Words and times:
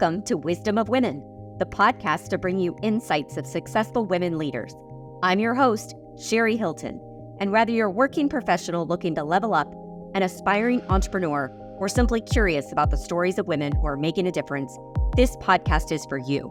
Welcome 0.00 0.22
to 0.22 0.36
Wisdom 0.36 0.76
of 0.76 0.88
Women, 0.88 1.20
the 1.60 1.66
podcast 1.66 2.28
to 2.30 2.38
bring 2.38 2.58
you 2.58 2.76
insights 2.82 3.36
of 3.36 3.46
successful 3.46 4.04
women 4.04 4.38
leaders. 4.38 4.74
I'm 5.22 5.38
your 5.38 5.54
host, 5.54 5.94
Sherry 6.20 6.56
Hilton, 6.56 7.00
and 7.38 7.52
whether 7.52 7.70
you're 7.70 7.86
a 7.86 7.92
working 7.92 8.28
professional 8.28 8.88
looking 8.88 9.14
to 9.14 9.22
level 9.22 9.54
up, 9.54 9.72
an 10.16 10.24
aspiring 10.24 10.82
entrepreneur, 10.88 11.48
or 11.78 11.88
simply 11.88 12.20
curious 12.20 12.72
about 12.72 12.90
the 12.90 12.96
stories 12.96 13.38
of 13.38 13.46
women 13.46 13.72
who 13.72 13.86
are 13.86 13.96
making 13.96 14.26
a 14.26 14.32
difference, 14.32 14.76
this 15.14 15.36
podcast 15.36 15.92
is 15.92 16.04
for 16.06 16.18
you. 16.18 16.50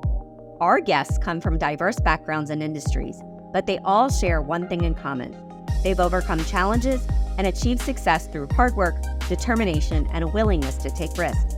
Our 0.61 0.79
guests 0.79 1.17
come 1.17 1.41
from 1.41 1.57
diverse 1.57 1.99
backgrounds 1.99 2.49
and 2.49 2.63
industries, 2.63 3.21
but 3.51 3.65
they 3.65 3.77
all 3.79 4.09
share 4.09 4.41
one 4.41 4.69
thing 4.69 4.85
in 4.85 4.95
common. 4.95 5.35
They've 5.83 5.99
overcome 5.99 6.45
challenges 6.45 7.05
and 7.37 7.45
achieved 7.45 7.81
success 7.81 8.25
through 8.25 8.47
hard 8.55 8.77
work, 8.77 8.95
determination, 9.27 10.07
and 10.13 10.23
a 10.23 10.27
willingness 10.27 10.77
to 10.77 10.89
take 10.89 11.17
risks. 11.17 11.55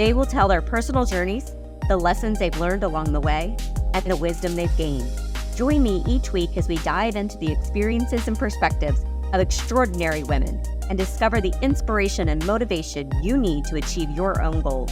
They 0.00 0.14
will 0.14 0.24
tell 0.24 0.48
their 0.48 0.62
personal 0.62 1.04
journeys, 1.04 1.54
the 1.86 1.98
lessons 1.98 2.38
they've 2.38 2.58
learned 2.58 2.84
along 2.84 3.12
the 3.12 3.20
way, 3.20 3.54
and 3.92 4.02
the 4.06 4.16
wisdom 4.16 4.56
they've 4.56 4.74
gained. 4.78 5.06
Join 5.54 5.82
me 5.82 6.02
each 6.08 6.32
week 6.32 6.56
as 6.56 6.68
we 6.68 6.78
dive 6.78 7.16
into 7.16 7.36
the 7.36 7.52
experiences 7.52 8.26
and 8.26 8.38
perspectives 8.38 9.04
of 9.34 9.42
extraordinary 9.42 10.22
women 10.22 10.62
and 10.88 10.96
discover 10.96 11.42
the 11.42 11.52
inspiration 11.60 12.30
and 12.30 12.46
motivation 12.46 13.10
you 13.22 13.36
need 13.36 13.66
to 13.66 13.76
achieve 13.76 14.08
your 14.12 14.40
own 14.40 14.62
goals. 14.62 14.90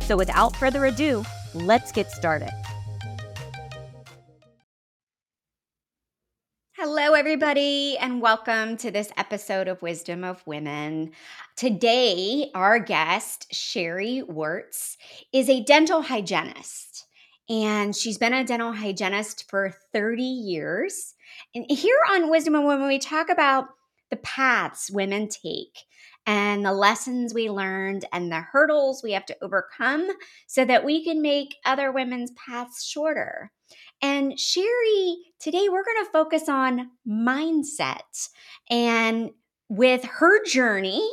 So, 0.00 0.14
without 0.14 0.54
further 0.56 0.84
ado, 0.84 1.24
let's 1.54 1.90
get 1.90 2.10
started. 2.10 2.50
Hello, 6.82 7.12
everybody, 7.12 7.98
and 7.98 8.22
welcome 8.22 8.78
to 8.78 8.90
this 8.90 9.12
episode 9.18 9.68
of 9.68 9.82
Wisdom 9.82 10.24
of 10.24 10.42
Women. 10.46 11.10
Today, 11.54 12.50
our 12.54 12.78
guest, 12.78 13.46
Sheree 13.52 14.26
Wertz, 14.26 14.96
is 15.30 15.50
a 15.50 15.62
dental 15.62 16.00
hygienist, 16.00 17.06
and 17.50 17.94
she's 17.94 18.16
been 18.16 18.32
a 18.32 18.44
dental 18.44 18.72
hygienist 18.72 19.50
for 19.50 19.74
30 19.92 20.22
years. 20.22 21.12
And 21.54 21.66
here 21.68 22.00
on 22.12 22.30
Wisdom 22.30 22.54
of 22.54 22.64
Women, 22.64 22.88
we 22.88 22.98
talk 22.98 23.28
about 23.28 23.66
the 24.08 24.16
paths 24.16 24.90
women 24.90 25.28
take 25.28 25.80
and 26.26 26.64
the 26.64 26.72
lessons 26.72 27.34
we 27.34 27.50
learned 27.50 28.06
and 28.10 28.32
the 28.32 28.40
hurdles 28.40 29.02
we 29.02 29.12
have 29.12 29.26
to 29.26 29.36
overcome 29.42 30.08
so 30.46 30.64
that 30.64 30.86
we 30.86 31.04
can 31.04 31.20
make 31.20 31.56
other 31.66 31.92
women's 31.92 32.30
paths 32.30 32.82
shorter. 32.82 33.52
And 34.02 34.32
Sheree, 34.32 35.16
today 35.38 35.68
we're 35.68 35.84
going 35.84 36.04
to 36.04 36.10
focus 36.12 36.48
on 36.48 36.90
mindset. 37.06 38.28
And 38.70 39.30
with 39.68 40.04
her 40.04 40.44
journey, 40.44 41.06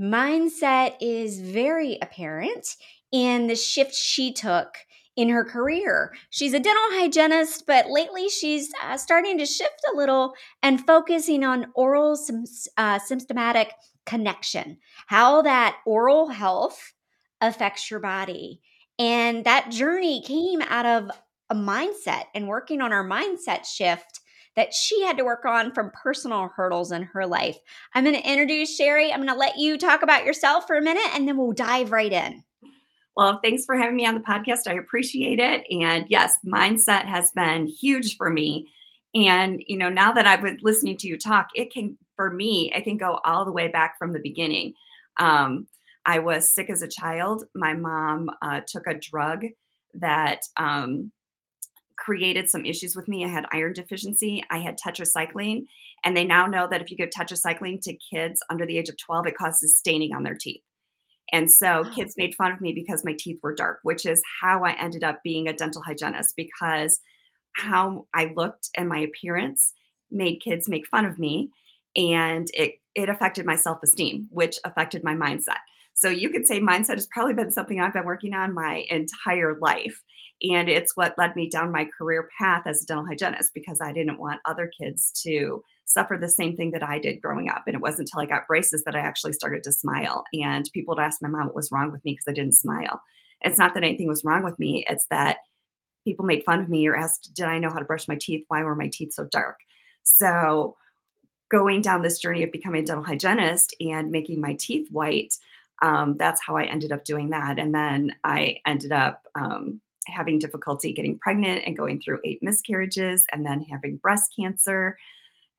mindset 0.00 0.96
is 1.00 1.40
very 1.40 1.98
apparent 2.00 2.76
in 3.12 3.48
the 3.48 3.56
shift 3.56 3.94
she 3.94 4.32
took 4.32 4.76
in 5.16 5.28
her 5.28 5.44
career. 5.44 6.14
She's 6.30 6.54
a 6.54 6.60
dental 6.60 6.82
hygienist, 6.90 7.66
but 7.66 7.90
lately 7.90 8.28
she's 8.28 8.70
uh, 8.82 8.96
starting 8.96 9.38
to 9.38 9.46
shift 9.46 9.82
a 9.92 9.96
little 9.96 10.34
and 10.62 10.86
focusing 10.86 11.44
on 11.44 11.72
oral 11.74 12.16
uh, 12.76 12.98
systemic 13.00 13.72
connection, 14.06 14.78
how 15.08 15.42
that 15.42 15.78
oral 15.84 16.28
health 16.28 16.94
affects 17.40 17.90
your 17.90 18.00
body. 18.00 18.60
And 18.98 19.44
that 19.44 19.70
journey 19.70 20.22
came 20.22 20.62
out 20.62 20.86
of 20.86 21.10
a 21.50 21.54
mindset 21.54 22.24
and 22.34 22.48
working 22.48 22.80
on 22.80 22.92
our 22.92 23.06
mindset 23.06 23.66
shift 23.66 24.20
that 24.56 24.74
she 24.74 25.02
had 25.02 25.16
to 25.16 25.24
work 25.24 25.44
on 25.44 25.72
from 25.72 25.92
personal 25.92 26.48
hurdles 26.54 26.92
in 26.92 27.02
her 27.02 27.26
life. 27.26 27.58
I'm 27.94 28.04
going 28.04 28.16
to 28.16 28.28
introduce 28.28 28.78
Sheree. 28.78 29.12
I'm 29.12 29.18
going 29.18 29.28
to 29.28 29.34
let 29.34 29.58
you 29.58 29.78
talk 29.78 30.02
about 30.02 30.24
yourself 30.24 30.66
for 30.66 30.76
a 30.76 30.82
minute 30.82 31.08
and 31.14 31.26
then 31.26 31.36
we'll 31.36 31.52
dive 31.52 31.92
right 31.92 32.12
in. 32.12 32.42
Well, 33.16 33.40
thanks 33.42 33.64
for 33.64 33.76
having 33.76 33.96
me 33.96 34.06
on 34.06 34.14
the 34.14 34.20
podcast. 34.20 34.66
I 34.66 34.74
appreciate 34.74 35.38
it. 35.38 35.64
And 35.70 36.06
yes, 36.08 36.38
mindset 36.46 37.04
has 37.04 37.32
been 37.32 37.66
huge 37.66 38.16
for 38.16 38.30
me. 38.30 38.70
And, 39.14 39.62
you 39.66 39.76
know, 39.76 39.88
now 39.88 40.12
that 40.12 40.26
I've 40.26 40.42
been 40.42 40.58
listening 40.62 40.96
to 40.98 41.08
you 41.08 41.18
talk, 41.18 41.48
it 41.54 41.72
can, 41.72 41.98
for 42.16 42.30
me, 42.30 42.72
it 42.74 42.84
can 42.84 42.96
go 42.96 43.20
all 43.24 43.44
the 43.44 43.52
way 43.52 43.68
back 43.68 43.98
from 43.98 44.12
the 44.12 44.20
beginning. 44.20 44.74
Um, 45.18 45.66
I 46.06 46.20
was 46.20 46.54
sick 46.54 46.70
as 46.70 46.82
a 46.82 46.88
child. 46.88 47.44
My 47.54 47.74
mom 47.74 48.30
uh, 48.40 48.60
took 48.66 48.86
a 48.86 48.94
drug 48.94 49.44
that 49.94 50.42
um, 50.56 51.12
created 52.00 52.48
some 52.48 52.64
issues 52.64 52.96
with 52.96 53.06
me. 53.06 53.24
I 53.24 53.28
had 53.28 53.46
iron 53.52 53.74
deficiency, 53.74 54.42
I 54.50 54.58
had 54.58 54.78
tetracycline, 54.78 55.66
and 56.04 56.16
they 56.16 56.24
now 56.24 56.46
know 56.46 56.66
that 56.68 56.80
if 56.80 56.90
you 56.90 56.96
give 56.96 57.10
tetracycline 57.10 57.80
to 57.82 57.96
kids 58.12 58.42
under 58.50 58.66
the 58.66 58.78
age 58.78 58.88
of 58.88 58.96
12, 58.96 59.28
it 59.28 59.36
causes 59.36 59.78
staining 59.78 60.14
on 60.14 60.22
their 60.22 60.34
teeth. 60.34 60.62
And 61.32 61.50
so 61.50 61.84
oh. 61.86 61.94
kids 61.94 62.14
made 62.16 62.34
fun 62.34 62.52
of 62.52 62.60
me 62.60 62.72
because 62.72 63.04
my 63.04 63.14
teeth 63.16 63.38
were 63.42 63.54
dark, 63.54 63.80
which 63.82 64.06
is 64.06 64.22
how 64.40 64.64
I 64.64 64.72
ended 64.72 65.04
up 65.04 65.22
being 65.22 65.46
a 65.46 65.52
dental 65.52 65.82
hygienist 65.82 66.34
because 66.36 67.00
how 67.52 68.06
I 68.14 68.32
looked 68.34 68.70
and 68.76 68.88
my 68.88 68.98
appearance 68.98 69.72
made 70.10 70.40
kids 70.40 70.68
make 70.68 70.88
fun 70.88 71.04
of 71.04 71.18
me 71.18 71.50
and 71.96 72.48
it 72.54 72.74
it 72.96 73.08
affected 73.08 73.46
my 73.46 73.54
self-esteem, 73.54 74.26
which 74.30 74.58
affected 74.64 75.04
my 75.04 75.14
mindset. 75.14 75.60
So 75.94 76.08
you 76.08 76.30
could 76.30 76.46
say 76.46 76.60
mindset 76.60 76.94
has 76.94 77.08
probably 77.08 77.34
been 77.34 77.50
something 77.50 77.80
I've 77.80 77.92
been 77.92 78.04
working 78.04 78.34
on 78.34 78.54
my 78.54 78.84
entire 78.88 79.58
life. 79.60 80.00
And 80.42 80.68
it's 80.68 80.96
what 80.96 81.18
led 81.18 81.36
me 81.36 81.50
down 81.50 81.70
my 81.70 81.86
career 81.98 82.28
path 82.38 82.62
as 82.66 82.82
a 82.82 82.86
dental 82.86 83.06
hygienist 83.06 83.50
because 83.54 83.80
I 83.82 83.92
didn't 83.92 84.18
want 84.18 84.40
other 84.46 84.70
kids 84.80 85.12
to 85.24 85.62
suffer 85.84 86.16
the 86.18 86.28
same 86.28 86.56
thing 86.56 86.70
that 86.70 86.82
I 86.82 86.98
did 86.98 87.20
growing 87.20 87.50
up. 87.50 87.64
And 87.66 87.74
it 87.74 87.82
wasn't 87.82 88.08
until 88.08 88.20
I 88.20 88.26
got 88.26 88.46
braces 88.46 88.84
that 88.84 88.96
I 88.96 89.00
actually 89.00 89.34
started 89.34 89.62
to 89.64 89.72
smile. 89.72 90.24
And 90.32 90.70
people 90.72 90.94
would 90.94 91.02
ask 91.02 91.20
my 91.20 91.28
mom 91.28 91.46
what 91.46 91.54
was 91.54 91.70
wrong 91.70 91.92
with 91.92 92.02
me 92.04 92.12
because 92.12 92.28
I 92.28 92.32
didn't 92.32 92.54
smile. 92.54 93.02
It's 93.42 93.58
not 93.58 93.74
that 93.74 93.82
anything 93.82 94.08
was 94.08 94.24
wrong 94.24 94.42
with 94.42 94.58
me, 94.58 94.84
it's 94.88 95.06
that 95.10 95.38
people 96.04 96.24
made 96.24 96.44
fun 96.44 96.60
of 96.60 96.68
me 96.68 96.86
or 96.86 96.96
asked, 96.96 97.30
Did 97.34 97.46
I 97.46 97.58
know 97.58 97.70
how 97.70 97.78
to 97.78 97.84
brush 97.84 98.08
my 98.08 98.16
teeth? 98.20 98.44
Why 98.48 98.62
were 98.62 98.74
my 98.74 98.90
teeth 98.92 99.12
so 99.12 99.26
dark? 99.30 99.56
So, 100.02 100.76
going 101.50 101.82
down 101.82 102.02
this 102.02 102.18
journey 102.18 102.42
of 102.42 102.52
becoming 102.52 102.82
a 102.82 102.86
dental 102.86 103.04
hygienist 103.04 103.74
and 103.80 104.10
making 104.10 104.40
my 104.40 104.56
teeth 104.58 104.88
white, 104.90 105.34
um, 105.82 106.16
that's 106.18 106.40
how 106.44 106.56
I 106.56 106.64
ended 106.64 106.92
up 106.92 107.04
doing 107.04 107.30
that. 107.30 107.58
And 107.58 107.74
then 107.74 108.14
I 108.24 108.58
ended 108.66 108.92
up 108.92 109.22
um, 109.34 109.80
having 110.06 110.38
difficulty 110.38 110.92
getting 110.92 111.18
pregnant 111.18 111.62
and 111.66 111.76
going 111.76 112.00
through 112.00 112.20
eight 112.24 112.42
miscarriages 112.42 113.24
and 113.32 113.44
then 113.44 113.62
having 113.62 113.96
breast 113.96 114.32
cancer 114.38 114.96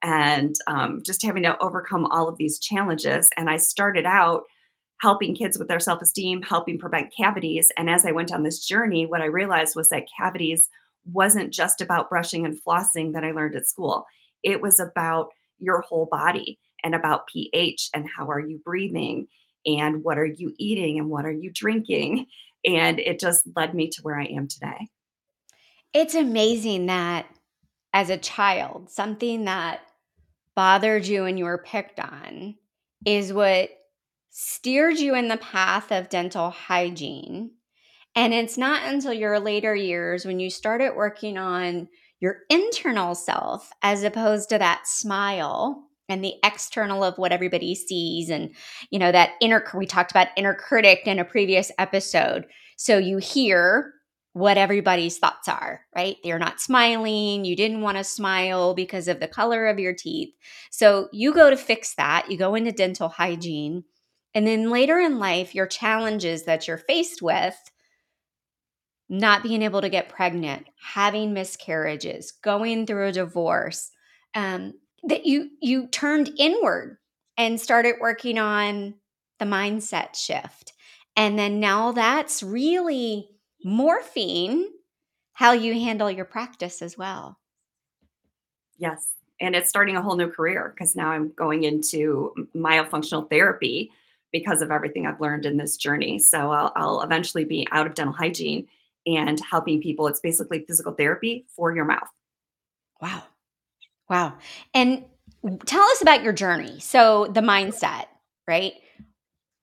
and 0.03 0.55
um, 0.67 1.01
just 1.05 1.23
having 1.23 1.43
to 1.43 1.57
overcome 1.61 2.05
all 2.07 2.27
of 2.27 2.37
these 2.37 2.59
challenges. 2.59 3.29
And 3.37 3.49
I 3.49 3.57
started 3.57 4.05
out 4.05 4.43
helping 4.99 5.35
kids 5.35 5.57
with 5.57 5.67
their 5.67 5.79
self 5.79 6.01
esteem, 6.01 6.41
helping 6.41 6.77
prevent 6.77 7.13
cavities. 7.15 7.71
And 7.77 7.89
as 7.89 8.05
I 8.05 8.11
went 8.11 8.31
on 8.31 8.43
this 8.43 8.65
journey, 8.65 9.05
what 9.05 9.21
I 9.21 9.25
realized 9.25 9.75
was 9.75 9.89
that 9.89 10.07
cavities 10.19 10.69
wasn't 11.11 11.51
just 11.51 11.81
about 11.81 12.09
brushing 12.09 12.45
and 12.45 12.59
flossing 12.63 13.13
that 13.13 13.23
I 13.23 13.31
learned 13.31 13.55
at 13.55 13.67
school, 13.67 14.05
it 14.43 14.61
was 14.61 14.79
about 14.79 15.29
your 15.59 15.81
whole 15.81 16.07
body 16.09 16.59
and 16.83 16.95
about 16.95 17.27
pH 17.27 17.89
and 17.93 18.07
how 18.15 18.27
are 18.27 18.39
you 18.39 18.59
breathing 18.63 19.27
and 19.65 20.03
what 20.03 20.17
are 20.17 20.25
you 20.25 20.53
eating 20.57 20.99
and 20.99 21.09
what 21.09 21.25
are 21.25 21.31
you 21.31 21.51
drinking 21.53 22.27
and 22.65 22.99
it 22.99 23.19
just 23.19 23.43
led 23.55 23.73
me 23.73 23.89
to 23.89 24.01
where 24.01 24.19
I 24.19 24.25
am 24.25 24.47
today. 24.47 24.89
It's 25.93 26.15
amazing 26.15 26.85
that 26.87 27.27
as 27.93 28.09
a 28.09 28.17
child, 28.17 28.89
something 28.89 29.45
that 29.45 29.81
bothered 30.55 31.05
you 31.05 31.25
and 31.25 31.37
you 31.37 31.45
were 31.45 31.63
picked 31.65 31.99
on 31.99 32.55
is 33.05 33.33
what 33.33 33.69
steered 34.29 34.97
you 34.97 35.15
in 35.15 35.27
the 35.27 35.37
path 35.37 35.91
of 35.91 36.09
dental 36.09 36.49
hygiene. 36.49 37.51
And 38.15 38.33
it's 38.33 38.57
not 38.57 38.83
until 38.85 39.13
your 39.13 39.39
later 39.39 39.75
years 39.75 40.25
when 40.25 40.39
you 40.39 40.49
started 40.49 40.95
working 40.95 41.37
on 41.37 41.87
your 42.19 42.39
internal 42.49 43.15
self 43.15 43.71
as 43.81 44.03
opposed 44.03 44.49
to 44.49 44.59
that 44.59 44.87
smile 44.87 45.89
and 46.11 46.23
the 46.23 46.35
external 46.43 47.03
of 47.03 47.17
what 47.17 47.31
everybody 47.31 47.73
sees 47.73 48.29
and 48.29 48.53
you 48.89 48.99
know 48.99 49.11
that 49.11 49.31
inner 49.41 49.65
we 49.73 49.85
talked 49.85 50.11
about 50.11 50.27
inner 50.35 50.53
critic 50.53 51.03
in 51.05 51.19
a 51.19 51.25
previous 51.25 51.71
episode. 51.79 52.45
So 52.75 52.97
you 52.97 53.17
hear 53.17 53.93
what 54.33 54.57
everybody's 54.57 55.17
thoughts 55.17 55.47
are 55.47 55.81
right? 55.95 56.17
You're 56.23 56.39
not 56.39 56.61
smiling. 56.61 57.45
You 57.45 57.55
didn't 57.55 57.81
want 57.81 57.97
to 57.97 58.03
smile 58.03 58.73
because 58.73 59.07
of 59.07 59.19
the 59.19 59.27
color 59.27 59.67
of 59.67 59.79
your 59.79 59.93
teeth. 59.93 60.33
So 60.69 61.09
you 61.11 61.33
go 61.33 61.49
to 61.49 61.57
fix 61.57 61.95
that. 61.95 62.29
You 62.29 62.37
go 62.37 62.55
into 62.55 62.71
dental 62.71 63.09
hygiene. 63.09 63.83
And 64.33 64.47
then 64.47 64.69
later 64.69 64.99
in 64.99 65.19
life 65.19 65.55
your 65.55 65.67
challenges 65.67 66.43
that 66.43 66.67
you're 66.67 66.77
faced 66.77 67.21
with 67.21 67.57
not 69.09 69.43
being 69.43 69.61
able 69.61 69.81
to 69.81 69.89
get 69.89 70.07
pregnant 70.07 70.65
having 70.81 71.33
miscarriages 71.33 72.31
going 72.41 72.85
through 72.85 73.07
a 73.07 73.11
divorce 73.11 73.91
um, 74.35 74.73
that 75.03 75.25
you 75.25 75.49
you 75.61 75.87
turned 75.87 76.31
inward 76.37 76.97
and 77.37 77.59
started 77.59 77.95
working 77.99 78.37
on 78.37 78.95
the 79.39 79.45
mindset 79.45 80.15
shift 80.15 80.73
and 81.15 81.37
then 81.37 81.59
now 81.59 81.91
that's 81.91 82.43
really 82.43 83.29
morphing 83.65 84.65
how 85.33 85.51
you 85.51 85.73
handle 85.73 86.09
your 86.09 86.25
practice 86.25 86.81
as 86.81 86.97
well 86.97 87.37
yes 88.77 89.13
and 89.39 89.55
it's 89.55 89.69
starting 89.69 89.97
a 89.97 90.01
whole 90.01 90.15
new 90.15 90.29
career 90.29 90.73
because 90.75 90.95
now 90.95 91.09
i'm 91.09 91.31
going 91.35 91.63
into 91.63 92.33
myofunctional 92.55 93.27
therapy 93.29 93.91
because 94.31 94.61
of 94.61 94.71
everything 94.71 95.05
I've 95.05 95.21
learned 95.21 95.45
in 95.45 95.57
this 95.57 95.77
journey. 95.77 96.19
So 96.19 96.51
I'll, 96.51 96.71
I'll 96.75 97.01
eventually 97.01 97.45
be 97.45 97.67
out 97.71 97.87
of 97.87 97.93
dental 97.93 98.13
hygiene 98.13 98.67
and 99.05 99.39
helping 99.39 99.81
people. 99.81 100.07
It's 100.07 100.19
basically 100.19 100.65
physical 100.67 100.93
therapy 100.93 101.45
for 101.55 101.75
your 101.75 101.85
mouth. 101.85 102.09
Wow. 103.01 103.23
Wow. 104.11 104.33
And 104.73 105.05
tell 105.65 105.83
us 105.83 106.01
about 106.01 106.21
your 106.21 106.33
journey. 106.33 106.81
So 106.81 107.27
the 107.33 107.39
mindset, 107.39 108.07
right? 108.45 108.73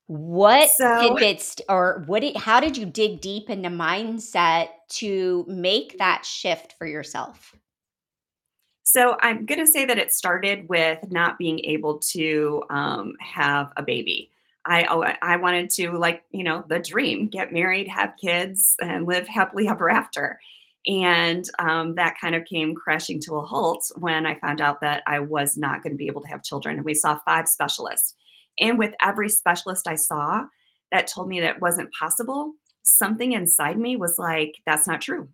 What 0.07 0.71
So 0.79 1.01
tidbits 1.03 1.57
or 1.69 2.03
what 2.07 2.21
did 2.21 2.35
how 2.35 2.59
did 2.59 2.79
you 2.79 2.87
dig 2.87 3.21
deep 3.21 3.51
into 3.51 3.69
mindset 3.69 4.69
to 4.93 5.45
make 5.47 5.99
that 5.99 6.25
shift 6.25 6.75
for 6.79 6.87
yourself? 6.87 7.55
So 8.85 9.19
I'm 9.21 9.45
going 9.45 9.61
to 9.61 9.67
say 9.67 9.85
that 9.85 9.99
it 9.99 10.15
started 10.15 10.67
with 10.71 10.99
not 11.11 11.37
being 11.37 11.59
able 11.67 11.99
to 12.13 12.63
um, 12.71 13.13
have 13.21 13.71
a 13.77 13.83
baby. 13.83 14.31
I 14.65 14.87
oh, 14.89 15.05
I 15.21 15.37
wanted 15.37 15.69
to 15.71 15.93
like 15.93 16.23
you 16.31 16.43
know 16.43 16.65
the 16.69 16.79
dream, 16.79 17.29
get 17.29 17.53
married, 17.53 17.87
have 17.89 18.15
kids, 18.19 18.77
and 18.81 19.07
live 19.07 19.29
happily 19.29 19.69
ever 19.69 19.91
after. 19.91 20.41
And 20.89 21.45
um, 21.59 21.95
that 21.97 22.17
kind 22.19 22.35
of 22.35 22.47
came 22.47 22.75
crashing 22.75 23.21
to 23.21 23.37
a 23.37 23.45
halt 23.45 23.85
when 23.97 24.25
I 24.25 24.39
found 24.41 24.61
out 24.61 24.81
that 24.81 25.03
I 25.07 25.21
was 25.21 25.57
not 25.57 25.83
going 25.83 25.93
to 25.93 25.99
be 25.99 26.07
able 26.07 26.23
to 26.23 26.29
have 26.29 26.43
children. 26.43 26.77
And 26.77 26.85
we 26.85 26.95
saw 26.95 27.19
five 27.27 27.47
specialists. 27.47 28.15
And 28.59 28.79
with 28.79 28.95
every 29.03 29.29
specialist 29.29 29.87
I 29.87 29.97
saw 29.97 30.45
that 30.91 31.07
told 31.07 31.29
me 31.29 31.41
that 31.41 31.61
wasn't 31.61 31.93
possible, 31.93 32.55
something 32.83 33.33
inside 33.33 33.79
me 33.79 33.97
was 33.97 34.19
like, 34.19 34.55
that's 34.65 34.87
not 34.87 35.03
true 35.03 35.29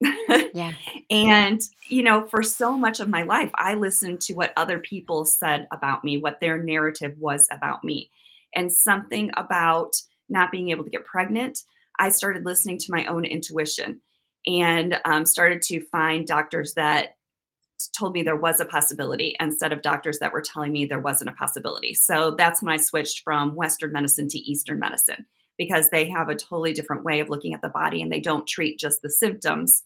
Yeah. 0.54 0.72
and, 1.10 1.60
you 1.88 2.02
know, 2.02 2.26
for 2.26 2.42
so 2.42 2.76
much 2.76 3.00
of 3.00 3.08
my 3.08 3.22
life, 3.22 3.50
I 3.54 3.74
listened 3.74 4.20
to 4.22 4.34
what 4.34 4.52
other 4.56 4.78
people 4.78 5.24
said 5.24 5.66
about 5.72 6.04
me, 6.04 6.18
what 6.18 6.40
their 6.40 6.62
narrative 6.62 7.14
was 7.18 7.46
about 7.50 7.82
me. 7.84 8.10
And 8.54 8.72
something 8.72 9.30
about 9.36 9.94
not 10.28 10.52
being 10.52 10.70
able 10.70 10.84
to 10.84 10.90
get 10.90 11.04
pregnant, 11.04 11.58
I 11.98 12.10
started 12.10 12.44
listening 12.44 12.78
to 12.78 12.92
my 12.92 13.04
own 13.06 13.24
intuition 13.24 14.00
and 14.46 15.00
um, 15.04 15.26
started 15.26 15.62
to 15.62 15.80
find 15.86 16.26
doctors 16.26 16.74
that 16.74 17.16
told 17.96 18.14
me 18.14 18.22
there 18.22 18.36
was 18.36 18.60
a 18.60 18.64
possibility 18.64 19.36
instead 19.40 19.72
of 19.72 19.82
doctors 19.82 20.18
that 20.18 20.32
were 20.32 20.40
telling 20.40 20.72
me 20.72 20.84
there 20.84 21.00
wasn't 21.00 21.30
a 21.30 21.34
possibility. 21.34 21.92
So 21.92 22.34
that's 22.36 22.62
when 22.62 22.72
I 22.72 22.76
switched 22.76 23.22
from 23.24 23.54
Western 23.54 23.92
medicine 23.92 24.28
to 24.28 24.38
Eastern 24.38 24.78
medicine 24.78 25.26
because 25.58 25.90
they 25.90 26.08
have 26.08 26.28
a 26.28 26.34
totally 26.34 26.72
different 26.72 27.04
way 27.04 27.20
of 27.20 27.28
looking 27.28 27.52
at 27.52 27.62
the 27.62 27.68
body 27.68 28.00
and 28.00 28.10
they 28.10 28.20
don't 28.20 28.46
treat 28.46 28.78
just 28.78 29.02
the 29.02 29.10
symptoms 29.10 29.82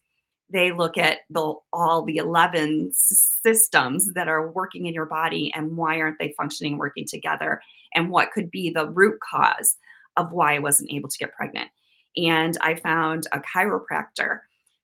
they 0.50 0.72
look 0.72 0.96
at 0.96 1.18
the 1.30 1.54
all 1.72 2.02
the 2.02 2.16
11 2.16 2.92
systems 2.92 4.12
that 4.14 4.28
are 4.28 4.50
working 4.50 4.86
in 4.86 4.94
your 4.94 5.06
body 5.06 5.52
and 5.54 5.76
why 5.76 6.00
aren't 6.00 6.18
they 6.18 6.34
functioning 6.36 6.78
working 6.78 7.06
together 7.06 7.60
and 7.94 8.10
what 8.10 8.32
could 8.32 8.50
be 8.50 8.70
the 8.70 8.88
root 8.88 9.18
cause 9.20 9.76
of 10.16 10.32
why 10.32 10.54
I 10.54 10.58
wasn't 10.58 10.90
able 10.92 11.08
to 11.08 11.18
get 11.18 11.34
pregnant. 11.34 11.68
And 12.16 12.56
I 12.60 12.74
found 12.76 13.26
a 13.32 13.40
chiropractor 13.40 14.40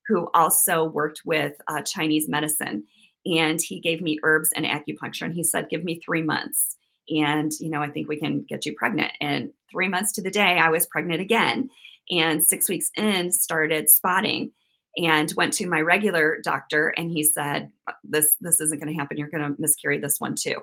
who 0.06 0.28
also 0.34 0.84
worked 0.84 1.22
with 1.24 1.54
uh, 1.68 1.82
Chinese 1.82 2.28
medicine. 2.28 2.84
And 3.26 3.60
he 3.60 3.80
gave 3.80 4.02
me 4.02 4.18
herbs 4.22 4.50
and 4.54 4.66
acupuncture. 4.66 5.22
And 5.22 5.34
he 5.34 5.44
said, 5.44 5.70
Give 5.70 5.84
me 5.84 6.00
three 6.00 6.22
months. 6.22 6.76
And, 7.08 7.52
you 7.60 7.70
know, 7.70 7.82
I 7.82 7.90
think 7.90 8.08
we 8.08 8.18
can 8.18 8.42
get 8.42 8.64
you 8.64 8.74
pregnant. 8.74 9.12
And 9.20 9.50
three 9.70 9.88
months 9.88 10.12
to 10.12 10.22
the 10.22 10.30
day, 10.30 10.58
I 10.58 10.70
was 10.70 10.86
pregnant 10.86 11.20
again. 11.20 11.70
And 12.10 12.44
six 12.44 12.68
weeks 12.68 12.90
in, 12.96 13.32
started 13.32 13.90
spotting 13.90 14.52
and 14.96 15.32
went 15.36 15.52
to 15.54 15.66
my 15.66 15.80
regular 15.80 16.40
doctor 16.42 16.88
and 16.96 17.10
he 17.10 17.22
said 17.22 17.70
uh, 17.88 17.92
this 18.04 18.36
this 18.40 18.60
isn't 18.60 18.80
going 18.80 18.92
to 18.92 18.98
happen 18.98 19.16
you're 19.16 19.28
going 19.28 19.42
to 19.42 19.60
miscarry 19.60 19.98
this 19.98 20.20
one 20.20 20.34
too 20.34 20.56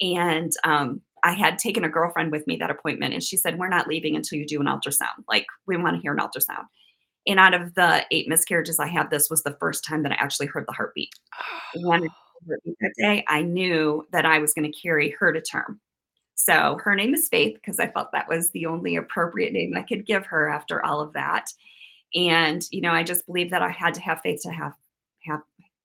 and 0.00 0.52
um, 0.64 1.00
i 1.24 1.32
had 1.32 1.58
taken 1.58 1.84
a 1.84 1.88
girlfriend 1.88 2.32
with 2.32 2.46
me 2.46 2.56
that 2.56 2.70
appointment 2.70 3.12
and 3.12 3.22
she 3.22 3.36
said 3.36 3.58
we're 3.58 3.68
not 3.68 3.88
leaving 3.88 4.16
until 4.16 4.38
you 4.38 4.46
do 4.46 4.60
an 4.60 4.66
ultrasound 4.66 5.24
like 5.28 5.46
we 5.66 5.76
want 5.76 5.94
to 5.94 6.02
hear 6.02 6.12
an 6.12 6.18
ultrasound 6.18 6.64
and 7.26 7.40
out 7.40 7.54
of 7.54 7.74
the 7.74 8.04
eight 8.10 8.28
miscarriages 8.28 8.78
i 8.78 8.86
had 8.86 9.10
this 9.10 9.30
was 9.30 9.42
the 9.42 9.56
first 9.58 9.84
time 9.84 10.02
that 10.02 10.12
i 10.12 10.16
actually 10.16 10.46
heard 10.46 10.64
the 10.66 10.72
heartbeat 10.72 11.10
when 11.76 12.08
heartbeat 12.46 12.76
that 12.80 12.92
day 12.98 13.24
i 13.28 13.42
knew 13.42 14.06
that 14.12 14.26
i 14.26 14.38
was 14.38 14.54
going 14.54 14.70
to 14.70 14.80
carry 14.80 15.14
her 15.18 15.32
to 15.32 15.40
term 15.40 15.80
so 16.34 16.78
her 16.82 16.94
name 16.94 17.14
is 17.14 17.28
faith 17.28 17.54
because 17.54 17.80
i 17.80 17.88
felt 17.88 18.12
that 18.12 18.28
was 18.28 18.50
the 18.50 18.66
only 18.66 18.96
appropriate 18.96 19.52
name 19.52 19.74
i 19.76 19.82
could 19.82 20.06
give 20.06 20.26
her 20.26 20.48
after 20.48 20.84
all 20.84 21.00
of 21.00 21.12
that 21.12 21.48
and, 22.14 22.66
you 22.70 22.80
know, 22.80 22.92
I 22.92 23.02
just 23.02 23.26
believed 23.26 23.50
that 23.50 23.62
I 23.62 23.70
had 23.70 23.94
to 23.94 24.00
have 24.00 24.20
faith 24.22 24.40
to 24.42 24.50
have 24.50 24.72
have 25.24 25.40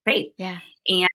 faith. 0.05 0.33
Yeah. 0.37 0.59
And 0.87 1.09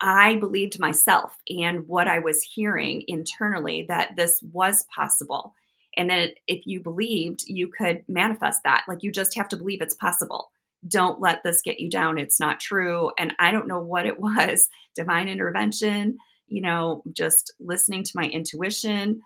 I 0.00 0.36
believed 0.36 0.80
myself 0.80 1.36
and 1.48 1.86
what 1.86 2.08
I 2.08 2.18
was 2.18 2.42
hearing 2.42 3.04
internally 3.08 3.84
that 3.88 4.16
this 4.16 4.40
was 4.52 4.84
possible. 4.94 5.54
And 5.98 6.08
that 6.10 6.34
if 6.46 6.66
you 6.66 6.80
believed, 6.80 7.44
you 7.46 7.68
could 7.68 8.04
manifest 8.08 8.62
that. 8.64 8.84
Like 8.88 9.02
you 9.02 9.12
just 9.12 9.36
have 9.36 9.48
to 9.48 9.56
believe 9.56 9.82
it's 9.82 9.94
possible. 9.94 10.50
Don't 10.86 11.20
let 11.20 11.42
this 11.42 11.60
get 11.62 11.80
you 11.80 11.90
down. 11.90 12.16
It's 12.18 12.40
not 12.40 12.60
true. 12.60 13.10
And 13.18 13.34
I 13.38 13.50
don't 13.50 13.68
know 13.68 13.80
what 13.80 14.06
it 14.06 14.18
was 14.20 14.68
divine 14.94 15.28
intervention, 15.28 16.16
you 16.46 16.62
know, 16.62 17.02
just 17.12 17.52
listening 17.60 18.04
to 18.04 18.12
my 18.14 18.24
intuition, 18.24 19.20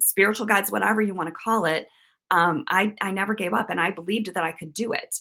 spiritual 0.00 0.46
guides, 0.46 0.72
whatever 0.72 1.02
you 1.02 1.14
want 1.14 1.28
to 1.28 1.34
call 1.34 1.66
it 1.66 1.88
um, 2.32 2.64
I, 2.68 2.94
I 3.00 3.12
never 3.12 3.34
gave 3.34 3.52
up 3.52 3.68
and 3.68 3.78
I 3.78 3.90
believed 3.90 4.34
that 4.34 4.42
I 4.42 4.52
could 4.52 4.72
do 4.72 4.92
it. 4.92 5.16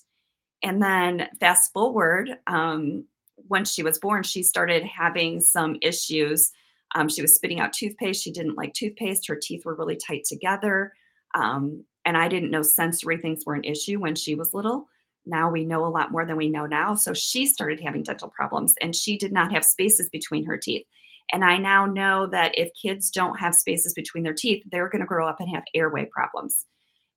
And 0.64 0.82
then 0.82 1.28
fast 1.40 1.74
forward, 1.74 2.30
um, 2.48 3.06
once 3.50 3.74
she 3.74 3.84
was 3.84 4.00
born, 4.00 4.24
she 4.24 4.44
started 4.44 4.84
having 4.84 5.42
some 5.42 5.76
issues. 5.82 6.52
Um, 6.96 7.08
she 7.10 7.22
was 7.22 7.36
spitting 7.36 7.60
out 7.60 7.74
toothpaste. 7.74 8.24
She 8.24 8.32
didn't 8.32 8.58
like 8.58 8.74
toothpaste. 8.74 9.28
Her 9.28 9.36
teeth 9.36 9.66
were 9.66 9.76
really 9.76 9.96
tight 9.96 10.26
together. 10.26 10.94
Um, 11.36 11.86
and 12.06 12.18
I 12.18 12.28
didn't 12.28 12.52
know 12.52 12.64
sensory 12.64 13.18
things 13.18 13.44
were 13.46 13.56
an 13.56 13.64
issue 13.64 14.00
when 14.00 14.16
she 14.16 14.36
was 14.36 14.54
little. 14.54 14.88
Now 15.26 15.52
we 15.52 15.66
know 15.66 15.86
a 15.86 15.88
lot 15.88 16.12
more 16.12 16.26
than 16.26 16.36
we 16.36 16.50
know 16.50 16.66
now. 16.66 16.96
So 16.96 17.14
she 17.14 17.46
started 17.46 17.80
having 17.80 18.04
dental 18.04 18.30
problems 18.30 18.74
and 18.82 18.96
she 18.96 19.18
did 19.18 19.32
not 19.32 19.52
have 19.52 19.64
spaces 19.64 20.10
between 20.10 20.46
her 20.46 20.58
teeth. 20.58 20.86
And 21.32 21.46
I 21.46 21.58
now 21.58 21.86
know 21.86 22.28
that 22.28 22.58
if 22.58 22.70
kids 22.82 23.10
don't 23.10 23.40
have 23.40 23.56
spaces 23.56 23.94
between 23.94 24.24
their 24.24 24.34
teeth, 24.34 24.64
they're 24.70 24.90
going 24.90 25.02
to 25.02 25.08
grow 25.08 25.28
up 25.28 25.40
and 25.40 25.50
have 25.50 25.64
airway 25.74 26.06
problems. 26.06 26.66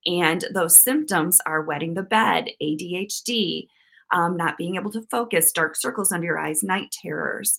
And 0.06 0.44
those 0.52 0.80
symptoms 0.80 1.40
are 1.46 1.62
wetting 1.62 1.94
the 1.94 2.02
bed, 2.02 2.50
ADHD, 2.62 3.68
um, 4.12 4.36
not 4.36 4.58
being 4.58 4.76
able 4.76 4.92
to 4.92 5.06
focus, 5.10 5.50
dark 5.50 5.74
circles 5.76 6.12
under 6.12 6.26
your 6.26 6.38
eyes, 6.38 6.62
night 6.62 6.92
terrors. 6.92 7.58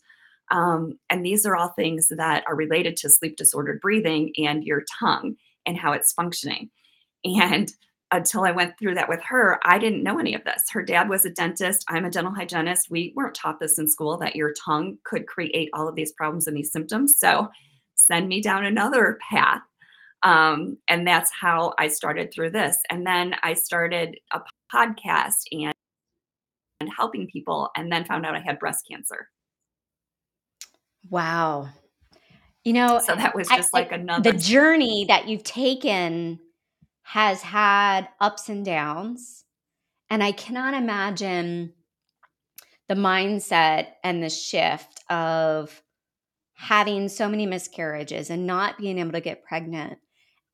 Um, 0.52 1.00
and 1.10 1.26
these 1.26 1.46
are 1.46 1.56
all 1.56 1.70
things 1.70 2.08
that 2.10 2.44
are 2.48 2.56
related 2.56 2.96
to 2.98 3.10
sleep 3.10 3.36
disordered 3.38 3.82
breathing 3.82 4.34
and 4.38 4.64
your 4.64 4.84
tongue 5.00 5.36
and 5.66 5.78
how 5.78 5.94
it's 5.94 6.14
functioning. 6.14 6.70
And 7.24 7.72
until 8.12 8.44
I 8.44 8.52
went 8.52 8.78
through 8.78 8.96
that 8.96 9.10
with 9.10 9.22
her, 9.24 9.60
I 9.66 9.80
didn't 9.80 10.04
know 10.04 10.20
any 10.20 10.36
of 10.36 10.44
this. 10.44 10.64
Her 10.72 10.84
dad 10.84 11.10
was 11.10 11.26
a 11.26 11.32
dentist. 11.32 11.84
I'm 11.90 12.06
a 12.06 12.12
dental 12.12 12.34
hygienist. 12.34 12.92
We 12.92 13.14
weren't 13.16 13.36
taught 13.36 13.60
this 13.60 13.80
in 13.80 13.88
school 13.88 14.18
that 14.18 14.36
your 14.36 14.54
tongue 14.54 14.98
could 15.04 15.26
create 15.26 15.70
all 15.74 15.90
of 15.90 15.96
these 15.96 16.12
problems 16.14 16.46
and 16.46 16.56
these 16.56 16.72
symptoms. 16.72 17.16
So 17.18 17.50
send 17.96 18.28
me 18.28 18.42
down 18.42 18.66
another 18.66 19.18
path 19.30 19.62
um, 20.26 20.78
and 20.88 21.08
that's 21.08 21.32
how 21.32 21.76
I 21.78 21.88
started 21.88 22.34
through 22.34 22.50
this. 22.50 22.78
And 22.90 23.06
then 23.06 23.36
I 23.44 23.54
started 23.54 24.18
a 24.32 24.42
podcast 24.74 25.44
and, 25.52 25.74
and 26.80 26.90
helping 26.98 27.28
people, 27.28 27.70
and 27.78 27.92
then 27.92 28.06
found 28.06 28.26
out 28.26 28.36
I 28.36 28.40
had 28.40 28.60
breast 28.60 28.86
cancer. 28.90 29.30
Wow. 31.10 31.70
You 32.64 32.74
know, 32.74 33.00
So 33.00 33.16
that 33.16 33.36
was 33.36 33.50
I, 33.50 33.58
just 33.58 33.70
I 33.74 33.80
like 33.80 33.90
the 33.90 33.96
another 33.96 34.32
journey 34.34 35.06
that 35.08 35.28
you've 35.28 35.44
taken 35.44 36.40
has 37.04 37.42
had 37.42 38.08
ups 38.20 38.50
and 38.50 38.66
downs, 38.66 39.46
and 40.10 40.24
I 40.24 40.32
cannot 40.32 40.74
imagine 40.74 41.74
the 42.88 42.96
mindset 42.96 43.88
and 44.04 44.24
the 44.24 44.30
shift 44.30 45.04
of 45.10 45.82
having 46.54 47.10
so 47.10 47.28
many 47.28 47.46
miscarriages 47.46 48.30
and 48.30 48.48
not 48.48 48.78
being 48.78 48.98
able 48.98 49.12
to 49.12 49.22
get 49.22 49.44
pregnant 49.44 50.00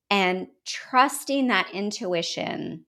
and 0.10 0.48
trusting 0.66 1.48
that 1.48 1.70
intuition 1.74 2.86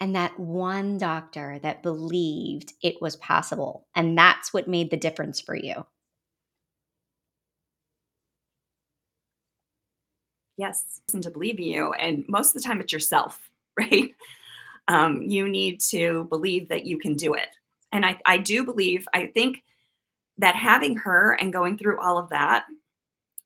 and 0.00 0.14
that 0.14 0.38
one 0.38 0.98
doctor 0.98 1.58
that 1.62 1.82
believed 1.82 2.72
it 2.82 2.96
was 3.00 3.16
possible. 3.16 3.86
And 3.94 4.16
that's 4.16 4.52
what 4.52 4.68
made 4.68 4.90
the 4.90 4.96
difference 4.96 5.40
for 5.40 5.54
you. 5.54 5.84
Yes, 10.60 11.00
person 11.06 11.22
to 11.22 11.30
believe 11.30 11.58
in 11.58 11.64
you. 11.64 11.92
And 11.94 12.24
most 12.28 12.54
of 12.54 12.62
the 12.62 12.68
time, 12.68 12.80
it's 12.80 12.92
yourself, 12.92 13.40
right? 13.78 14.14
Um, 14.88 15.22
you 15.22 15.48
need 15.48 15.80
to 15.90 16.24
believe 16.24 16.68
that 16.68 16.84
you 16.84 16.98
can 16.98 17.14
do 17.14 17.34
it. 17.34 17.48
And 17.92 18.04
I, 18.04 18.18
I 18.24 18.38
do 18.38 18.64
believe, 18.64 19.06
I 19.12 19.26
think 19.26 19.62
that 20.38 20.56
having 20.56 20.96
her 20.96 21.32
and 21.32 21.52
going 21.52 21.76
through 21.76 22.00
all 22.00 22.18
of 22.18 22.30
that, 22.30 22.64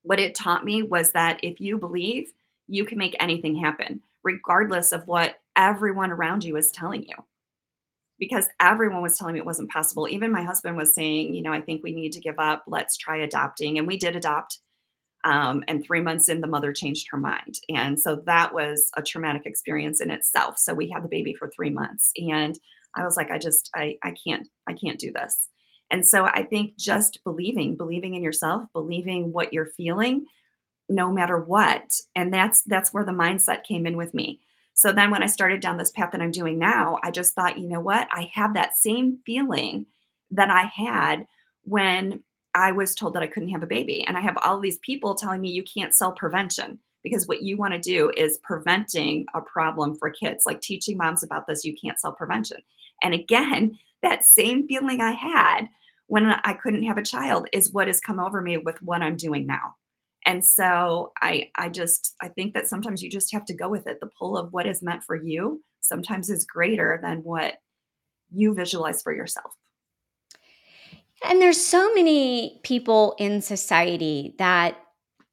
what 0.03 0.21
it 0.21 0.35
taught 0.35 0.65
me 0.65 0.83
was 0.83 1.13
that 1.13 1.41
if 1.43 1.61
you 1.61 1.79
believe, 1.79 2.33
you 2.69 2.85
can 2.85 2.99
make 2.99 3.17
anything 3.21 3.57
happen, 3.57 4.01
regardless 4.23 4.93
of 4.93 5.07
what 5.07 5.37
everyone 5.57 6.11
around 6.11 6.45
you 6.45 6.57
is 6.57 6.71
telling 6.71 7.03
you. 7.05 7.15
Because 8.19 8.47
everyone 8.61 9.03
was 9.03 9.19
telling 9.19 9.35
me 9.35 9.41
it 9.41 9.47
wasn't 9.47 9.71
possible. 9.71 10.09
Even 10.09 10.31
my 10.31 10.43
husband 10.43 10.77
was 10.77 10.95
saying, 10.95 11.35
you 11.35 11.43
know, 11.43 11.53
I 11.53 11.61
think 11.61 11.83
we 11.83 11.93
need 11.93 12.13
to 12.13 12.21
give 12.21 12.39
up. 12.39 12.65
Let's 12.67 12.97
try 12.97 13.19
adopting. 13.19 13.79
And 13.79 13.87
we 13.87 13.97
did 13.97 14.15
adopt. 14.15 14.59
Um, 15.25 15.65
and 15.69 15.83
three 15.83 16.03
months 16.03 16.29
in, 16.29 16.41
the 16.41 16.47
mother 16.47 16.73
changed 16.73 17.07
her 17.11 17.17
mind. 17.17 17.59
And 17.71 17.99
so 17.99 18.23
that 18.27 18.53
was 18.53 18.91
a 18.97 19.03
traumatic 19.03 19.47
experience 19.47 20.01
in 20.01 20.11
itself. 20.11 20.59
So 20.59 20.75
we 20.75 20.91
had 20.91 21.03
the 21.03 21.09
baby 21.09 21.35
for 21.35 21.49
three 21.49 21.71
months. 21.71 22.13
And 22.17 22.59
I 22.95 23.05
was 23.05 23.17
like, 23.17 23.31
I 23.31 23.39
just, 23.39 23.71
I, 23.75 23.97
I 24.03 24.15
can't, 24.27 24.47
I 24.69 24.75
can't 24.75 25.01
do 25.01 25.13
this. 25.13 25.49
And 25.91 26.07
so 26.07 26.25
I 26.25 26.43
think 26.45 26.77
just 26.77 27.23
believing, 27.25 27.77
believing 27.77 28.15
in 28.15 28.23
yourself, 28.23 28.65
believing 28.73 29.33
what 29.33 29.53
you're 29.53 29.71
feeling, 29.77 30.27
no 30.89 31.11
matter 31.11 31.39
what. 31.39 31.95
And 32.15 32.33
that's 32.33 32.63
that's 32.63 32.93
where 32.93 33.05
the 33.05 33.13
mindset 33.13 33.65
came 33.65 33.87
in 33.87 33.97
with 33.97 34.13
me. 34.15 34.41
So 34.75 34.93
then 34.93 35.11
when 35.11 35.23
I 35.23 35.27
started 35.27 35.61
down 35.61 35.79
this 35.79 35.93
path 35.93 36.11
that 36.13 36.21
I'm 36.21 36.33
doing 36.33 36.59
now, 36.59 36.99
I 37.03 37.11
just 37.11 37.35
thought, 37.35 37.59
you 37.59 37.69
know 37.69 37.81
what? 37.81 38.09
I 38.11 38.31
have 38.35 38.55
that 38.55 38.77
same 38.77 39.21
feeling 39.25 39.87
that 40.33 40.51
I 40.51 40.63
had 40.65 41.27
when 41.63 42.23
I 42.55 42.73
was 42.73 42.95
told 42.95 43.15
that 43.15 43.23
I 43.23 43.27
couldn't 43.27 43.51
have 43.51 43.63
a 43.63 43.67
baby. 43.67 44.05
And 44.07 44.17
I 44.17 44.21
have 44.21 44.39
all 44.39 44.61
these 44.61 44.79
people 44.79 45.15
telling 45.15 45.41
me 45.41 45.51
you 45.51 45.65
can't 45.65 45.95
sell 45.95 46.13
prevention 46.13 46.79
because 47.03 47.29
what 47.29 47.43
you 47.43 47.57
want 47.57 47.75
to 47.75 47.81
do 47.81 48.11
is 48.17 48.39
preventing 48.43 49.27
a 49.35 49.41
problem 49.41 49.97
for 49.97 50.11
kids, 50.11 50.45
like 50.47 50.61
teaching 50.61 50.97
moms 50.97 51.23
about 51.23 51.47
this, 51.47 51.65
you 51.65 51.75
can't 51.77 52.01
sell 52.01 52.13
prevention. 52.13 52.59
And 53.03 53.15
again, 53.15 53.79
that 54.03 54.25
same 54.25 54.67
feeling 54.67 55.01
I 55.01 55.13
had 55.13 55.69
when 56.07 56.27
I 56.27 56.53
couldn't 56.53 56.83
have 56.85 56.99
a 56.99 57.03
child 57.03 57.49
is 57.53 57.73
what 57.73 57.87
has 57.87 58.01
come 58.01 58.21
over 58.21 58.43
me 58.43 58.59
with 58.59 58.81
what 58.83 59.03
I'm 59.03 59.17
doing 59.17 59.47
now. 59.47 59.77
And 60.27 60.45
so 60.45 61.13
I 61.21 61.51
I 61.57 61.69
just 61.69 62.15
I 62.21 62.29
think 62.29 62.55
that 62.55 62.69
sometimes 62.69 63.03
you 63.03 63.11
just 63.11 63.33
have 63.33 63.45
to 63.47 63.55
go 63.55 63.69
with 63.69 63.87
it. 63.87 64.01
The 64.01 64.11
pull 64.19 64.37
of 64.37 64.53
what 64.53 64.67
is 64.67 64.83
meant 64.83 65.05
for 65.05 65.17
you 65.17 65.63
sometimes 65.81 66.31
is 66.31 66.45
greater 66.45 66.99
than 67.03 67.19
what 67.19 67.55
you 68.31 68.55
visualize 68.55 69.03
for 69.03 69.15
yourself. 69.15 69.53
And 71.25 71.41
there's 71.41 71.65
so 71.65 71.93
many 71.95 72.61
people 72.65 73.15
in 73.19 73.41
society 73.41 74.35
that 74.39 74.77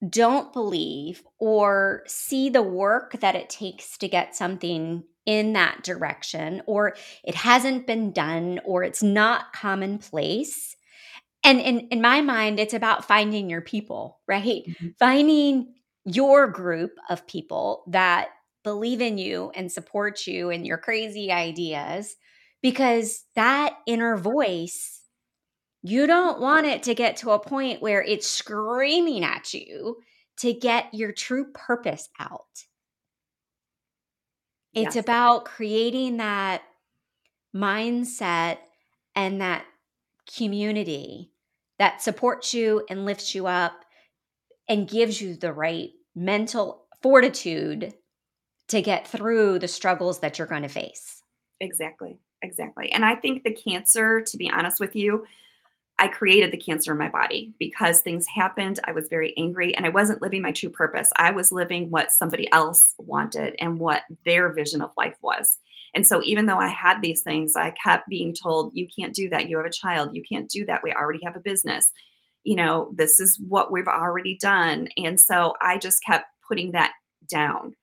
don't 0.10 0.54
believe 0.54 1.24
or 1.40 2.04
see 2.08 2.50
the 2.50 2.64
work 2.64 3.20
that 3.22 3.36
it 3.36 3.50
takes 3.50 3.98
to 4.00 4.08
get 4.08 4.36
something 4.36 5.04
in 5.26 5.54
that 5.54 5.84
direction, 5.84 6.62
or 6.68 6.96
it 7.24 7.36
hasn't 7.36 7.88
been 7.88 8.12
done, 8.12 8.60
or 8.66 8.84
it's 8.84 9.04
not 9.04 9.54
commonplace. 9.54 10.76
And 11.44 11.62
in, 11.62 11.82
in 11.90 12.02
my 12.02 12.22
mind, 12.22 12.60
it's 12.60 12.74
about 12.76 13.06
finding 13.06 13.50
your 13.50 13.62
people, 13.62 14.20
right? 14.28 14.64
Mhm. 14.68 14.96
Finding 15.00 15.74
your 16.06 16.48
group 16.48 16.94
of 17.10 17.28
people 17.28 17.84
that 17.90 18.30
believe 18.64 19.02
in 19.02 19.18
you 19.20 19.52
and 19.56 19.72
support 19.72 20.28
you 20.28 20.50
and 20.52 20.68
your 20.68 20.78
crazy 20.80 21.32
ideas, 21.32 22.16
because 22.62 23.26
that 23.36 23.76
inner 23.88 24.18
voice 24.18 25.01
you 25.84 26.08
don't 26.08 26.40
want 26.40 26.68
it 26.68 26.84
to 26.84 26.96
get 26.96 27.18
to 27.18 27.32
a 27.32 27.40
point 27.40 27.82
where 27.82 28.02
it's 28.04 28.28
screaming 28.28 29.24
at 29.24 29.54
you 29.54 29.98
to 30.38 30.54
get 30.54 30.94
your 30.94 31.12
true 31.12 31.52
purpose 31.54 32.10
out. 32.20 32.66
It's 34.74 34.96
Yes, 34.96 34.96
about 34.96 35.46
creating 35.46 36.18
that 36.18 36.64
mindset 37.56 38.60
and 39.16 39.42
that 39.42 39.66
community 40.38 41.32
that 41.80 42.02
supports 42.02 42.54
you 42.54 42.86
and 42.90 43.06
lifts 43.06 43.36
you 43.36 43.48
up 43.48 43.84
and 44.70 44.88
gives 44.88 45.22
you 45.22 45.36
the 45.36 45.54
right 45.54 45.92
mental 46.16 46.88
fortitude 47.02 47.94
to 48.70 48.82
get 48.82 49.08
through 49.08 49.60
the 49.60 49.68
struggles 49.68 50.20
that 50.20 50.38
you're 50.38 50.48
going 50.48 50.64
to 50.64 50.70
face. 50.70 51.24
exactly. 51.60 52.18
Exactly. 52.42 52.92
And 52.92 53.06
I 53.06 53.16
think 53.16 53.44
the 53.44 53.54
cancer, 53.54 54.22
to 54.22 54.38
be 54.38 54.50
honest 54.50 54.80
with 54.80 54.96
you, 54.96 55.26
I 56.02 56.08
created 56.08 56.52
the 56.52 56.58
cancer 56.58 56.92
in 56.94 56.98
my 56.98 57.10
body 57.10 57.54
because 57.60 58.02
things 58.02 58.26
happened. 58.26 58.80
I 58.86 58.92
was 58.92 59.08
very 59.08 59.38
angry 59.38 59.76
and 59.76 59.86
I 59.86 59.90
wasn't 59.90 60.20
living 60.20 60.42
my 60.42 60.52
true 60.52 60.72
purpose. 60.72 61.12
I 61.18 61.30
was 61.30 61.52
living 61.52 61.92
what 61.92 62.12
somebody 62.12 62.52
else 62.52 62.96
wanted 62.98 63.56
and 63.60 63.80
what 63.80 64.02
their 64.26 64.52
vision 64.52 64.82
of 64.82 64.90
life 64.98 65.16
was. 65.22 65.60
And 65.94 66.08
so, 66.08 66.24
even 66.24 66.48
though 66.48 66.58
I 66.58 66.70
had 66.70 67.04
these 67.04 67.22
things, 67.22 67.56
I 67.56 67.70
kept 67.84 68.10
being 68.10 68.34
told, 68.34 68.72
you 68.74 68.88
can't 68.88 69.14
do 69.14 69.30
that. 69.30 69.48
You 69.48 69.58
have 69.58 69.66
a 69.68 69.72
child. 69.72 70.16
You 70.16 70.24
can't 70.28 70.50
do 70.50 70.66
that. 70.66 70.82
We 70.82 70.92
already 70.92 71.20
have 71.24 71.36
a 71.36 71.40
business. 71.40 71.92
You 72.44 72.56
know, 72.56 72.92
this 72.96 73.20
is 73.20 73.40
what 73.48 73.72
we've 73.72 73.88
already 73.88 74.40
done. 74.42 74.88
And 74.98 75.22
so, 75.22 75.54
I 75.62 75.78
just 75.78 76.04
kept 76.04 76.26
putting 76.48 76.72
that 76.72 76.94
down. 77.30 77.76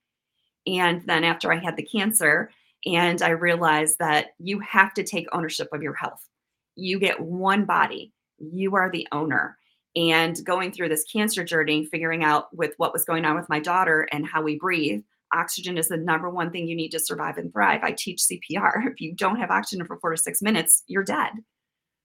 And 0.67 1.03
then, 1.07 1.23
after 1.23 1.53
I 1.53 1.59
had 1.59 1.77
the 1.77 1.85
cancer, 1.85 2.51
and 2.85 3.23
I 3.23 3.31
realized 3.31 4.01
that 4.01 4.31
you 4.41 4.59
have 4.59 4.93
to 4.95 5.05
take 5.05 5.29
ownership 5.31 5.69
of 5.73 5.85
your 5.85 5.95
health 5.95 6.29
you 6.79 6.99
get 6.99 7.21
one 7.21 7.65
body, 7.65 8.13
you 8.39 8.77
are 8.77 8.91
the 8.91 9.07
owner. 9.13 9.59
And 9.97 10.37
going 10.45 10.71
through 10.71 10.91
this 10.91 11.05
cancer 11.05 11.43
journey, 11.43 11.85
figuring 11.85 12.23
out 12.23 12.55
with 12.57 12.75
what 12.77 12.93
was 12.93 13.05
going 13.05 13.25
on 13.25 13.35
with 13.35 13.49
my 13.49 13.59
daughter 13.59 14.07
and 14.13 14.27
how 14.27 14.43
we 14.43 14.59
breathe, 14.59 15.03
oxygen 15.35 15.77
is 15.77 15.89
the 15.89 15.97
number 15.97 16.31
one 16.31 16.51
thing 16.51 16.69
you 16.69 16.77
need 16.77 16.91
to 16.91 17.01
survive 17.01 17.37
and 17.37 17.53
thrive. 17.53 17.81
I 17.83 17.93
teach 17.93 18.23
CPR. 18.23 18.87
If 18.93 19.01
you 19.01 19.15
don't 19.15 19.39
have 19.39 19.51
oxygen 19.51 19.87
for 19.87 19.99
four 19.99 20.11
to 20.11 20.17
six 20.17 20.41
minutes, 20.41 20.85
you're 20.87 21.05
dead. 21.05 21.33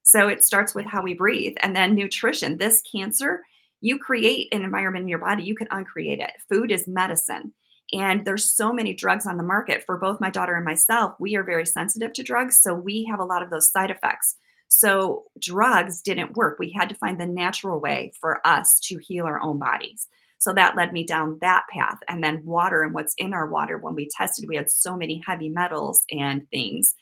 So 0.02 0.28
it 0.28 0.44
starts 0.44 0.74
with 0.74 0.86
how 0.86 1.02
we 1.02 1.14
breathe 1.14 1.54
and 1.62 1.74
then 1.74 1.94
nutrition. 1.94 2.58
This 2.58 2.82
cancer, 2.92 3.42
you 3.80 3.98
create 3.98 4.52
an 4.52 4.62
environment 4.62 5.04
in 5.04 5.08
your 5.08 5.18
body, 5.18 5.44
you 5.44 5.54
can 5.54 5.68
uncreate 5.70 6.20
it. 6.20 6.32
Food 6.48 6.72
is 6.72 6.88
medicine. 6.88 7.54
And 7.92 8.24
there's 8.24 8.50
so 8.50 8.72
many 8.72 8.92
drugs 8.94 9.26
on 9.26 9.36
the 9.36 9.42
market 9.42 9.84
for 9.84 9.98
both 9.98 10.20
my 10.20 10.30
daughter 10.30 10.56
and 10.56 10.64
myself. 10.64 11.14
We 11.20 11.36
are 11.36 11.44
very 11.44 11.66
sensitive 11.66 12.12
to 12.14 12.22
drugs. 12.22 12.60
So 12.60 12.74
we 12.74 13.06
have 13.10 13.20
a 13.20 13.24
lot 13.24 13.42
of 13.42 13.50
those 13.50 13.70
side 13.70 13.90
effects. 13.90 14.36
So 14.78 15.24
drugs 15.38 16.02
didn't 16.02 16.36
work. 16.36 16.58
We 16.58 16.70
had 16.70 16.88
to 16.88 16.94
find 16.96 17.20
the 17.20 17.26
natural 17.26 17.80
way 17.80 18.12
for 18.20 18.44
us 18.46 18.80
to 18.84 18.98
heal 18.98 19.24
our 19.24 19.40
own 19.40 19.58
bodies. 19.58 20.08
So 20.38 20.52
that 20.52 20.76
led 20.76 20.92
me 20.92 21.04
down 21.04 21.38
that 21.40 21.64
path. 21.72 21.98
And 22.08 22.22
then 22.22 22.44
water 22.44 22.82
and 22.82 22.92
what's 22.92 23.14
in 23.16 23.32
our 23.32 23.48
water. 23.48 23.78
When 23.78 23.94
we 23.94 24.08
tested, 24.08 24.46
we 24.48 24.56
had 24.56 24.70
so 24.70 24.96
many 24.96 25.22
heavy 25.26 25.48
metals 25.48 26.02
and 26.10 26.48
things. 26.50 26.94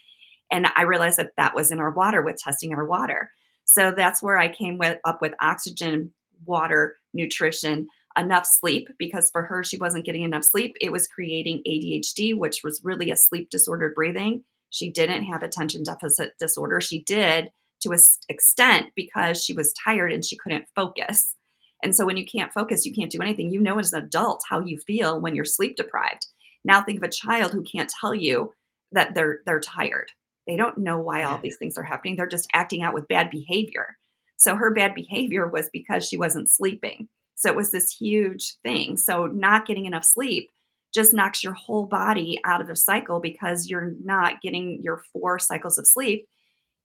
And 0.50 0.66
I 0.76 0.82
realized 0.82 1.18
that 1.18 1.32
that 1.36 1.54
was 1.54 1.70
in 1.70 1.80
our 1.80 1.90
water 1.90 2.22
with 2.22 2.36
testing 2.36 2.74
our 2.74 2.84
water. 2.84 3.30
So 3.64 3.90
that's 3.96 4.22
where 4.22 4.38
I 4.38 4.52
came 4.52 4.76
with, 4.76 4.98
up 5.04 5.22
with 5.22 5.32
oxygen, 5.40 6.12
water, 6.44 6.98
nutrition, 7.14 7.88
enough 8.18 8.46
sleep 8.46 8.88
because 8.98 9.30
for 9.30 9.42
her 9.42 9.64
she 9.64 9.78
wasn't 9.78 10.04
getting 10.04 10.22
enough 10.22 10.44
sleep. 10.44 10.76
It 10.80 10.92
was 10.92 11.08
creating 11.08 11.62
ADHD, 11.66 12.36
which 12.36 12.60
was 12.62 12.82
really 12.84 13.10
a 13.10 13.16
sleep 13.16 13.48
disordered 13.50 13.94
breathing. 13.94 14.44
She 14.70 14.90
didn't 14.90 15.24
have 15.24 15.42
attention 15.42 15.82
deficit 15.82 16.32
disorder. 16.38 16.80
She 16.80 17.02
did 17.02 17.50
to 17.82 17.92
a 17.92 17.98
extent 18.28 18.90
because 18.96 19.42
she 19.42 19.52
was 19.52 19.72
tired 19.72 20.12
and 20.12 20.24
she 20.24 20.36
couldn't 20.36 20.66
focus. 20.74 21.34
And 21.82 21.94
so 21.94 22.06
when 22.06 22.16
you 22.16 22.24
can't 22.24 22.52
focus, 22.52 22.86
you 22.86 22.94
can't 22.94 23.10
do 23.10 23.20
anything. 23.20 23.52
You 23.52 23.60
know 23.60 23.78
as 23.78 23.92
an 23.92 24.04
adult 24.04 24.42
how 24.48 24.60
you 24.60 24.78
feel 24.78 25.20
when 25.20 25.34
you're 25.34 25.44
sleep 25.44 25.76
deprived. 25.76 26.26
Now 26.64 26.82
think 26.82 26.98
of 26.98 27.08
a 27.08 27.12
child 27.12 27.52
who 27.52 27.62
can't 27.62 27.92
tell 28.00 28.14
you 28.14 28.52
that 28.92 29.14
they're 29.14 29.40
they're 29.46 29.60
tired. 29.60 30.10
They 30.46 30.56
don't 30.56 30.78
know 30.78 30.98
why 30.98 31.24
all 31.24 31.38
these 31.38 31.56
things 31.56 31.76
are 31.76 31.82
happening. 31.82 32.16
They're 32.16 32.26
just 32.26 32.48
acting 32.52 32.82
out 32.82 32.94
with 32.94 33.08
bad 33.08 33.30
behavior. 33.30 33.96
So 34.36 34.56
her 34.56 34.72
bad 34.72 34.94
behavior 34.94 35.46
was 35.46 35.70
because 35.72 36.06
she 36.06 36.16
wasn't 36.16 36.50
sleeping. 36.50 37.08
So 37.36 37.48
it 37.48 37.56
was 37.56 37.70
this 37.70 37.90
huge 37.90 38.56
thing. 38.62 38.96
So 38.96 39.26
not 39.26 39.66
getting 39.66 39.86
enough 39.86 40.04
sleep 40.04 40.50
just 40.94 41.14
knocks 41.14 41.42
your 41.42 41.54
whole 41.54 41.86
body 41.86 42.38
out 42.44 42.60
of 42.60 42.66
the 42.66 42.76
cycle 42.76 43.18
because 43.18 43.68
you're 43.68 43.94
not 44.04 44.42
getting 44.42 44.80
your 44.82 45.02
four 45.12 45.38
cycles 45.38 45.78
of 45.78 45.86
sleep 45.86 46.26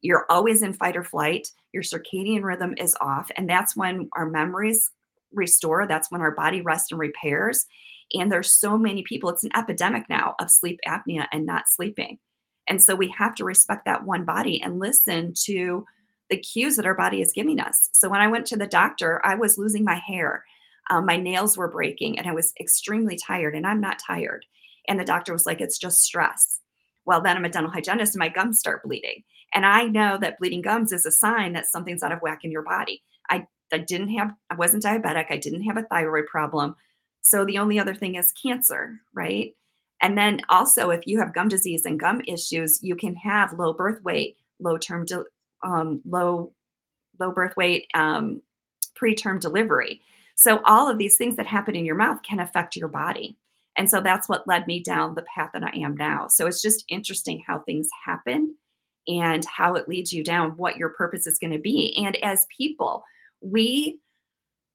you're 0.01 0.25
always 0.29 0.61
in 0.61 0.73
fight 0.73 0.95
or 0.95 1.03
flight. 1.03 1.47
Your 1.73 1.83
circadian 1.83 2.43
rhythm 2.43 2.75
is 2.77 2.95
off. 3.01 3.29
And 3.35 3.49
that's 3.49 3.75
when 3.75 4.09
our 4.15 4.29
memories 4.29 4.91
restore. 5.33 5.87
That's 5.87 6.11
when 6.11 6.21
our 6.21 6.31
body 6.31 6.61
rests 6.61 6.91
and 6.91 6.99
repairs. 6.99 7.65
And 8.13 8.31
there's 8.31 8.51
so 8.51 8.77
many 8.77 9.03
people, 9.03 9.29
it's 9.29 9.43
an 9.43 9.55
epidemic 9.55 10.03
now 10.09 10.35
of 10.39 10.49
sleep 10.49 10.79
apnea 10.87 11.27
and 11.31 11.45
not 11.45 11.67
sleeping. 11.67 12.19
And 12.69 12.81
so 12.81 12.95
we 12.95 13.13
have 13.17 13.35
to 13.35 13.45
respect 13.45 13.85
that 13.85 14.05
one 14.05 14.25
body 14.25 14.61
and 14.61 14.79
listen 14.79 15.33
to 15.45 15.85
the 16.29 16.37
cues 16.37 16.75
that 16.75 16.85
our 16.85 16.95
body 16.95 17.21
is 17.21 17.33
giving 17.33 17.59
us. 17.59 17.89
So 17.93 18.09
when 18.09 18.21
I 18.21 18.27
went 18.27 18.45
to 18.47 18.57
the 18.57 18.67
doctor, 18.67 19.21
I 19.25 19.35
was 19.35 19.57
losing 19.57 19.83
my 19.83 19.95
hair. 19.95 20.43
Um, 20.89 21.05
my 21.05 21.17
nails 21.17 21.57
were 21.57 21.71
breaking 21.71 22.17
and 22.17 22.27
I 22.27 22.33
was 22.33 22.53
extremely 22.59 23.17
tired, 23.17 23.55
and 23.55 23.65
I'm 23.65 23.81
not 23.81 23.99
tired. 24.05 24.45
And 24.87 24.99
the 24.99 25.05
doctor 25.05 25.33
was 25.33 25.45
like, 25.45 25.59
it's 25.59 25.77
just 25.77 26.01
stress. 26.01 26.59
Well, 27.05 27.21
then 27.21 27.37
I'm 27.37 27.45
a 27.45 27.49
dental 27.49 27.71
hygienist 27.71 28.15
and 28.15 28.19
my 28.19 28.29
gums 28.29 28.59
start 28.59 28.83
bleeding. 28.83 29.23
And 29.53 29.65
I 29.65 29.83
know 29.83 30.17
that 30.17 30.37
bleeding 30.39 30.61
gums 30.61 30.91
is 30.91 31.05
a 31.05 31.11
sign 31.11 31.53
that 31.53 31.67
something's 31.67 32.03
out 32.03 32.11
of 32.11 32.21
whack 32.21 32.43
in 32.43 32.51
your 32.51 32.63
body. 32.63 33.01
I, 33.29 33.47
I 33.71 33.79
didn't 33.79 34.09
have, 34.09 34.33
I 34.49 34.55
wasn't 34.55 34.83
diabetic. 34.83 35.27
I 35.29 35.37
didn't 35.37 35.63
have 35.63 35.77
a 35.77 35.83
thyroid 35.83 36.27
problem. 36.27 36.75
So 37.21 37.45
the 37.45 37.57
only 37.57 37.79
other 37.79 37.95
thing 37.95 38.15
is 38.15 38.31
cancer, 38.31 38.99
right? 39.13 39.53
And 40.01 40.17
then 40.17 40.41
also, 40.49 40.91
if 40.91 41.07
you 41.07 41.19
have 41.19 41.33
gum 41.33 41.47
disease 41.47 41.85
and 41.85 41.99
gum 41.99 42.21
issues, 42.27 42.83
you 42.83 42.95
can 42.95 43.15
have 43.15 43.53
low 43.53 43.73
birth 43.73 44.03
weight, 44.03 44.37
low 44.59 44.77
term, 44.77 45.05
de- 45.05 45.23
um, 45.63 46.01
low, 46.05 46.53
low 47.19 47.31
birth 47.31 47.55
weight, 47.57 47.87
um, 47.93 48.41
preterm 48.95 49.39
delivery. 49.39 50.01
So 50.35 50.61
all 50.65 50.89
of 50.89 50.99
these 50.99 51.17
things 51.17 51.35
that 51.37 51.47
happen 51.47 51.75
in 51.75 51.85
your 51.85 51.95
mouth 51.95 52.21
can 52.21 52.39
affect 52.39 52.75
your 52.75 52.89
body. 52.89 53.37
And 53.75 53.89
so 53.89 54.01
that's 54.01 54.29
what 54.29 54.47
led 54.47 54.67
me 54.67 54.81
down 54.81 55.15
the 55.15 55.23
path 55.23 55.51
that 55.53 55.63
I 55.63 55.75
am 55.77 55.95
now. 55.97 56.27
So 56.27 56.47
it's 56.47 56.61
just 56.61 56.85
interesting 56.89 57.43
how 57.45 57.59
things 57.59 57.89
happen 58.05 58.55
and 59.07 59.45
how 59.45 59.75
it 59.75 59.87
leads 59.87 60.11
you 60.13 60.23
down, 60.23 60.57
what 60.57 60.77
your 60.77 60.89
purpose 60.89 61.27
is 61.27 61.39
going 61.39 61.53
to 61.53 61.59
be. 61.59 61.95
And 61.97 62.15
as 62.23 62.47
people, 62.55 63.03
we 63.41 63.99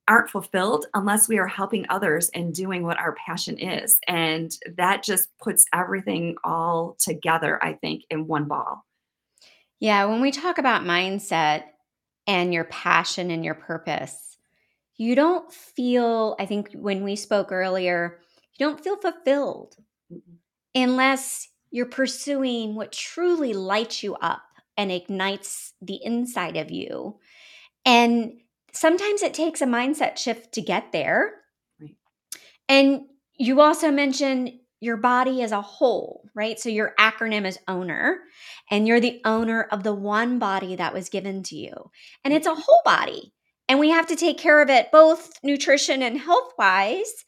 aren't 0.09 0.31
fulfilled 0.31 0.87
unless 0.95 1.29
we 1.29 1.39
are 1.39 1.47
helping 1.47 1.87
others 1.89 2.29
and 2.35 2.55
doing 2.55 2.83
what 2.83 2.99
our 2.99 3.15
passion 3.27 3.59
is. 3.59 3.99
And 4.09 4.51
that 4.77 5.05
just 5.05 5.29
puts 5.39 5.65
everything 5.73 6.37
all 6.45 6.97
together, 6.99 7.63
I 7.63 7.75
think, 7.75 8.03
in 8.11 8.27
one 8.27 8.47
ball. 8.47 8.85
Yeah, 9.81 10.05
when 10.07 10.21
we 10.21 10.31
talk 10.31 10.59
about 10.59 10.83
mindset 10.83 11.65
and 12.27 12.53
your 12.53 12.65
passion 12.65 13.31
and 13.31 13.45
your 13.45 13.55
purpose, 13.55 14.37
you 14.97 15.15
don't 15.15 15.53
feel, 15.53 16.37
I 16.39 16.47
think 16.47 16.73
when 16.75 17.03
we 17.03 17.17
spoke 17.17 17.51
earlier, 17.51 18.21
you 18.55 18.67
don't 18.67 18.83
feel 18.83 18.97
fulfilled 18.97 19.77
Mhm. 20.13 20.39
unless 20.75 21.49
you're 21.73 21.87
pursuing 21.87 22.77
what 22.77 22.93
truly 22.93 23.55
lights 23.55 24.03
you 24.03 24.15
up 24.17 24.43
and 24.77 24.93
ignites 24.93 25.73
the 25.83 25.99
inside 26.03 26.57
of 26.57 26.71
you. 26.71 27.19
And 27.85 28.41
sometimes 28.73 29.23
it 29.23 29.35
takes 29.35 29.61
a 29.61 29.67
mindset 29.67 30.19
shift 30.19 30.53
to 30.53 30.63
get 30.63 30.93
there. 30.93 31.33
Right. 31.81 31.97
And 32.69 33.03
you 33.37 33.61
also 33.61 33.91
mentioned 33.91 34.53
your 34.81 34.97
body 34.97 35.43
as 35.43 35.53
a 35.53 35.63
whole, 35.63 36.29
right? 36.35 36.59
So 36.59 36.69
your 36.69 36.93
acronym 36.99 37.47
is 37.47 37.59
owner, 37.69 38.19
and 38.71 38.87
you're 38.87 39.01
the 39.01 39.21
owner 39.25 39.63
of 39.71 39.85
the 39.85 39.95
one 39.95 40.39
body 40.39 40.77
that 40.77 40.93
was 40.93 41.09
given 41.09 41.43
to 41.45 41.57
you. 41.57 41.91
And 42.25 42.35
it's 42.35 42.47
a 42.47 42.55
whole 42.55 42.83
body. 42.85 43.33
And 43.69 43.79
we 43.79 43.91
have 43.91 44.09
to 44.09 44.17
take 44.17 44.39
care 44.39 44.61
of 44.61 44.69
it 44.69 44.91
both 44.91 45.33
nutrition 45.43 46.03
and 46.03 46.19
health 46.19 46.53
wise, 46.59 47.25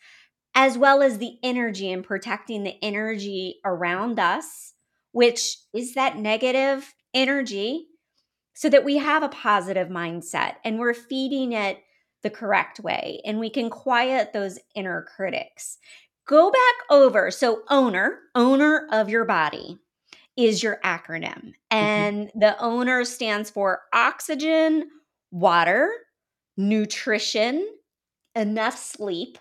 as 0.54 0.78
well 0.78 1.02
as 1.02 1.18
the 1.18 1.38
energy 1.42 1.90
and 1.90 2.04
protecting 2.04 2.62
the 2.62 2.76
energy 2.82 3.56
around 3.64 4.18
us, 4.18 4.74
which 5.12 5.56
is 5.72 5.94
that 5.94 6.18
negative 6.18 6.94
energy, 7.12 7.86
so 8.54 8.68
that 8.68 8.84
we 8.84 8.98
have 8.98 9.22
a 9.22 9.28
positive 9.28 9.88
mindset 9.88 10.54
and 10.64 10.78
we're 10.78 10.94
feeding 10.94 11.52
it 11.52 11.78
the 12.22 12.30
correct 12.30 12.80
way 12.80 13.20
and 13.24 13.38
we 13.38 13.50
can 13.50 13.68
quiet 13.68 14.32
those 14.32 14.58
inner 14.74 15.06
critics. 15.16 15.78
Go 16.26 16.50
back 16.50 16.74
over. 16.88 17.30
So, 17.30 17.62
owner, 17.68 18.18
owner 18.34 18.88
of 18.90 19.10
your 19.10 19.24
body 19.24 19.78
is 20.36 20.62
your 20.62 20.80
acronym. 20.84 21.52
Mm-hmm. 21.70 21.76
And 21.76 22.32
the 22.34 22.58
owner 22.60 23.04
stands 23.04 23.50
for 23.50 23.82
oxygen, 23.92 24.88
water, 25.30 25.90
nutrition, 26.56 27.68
enough 28.34 28.78
sleep, 28.78 29.38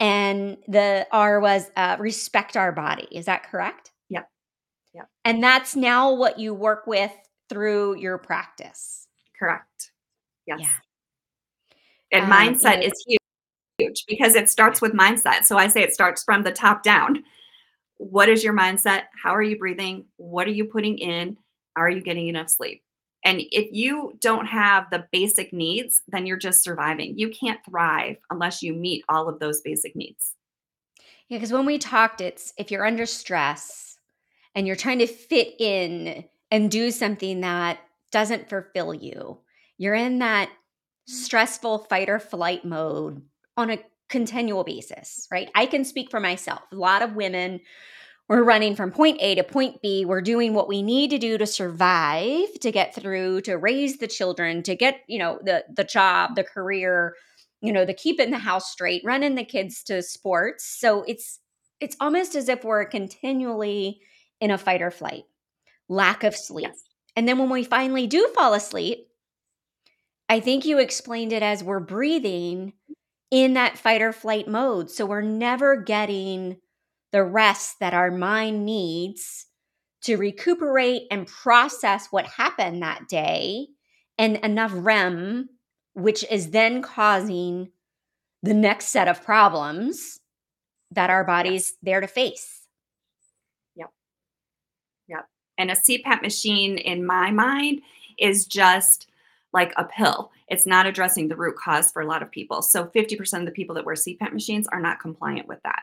and 0.00 0.56
the 0.68 1.06
R 1.12 1.40
was 1.40 1.70
uh, 1.76 1.96
respect 1.98 2.56
our 2.56 2.72
body. 2.72 3.08
Is 3.10 3.26
that 3.26 3.44
correct? 3.50 3.92
Yeah. 4.08 4.22
Yeah. 4.94 5.04
And 5.24 5.42
that's 5.42 5.74
now 5.74 6.12
what 6.12 6.38
you 6.38 6.54
work 6.54 6.86
with 6.86 7.12
through 7.48 7.96
your 7.98 8.18
practice. 8.18 9.06
Correct. 9.38 9.90
Yes. 10.46 10.60
Yeah. 10.60 10.68
And 12.12 12.24
Um, 12.24 12.30
mindset 12.30 12.76
you 12.76 12.80
know- 12.80 12.86
is 12.86 13.04
huge 13.78 14.04
because 14.06 14.36
it 14.36 14.48
starts 14.48 14.80
with 14.80 14.92
mindset. 14.92 15.44
So 15.44 15.56
I 15.58 15.66
say 15.66 15.82
it 15.82 15.92
starts 15.92 16.22
from 16.22 16.42
the 16.44 16.52
top 16.52 16.84
down. 16.84 17.24
What 17.96 18.28
is 18.28 18.44
your 18.44 18.54
mindset? 18.54 19.04
How 19.20 19.34
are 19.34 19.42
you 19.42 19.58
breathing? 19.58 20.06
What 20.16 20.46
are 20.46 20.52
you 20.52 20.66
putting 20.66 20.98
in? 20.98 21.36
Are 21.76 21.90
you 21.90 22.00
getting 22.02 22.28
enough 22.28 22.50
sleep? 22.50 22.83
And 23.24 23.40
if 23.50 23.68
you 23.72 24.16
don't 24.20 24.46
have 24.46 24.90
the 24.90 25.06
basic 25.10 25.52
needs, 25.52 26.02
then 26.08 26.26
you're 26.26 26.36
just 26.36 26.62
surviving. 26.62 27.18
You 27.18 27.30
can't 27.30 27.64
thrive 27.64 28.16
unless 28.30 28.62
you 28.62 28.74
meet 28.74 29.04
all 29.08 29.28
of 29.28 29.38
those 29.38 29.62
basic 29.62 29.96
needs. 29.96 30.34
Yeah, 31.28 31.38
because 31.38 31.52
when 31.52 31.64
we 31.64 31.78
talked, 31.78 32.20
it's 32.20 32.52
if 32.58 32.70
you're 32.70 32.86
under 32.86 33.06
stress 33.06 33.96
and 34.54 34.66
you're 34.66 34.76
trying 34.76 34.98
to 34.98 35.06
fit 35.06 35.54
in 35.58 36.24
and 36.50 36.70
do 36.70 36.90
something 36.90 37.40
that 37.40 37.78
doesn't 38.12 38.50
fulfill 38.50 38.92
you, 38.92 39.38
you're 39.78 39.94
in 39.94 40.18
that 40.18 40.48
mm. 40.48 40.52
stressful 41.06 41.78
fight 41.90 42.10
or 42.10 42.18
flight 42.18 42.64
mode 42.64 43.22
on 43.56 43.70
a 43.70 43.82
continual 44.08 44.64
basis, 44.64 45.26
right? 45.32 45.50
I 45.54 45.66
can 45.66 45.84
speak 45.84 46.10
for 46.10 46.20
myself. 46.20 46.60
A 46.72 46.76
lot 46.76 47.02
of 47.02 47.14
women, 47.14 47.60
we're 48.28 48.42
running 48.42 48.74
from 48.74 48.90
point 48.90 49.18
A 49.20 49.34
to 49.34 49.44
point 49.44 49.82
B. 49.82 50.04
We're 50.04 50.22
doing 50.22 50.54
what 50.54 50.68
we 50.68 50.82
need 50.82 51.10
to 51.10 51.18
do 51.18 51.36
to 51.36 51.46
survive, 51.46 52.52
to 52.60 52.72
get 52.72 52.94
through, 52.94 53.42
to 53.42 53.56
raise 53.56 53.98
the 53.98 54.06
children, 54.06 54.62
to 54.62 54.74
get, 54.74 55.00
you 55.06 55.18
know, 55.18 55.38
the 55.42 55.64
the 55.74 55.84
job, 55.84 56.36
the 56.36 56.44
career, 56.44 57.14
you 57.60 57.72
know, 57.72 57.84
the 57.84 57.94
keeping 57.94 58.30
the 58.30 58.38
house 58.38 58.70
straight, 58.70 59.02
running 59.04 59.34
the 59.34 59.44
kids 59.44 59.82
to 59.84 60.02
sports. 60.02 60.64
So 60.64 61.02
it's 61.02 61.40
it's 61.80 61.96
almost 62.00 62.34
as 62.34 62.48
if 62.48 62.64
we're 62.64 62.84
continually 62.86 64.00
in 64.40 64.50
a 64.50 64.58
fight 64.58 64.80
or 64.80 64.90
flight, 64.90 65.24
lack 65.88 66.24
of 66.24 66.34
sleep. 66.34 66.68
Yes. 66.68 66.80
And 67.16 67.28
then 67.28 67.38
when 67.38 67.50
we 67.50 67.64
finally 67.64 68.06
do 68.06 68.28
fall 68.34 68.54
asleep, 68.54 69.06
I 70.28 70.40
think 70.40 70.64
you 70.64 70.78
explained 70.78 71.32
it 71.32 71.42
as 71.42 71.62
we're 71.62 71.80
breathing 71.80 72.72
in 73.30 73.54
that 73.54 73.78
fight 73.78 74.00
or 74.00 74.12
flight 74.12 74.48
mode. 74.48 74.90
So 74.90 75.06
we're 75.06 75.20
never 75.20 75.76
getting 75.76 76.56
the 77.14 77.22
rest 77.22 77.78
that 77.78 77.94
our 77.94 78.10
mind 78.10 78.66
needs 78.66 79.46
to 80.02 80.16
recuperate 80.16 81.02
and 81.12 81.28
process 81.28 82.08
what 82.10 82.26
happened 82.26 82.82
that 82.82 83.06
day 83.08 83.68
and 84.18 84.38
enough 84.38 84.72
REM, 84.74 85.48
which 85.92 86.24
is 86.28 86.50
then 86.50 86.82
causing 86.82 87.70
the 88.42 88.52
next 88.52 88.86
set 88.86 89.06
of 89.06 89.22
problems 89.22 90.18
that 90.90 91.08
our 91.08 91.22
body's 91.22 91.74
there 91.84 92.00
to 92.00 92.08
face. 92.08 92.62
Yep. 93.76 93.92
Yep. 95.06 95.28
And 95.56 95.70
a 95.70 95.76
CPAP 95.76 96.20
machine, 96.20 96.78
in 96.78 97.06
my 97.06 97.30
mind, 97.30 97.82
is 98.18 98.44
just 98.44 99.06
like 99.52 99.72
a 99.76 99.84
pill. 99.84 100.32
It's 100.48 100.66
not 100.66 100.88
addressing 100.88 101.28
the 101.28 101.36
root 101.36 101.54
cause 101.54 101.92
for 101.92 102.02
a 102.02 102.08
lot 102.08 102.24
of 102.24 102.30
people. 102.32 102.60
So 102.60 102.86
50% 102.86 103.38
of 103.38 103.46
the 103.46 103.52
people 103.52 103.76
that 103.76 103.86
wear 103.86 103.94
CPAP 103.94 104.32
machines 104.32 104.66
are 104.66 104.80
not 104.80 104.98
compliant 104.98 105.46
with 105.46 105.62
that. 105.62 105.82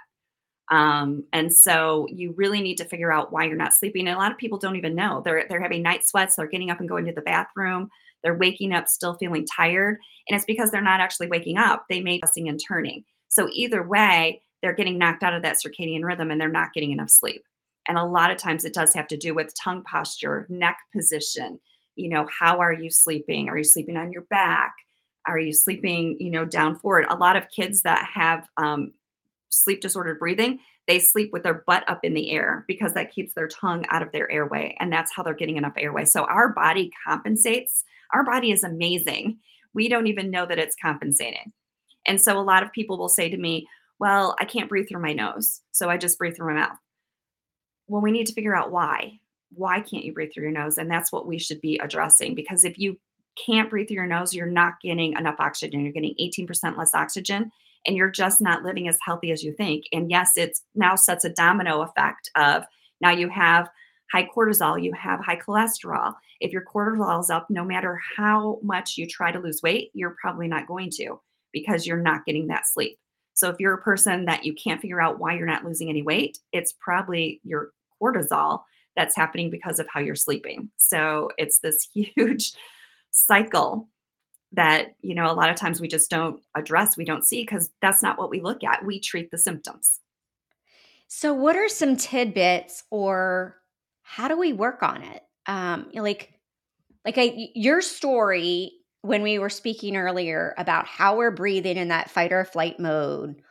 Um, 0.72 1.26
and 1.34 1.54
so 1.54 2.08
you 2.10 2.34
really 2.38 2.62
need 2.62 2.78
to 2.78 2.86
figure 2.86 3.12
out 3.12 3.32
why 3.32 3.44
you're 3.44 3.58
not 3.58 3.74
sleeping. 3.74 4.08
And 4.08 4.16
a 4.16 4.20
lot 4.20 4.32
of 4.32 4.38
people 4.38 4.58
don't 4.58 4.78
even 4.78 4.96
know. 4.96 5.22
They're 5.24 5.46
they're 5.50 5.62
having 5.62 5.84
night 5.84 6.08
sweats, 6.08 6.38
they're 6.38 6.48
getting 6.48 6.72
up 6.72 6.80
and 6.80 6.90
going 6.90 7.06
to 7.06 7.12
the 7.12 7.22
bathroom, 7.22 7.90
they're 8.24 8.38
waking 8.38 8.74
up 8.74 8.88
still 8.88 9.16
feeling 9.16 9.46
tired. 9.46 10.00
And 10.28 10.36
it's 10.36 10.46
because 10.46 10.72
they're 10.72 10.82
not 10.82 11.02
actually 11.02 11.28
waking 11.28 11.58
up. 11.58 11.86
They 11.90 12.00
may 12.00 12.18
be 12.18 12.22
tossing 12.22 12.48
and 12.48 12.60
turning. 12.66 13.04
So 13.28 13.50
either 13.52 13.84
way, 13.84 14.42
they're 14.62 14.74
getting 14.74 14.98
knocked 14.98 15.24
out 15.24 15.34
of 15.34 15.42
that 15.42 15.58
circadian 15.58 16.04
rhythm 16.04 16.32
and 16.32 16.40
they're 16.40 16.50
not 16.50 16.74
getting 16.74 16.92
enough 16.92 17.10
sleep. 17.10 17.44
And 17.88 17.98
a 17.98 18.06
lot 18.06 18.32
of 18.32 18.38
times 18.38 18.64
it 18.64 18.74
does 18.74 18.94
have 18.94 19.08
to 19.08 19.18
do 19.18 19.34
with 19.34 19.54
tongue 19.56 19.84
posture, 19.84 20.46
neck 20.50 20.78
position. 20.96 21.60
You 21.96 22.10
know, 22.10 22.28
how 22.40 22.60
are 22.60 22.72
you 22.72 22.90
sleeping? 22.90 23.50
Are 23.50 23.58
you 23.58 23.64
sleeping 23.64 23.98
on 23.98 24.12
your 24.12 24.24
back? 24.24 24.74
Are 25.28 25.40
you 25.40 25.54
sleeping, 25.54 26.18
you 26.20 26.30
know, 26.30 26.46
down 26.46 26.78
forward? 26.78 27.06
A 27.10 27.16
lot 27.16 27.36
of 27.36 27.50
kids 27.50 27.82
that 27.82 28.08
have 28.14 28.48
um, 28.58 28.94
sleep 29.52 29.82
disordered 29.82 30.20
breathing, 30.20 30.60
they 30.88 31.00
sleep 31.00 31.32
with 31.32 31.44
their 31.44 31.64
butt 31.68 31.88
up 31.88 32.00
in 32.04 32.14
the 32.14 32.32
air 32.32 32.66
because 32.68 32.94
that 32.94 33.12
keeps 33.12 33.34
their 33.34 33.48
tongue 33.48 33.86
out 33.90 34.02
of 34.02 34.12
their 34.12 34.32
airway. 34.32 34.76
And 34.80 34.92
that's 34.92 35.14
how 35.14 35.24
they're 35.24 35.34
getting 35.34 35.58
enough 35.58 35.74
airway. 35.78 36.06
So 36.06 36.24
our 36.24 36.50
body 36.50 36.92
compensates. 37.06 37.84
Our 38.14 38.24
body 38.24 38.52
is 38.52 38.64
amazing. 38.64 39.38
We 39.74 39.88
don't 39.88 40.08
even 40.08 40.32
know 40.32 40.46
that 40.46 40.60
it's 40.60 40.76
compensating. 40.82 41.54
And 42.06 42.20
so 42.20 42.38
a 42.38 42.42
lot 42.42 42.64
of 42.64 42.72
people 42.72 42.98
will 42.98 43.10
say 43.10 43.30
to 43.30 43.38
me, 43.38 43.68
well, 44.00 44.36
I 44.40 44.46
can't 44.46 44.70
breathe 44.70 44.90
through 44.90 45.02
my 45.02 45.14
nose. 45.14 45.62
So 45.72 45.90
I 45.90 45.98
just 45.98 46.18
breathe 46.18 46.36
through 46.36 46.54
my 46.54 46.60
mouth. 46.60 46.78
Well, 47.88 48.02
we 48.02 48.12
need 48.12 48.26
to 48.28 48.34
figure 48.34 48.56
out 48.56 48.72
why. 48.72 49.20
Why 49.54 49.82
can't 49.82 50.04
you 50.04 50.14
breathe 50.14 50.32
through 50.34 50.44
your 50.44 50.52
nose? 50.52 50.78
And 50.78 50.90
that's 50.90 51.12
what 51.12 51.28
we 51.28 51.38
should 51.38 51.62
be 51.62 51.78
addressing 51.78 52.34
because 52.34 52.64
if 52.64 52.80
you 52.80 52.98
can't 53.46 53.70
breathe 53.70 53.88
through 53.88 53.96
your 53.96 54.08
nose, 54.08 54.34
you're 54.34 54.46
not 54.48 54.82
getting 54.82 55.14
enough 55.14 55.36
oxygen. 55.40 55.82
You're 55.82 55.94
getting 55.94 56.16
18% 56.20 56.78
less 56.78 56.96
oxygen 56.96 57.52
and 57.86 57.96
you're 57.96 58.12
just 58.12 58.42
not 58.42 58.64
living 58.64 58.88
as 58.88 58.98
healthy 59.04 59.32
as 59.32 59.44
you 59.44 59.54
think. 59.54 59.86
And 59.92 60.10
yes, 60.10 60.32
it's 60.36 60.64
now 60.76 60.96
sets 60.96 61.26
a 61.26 61.30
domino 61.30 61.82
effect 61.82 62.30
of 62.36 62.64
now 63.02 63.12
you 63.12 63.30
have 63.30 63.70
high 64.12 64.28
cortisol, 64.36 64.82
you 64.82 64.94
have 64.94 65.20
high 65.20 65.38
cholesterol. 65.38 66.14
If 66.40 66.52
your 66.52 66.64
cortisol 66.64 67.22
is 67.22 67.30
up, 67.30 67.48
no 67.50 67.64
matter 67.64 68.00
how 68.18 68.60
much 68.62 68.98
you 68.98 69.08
try 69.08 69.32
to 69.32 69.40
lose 69.40 69.62
weight, 69.64 69.92
you're 69.94 70.16
probably 70.22 70.48
not 70.48 70.68
going 70.68 70.90
to 70.98 71.20
because 71.54 71.86
you're 71.86 71.98
not 71.98 72.26
getting 72.26 72.48
that 72.48 72.68
sleep. 72.68 72.98
So 73.34 73.50
if 73.50 73.56
you're 73.60 73.74
a 73.74 73.82
person 73.82 74.26
that 74.26 74.46
you 74.46 74.54
can't 74.54 74.82
figure 74.82 75.02
out 75.02 75.20
why 75.20 75.36
you're 75.36 75.48
not 75.48 75.66
losing 75.66 75.90
any 75.90 76.02
weight, 76.02 76.38
it's 76.52 76.74
probably 76.74 77.40
your 77.44 77.72
cortisol 78.02 78.62
that's 78.96 79.16
happening 79.16 79.50
because 79.50 79.80
of 79.80 79.88
how 79.90 80.00
you're 80.00 80.16
sleeping. 80.16 80.70
So 80.78 81.30
it's 81.38 81.60
this 81.60 81.88
huge 81.94 82.54
cycle 83.12 83.88
that, 84.54 84.96
you 85.02 85.16
know, 85.16 85.32
a 85.32 85.34
lot 85.34 85.50
of 85.50 85.56
times 85.56 85.80
we 85.80 85.88
just 85.88 86.10
don't 86.10 86.42
address, 86.56 86.98
we 86.98 87.06
don't 87.06 87.26
see 87.26 87.42
because 87.42 87.70
that's 87.82 88.04
not 88.04 88.18
what 88.18 88.30
we 88.30 88.42
look 88.42 88.64
at. 88.64 88.86
We 88.86 89.00
treat 89.00 89.32
the 89.32 89.38
symptoms. 89.38 90.00
So, 91.08 91.34
what 91.34 91.56
are 91.56 91.68
some 91.68 91.98
tidbits, 91.98 92.84
or 92.90 93.58
how 94.02 94.28
do 94.28 94.38
we 94.38 94.54
work 94.54 94.82
on 94.82 95.04
it? 95.04 95.24
Um, 95.46 95.90
like, 95.94 96.34
like 97.04 97.18
I, 97.18 97.50
your 97.54 97.82
story 97.82 98.74
when 99.02 99.24
we 99.24 99.40
were 99.40 99.50
speaking 99.50 99.98
earlier 99.98 100.54
about 100.58 100.86
how 100.86 101.18
we're 101.18 101.32
breathing 101.32 101.78
in 101.78 101.90
that 101.90 102.10
fight 102.10 102.32
or 102.32 102.46
flight 102.46 102.80
mode 102.80 103.42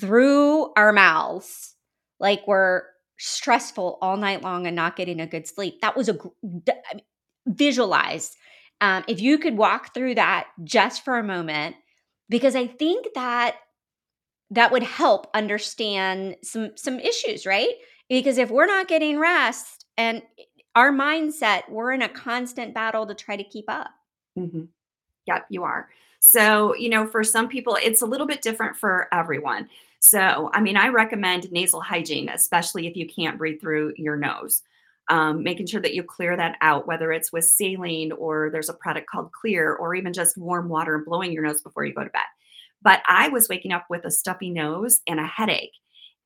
through 0.00 0.72
our 0.76 0.92
mouths, 0.92 1.74
like 2.20 2.46
we're 2.46 2.82
stressful 3.18 3.98
all 4.00 4.16
night 4.16 4.42
long 4.42 4.66
and 4.66 4.76
not 4.76 4.96
getting 4.96 5.20
a 5.20 5.26
good 5.26 5.46
sleep. 5.46 5.80
That 5.80 5.96
was 5.96 6.08
a 6.08 6.14
gr- 6.14 6.28
mean, 6.42 7.02
visualize. 7.46 8.36
Um, 8.82 9.04
if 9.08 9.22
you 9.22 9.38
could 9.38 9.56
walk 9.58 9.94
through 9.94 10.16
that 10.16 10.48
just 10.64 11.06
for 11.06 11.18
a 11.18 11.24
moment 11.24 11.76
because 12.30 12.56
I 12.56 12.68
think 12.68 13.08
that 13.16 13.56
that 14.50 14.72
would 14.72 14.82
help 14.82 15.28
understand 15.34 16.36
some 16.42 16.72
some 16.76 16.98
issues, 17.00 17.46
right? 17.46 17.74
Because 18.08 18.38
if 18.38 18.50
we're 18.50 18.66
not 18.66 18.88
getting 18.88 19.18
rest 19.18 19.86
and 19.96 20.22
our 20.74 20.92
mindset, 20.92 21.68
we're 21.70 21.92
in 21.92 22.02
a 22.02 22.08
constant 22.08 22.74
battle 22.74 23.06
to 23.06 23.14
try 23.14 23.36
to 23.36 23.44
keep 23.44 23.66
up. 23.68 23.90
Mhm. 24.38 24.68
Yep, 25.26 25.46
you 25.50 25.64
are. 25.64 25.90
So, 26.20 26.74
you 26.76 26.88
know, 26.88 27.06
for 27.06 27.24
some 27.24 27.48
people, 27.48 27.78
it's 27.82 28.02
a 28.02 28.06
little 28.06 28.26
bit 28.26 28.42
different 28.42 28.76
for 28.76 29.08
everyone. 29.12 29.68
So, 30.00 30.50
I 30.54 30.60
mean, 30.60 30.76
I 30.76 30.88
recommend 30.88 31.50
nasal 31.52 31.80
hygiene, 31.80 32.28
especially 32.28 32.86
if 32.86 32.96
you 32.96 33.06
can't 33.08 33.38
breathe 33.38 33.60
through 33.60 33.94
your 33.96 34.16
nose. 34.16 34.62
Um, 35.10 35.42
making 35.42 35.66
sure 35.66 35.80
that 35.80 35.94
you 35.94 36.04
clear 36.04 36.36
that 36.36 36.56
out, 36.60 36.86
whether 36.86 37.12
it's 37.12 37.32
with 37.32 37.44
saline 37.44 38.12
or 38.12 38.50
there's 38.50 38.68
a 38.68 38.74
product 38.74 39.08
called 39.10 39.30
Xlear, 39.44 39.76
or 39.78 39.94
even 39.94 40.12
just 40.12 40.38
warm 40.38 40.68
water 40.68 40.94
and 40.94 41.04
blowing 41.04 41.32
your 41.32 41.42
nose 41.42 41.60
before 41.60 41.84
you 41.84 41.92
go 41.92 42.04
to 42.04 42.10
bed. 42.10 42.22
But 42.82 43.02
I 43.06 43.28
was 43.28 43.48
waking 43.48 43.72
up 43.72 43.86
with 43.90 44.04
a 44.04 44.10
stuffy 44.10 44.50
nose 44.50 45.00
and 45.06 45.18
a 45.20 45.26
headache. 45.26 45.72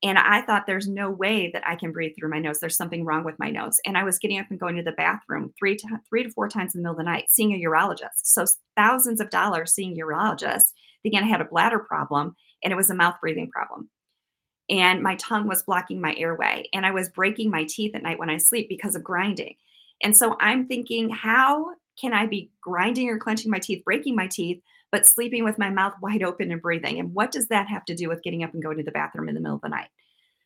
And 0.02 0.18
I 0.18 0.42
thought 0.42 0.64
there's 0.66 0.88
no 0.88 1.10
way 1.10 1.50
that 1.52 1.66
I 1.66 1.74
can 1.74 1.90
breathe 1.90 2.12
through 2.18 2.30
my 2.30 2.38
nose. 2.38 2.60
There's 2.60 2.76
something 2.76 3.04
wrong 3.04 3.24
with 3.24 3.38
my 3.38 3.50
nose. 3.50 3.80
And 3.86 3.96
I 3.96 4.04
was 4.04 4.18
getting 4.18 4.38
up 4.38 4.46
and 4.50 4.60
going 4.60 4.76
to 4.76 4.82
the 4.82 4.92
bathroom 4.92 5.52
three 5.58 5.74
to 5.76 5.88
three 6.08 6.22
to 6.22 6.30
four 6.30 6.48
times 6.48 6.74
in 6.74 6.82
the 6.82 6.82
middle 6.82 6.98
of 7.00 7.04
the 7.04 7.10
night, 7.10 7.26
seeing 7.30 7.52
a 7.52 7.66
urologist. 7.66 8.22
So 8.22 8.44
thousands 8.76 9.20
of 9.20 9.30
dollars 9.30 9.72
seeing 9.72 9.98
a 9.98 10.04
urologist. 10.04 10.64
Again, 11.04 11.24
I 11.24 11.28
had 11.28 11.40
a 11.40 11.46
bladder 11.46 11.78
problem 11.78 12.36
and 12.62 12.72
it 12.72 12.76
was 12.76 12.90
a 12.90 12.94
mouth 12.94 13.14
breathing 13.20 13.50
problem. 13.50 13.88
And 14.68 15.02
my 15.02 15.14
tongue 15.16 15.46
was 15.46 15.62
blocking 15.62 16.00
my 16.00 16.14
airway. 16.16 16.68
And 16.72 16.84
I 16.84 16.90
was 16.90 17.08
breaking 17.08 17.50
my 17.50 17.64
teeth 17.64 17.94
at 17.94 18.02
night 18.02 18.18
when 18.18 18.30
I 18.30 18.36
sleep 18.38 18.68
because 18.68 18.96
of 18.96 19.04
grinding. 19.04 19.54
And 20.02 20.16
so 20.16 20.36
I'm 20.40 20.66
thinking, 20.66 21.08
how 21.08 21.74
can 22.00 22.12
I 22.12 22.26
be 22.26 22.50
grinding 22.60 23.08
or 23.08 23.18
clenching 23.18 23.50
my 23.50 23.58
teeth, 23.58 23.84
breaking 23.84 24.14
my 24.14 24.26
teeth, 24.26 24.60
but 24.92 25.06
sleeping 25.06 25.44
with 25.44 25.58
my 25.58 25.70
mouth 25.70 25.94
wide 26.00 26.22
open 26.22 26.52
and 26.52 26.62
breathing. 26.62 26.98
And 26.98 27.12
what 27.12 27.30
does 27.30 27.48
that 27.48 27.68
have 27.68 27.84
to 27.86 27.94
do 27.94 28.08
with 28.08 28.22
getting 28.22 28.44
up 28.44 28.54
and 28.54 28.62
going 28.62 28.78
to 28.78 28.84
the 28.84 28.90
bathroom 28.90 29.28
in 29.28 29.34
the 29.34 29.40
middle 29.40 29.56
of 29.56 29.62
the 29.62 29.68
night? 29.68 29.88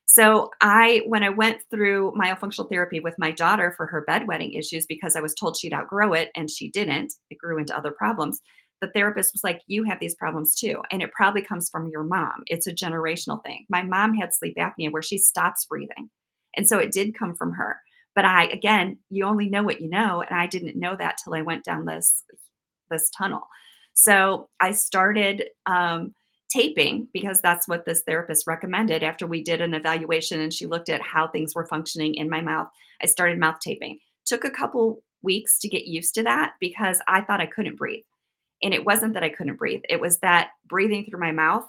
So 0.06 0.50
I 0.61 1.02
when 1.06 1.22
I 1.22 1.28
went 1.28 1.59
through 1.70 2.14
myofunctional 2.20 2.68
therapy 2.68 2.98
with 2.98 3.14
my 3.16 3.30
daughter 3.30 3.74
for 3.76 3.87
her 3.87 4.04
bedwetting 4.09 4.59
issues 4.59 4.87
because 4.87 5.14
I 5.14 5.20
was 5.20 5.35
told 5.35 5.56
she'd 5.56 5.72
outgrow 5.72 6.14
it 6.14 6.30
and 6.35 6.50
she 6.50 6.68
didn't. 6.68 7.12
It 7.30 7.38
grew 7.38 7.59
into 7.59 7.76
other 7.76 7.92
problems. 7.92 8.40
The 8.80 8.90
therapist 8.90 9.34
was 9.34 9.44
like, 9.44 9.62
"You 9.66 9.84
have 9.84 10.00
these 10.00 10.14
problems 10.14 10.54
too, 10.54 10.82
and 10.90 11.02
it 11.02 11.12
probably 11.12 11.42
comes 11.42 11.68
from 11.70 11.88
your 11.88 12.02
mom. 12.02 12.42
It's 12.46 12.66
a 12.66 12.74
generational 12.74 13.42
thing." 13.44 13.66
My 13.68 13.82
mom 13.82 14.14
had 14.14 14.34
sleep 14.34 14.56
apnea 14.56 14.90
where 14.90 15.02
she 15.02 15.18
stops 15.18 15.66
breathing. 15.66 16.10
And 16.56 16.68
so 16.68 16.78
it 16.78 16.92
did 16.92 17.16
come 17.16 17.34
from 17.34 17.52
her. 17.52 17.80
But 18.14 18.24
I 18.24 18.44
again, 18.46 18.98
you 19.10 19.24
only 19.24 19.48
know 19.48 19.62
what 19.62 19.80
you 19.80 19.88
know, 19.88 20.22
and 20.22 20.38
I 20.38 20.46
didn't 20.46 20.76
know 20.76 20.96
that 20.96 21.18
till 21.22 21.34
I 21.34 21.42
went 21.42 21.64
down 21.64 21.84
this 21.84 22.24
this 22.90 23.10
tunnel. 23.16 23.42
So 23.94 24.48
I 24.60 24.72
started 24.72 25.44
um, 25.66 26.14
taping 26.50 27.08
because 27.12 27.40
that's 27.40 27.68
what 27.68 27.84
this 27.84 28.02
therapist 28.06 28.46
recommended 28.46 29.02
after 29.02 29.26
we 29.26 29.42
did 29.42 29.60
an 29.60 29.74
evaluation 29.74 30.40
and 30.40 30.52
she 30.52 30.66
looked 30.66 30.88
at 30.88 31.00
how 31.02 31.28
things 31.28 31.54
were 31.54 31.66
functioning 31.66 32.14
in 32.14 32.28
my 32.28 32.40
mouth. 32.40 32.68
I 33.02 33.06
started 33.06 33.38
mouth 33.38 33.58
taping. 33.60 33.98
Took 34.26 34.44
a 34.44 34.50
couple 34.50 35.02
weeks 35.22 35.58
to 35.60 35.68
get 35.68 35.86
used 35.86 36.14
to 36.14 36.22
that 36.24 36.54
because 36.60 37.00
I 37.06 37.20
thought 37.20 37.40
I 37.40 37.46
couldn't 37.46 37.76
breathe. 37.76 38.04
And 38.62 38.74
it 38.74 38.84
wasn't 38.84 39.14
that 39.14 39.22
I 39.22 39.30
couldn't 39.30 39.56
breathe, 39.56 39.82
it 39.88 40.00
was 40.00 40.18
that 40.18 40.50
breathing 40.66 41.06
through 41.06 41.20
my 41.20 41.32
mouth 41.32 41.66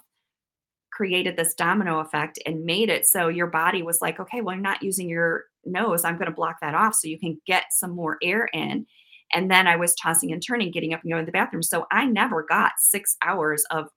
created 0.92 1.36
this 1.36 1.54
domino 1.54 2.00
effect 2.00 2.38
and 2.44 2.64
made 2.64 2.90
it 2.90 3.06
so 3.06 3.28
your 3.28 3.46
body 3.46 3.82
was 3.82 4.00
like, 4.02 4.20
okay, 4.20 4.40
well, 4.40 4.54
you're 4.54 4.62
not 4.62 4.82
using 4.82 5.08
your 5.08 5.44
nose. 5.64 6.04
I'm 6.04 6.18
going 6.18 6.26
to 6.28 6.34
block 6.34 6.56
that 6.60 6.74
off 6.74 6.94
so 6.94 7.08
you 7.08 7.18
can 7.18 7.40
get 7.46 7.64
some 7.70 7.92
more 7.92 8.18
air 8.22 8.48
in. 8.52 8.86
And 9.32 9.50
then 9.50 9.66
I 9.66 9.76
was 9.76 9.94
tossing 9.94 10.32
and 10.32 10.42
turning, 10.46 10.70
getting 10.70 10.92
up 10.92 11.00
and 11.02 11.10
going 11.10 11.22
to 11.22 11.26
the 11.26 11.32
bathroom. 11.32 11.62
So 11.62 11.86
I 11.90 12.04
never 12.04 12.42
got 12.42 12.72
six 12.78 13.16
hours 13.24 13.64
of 13.70 13.88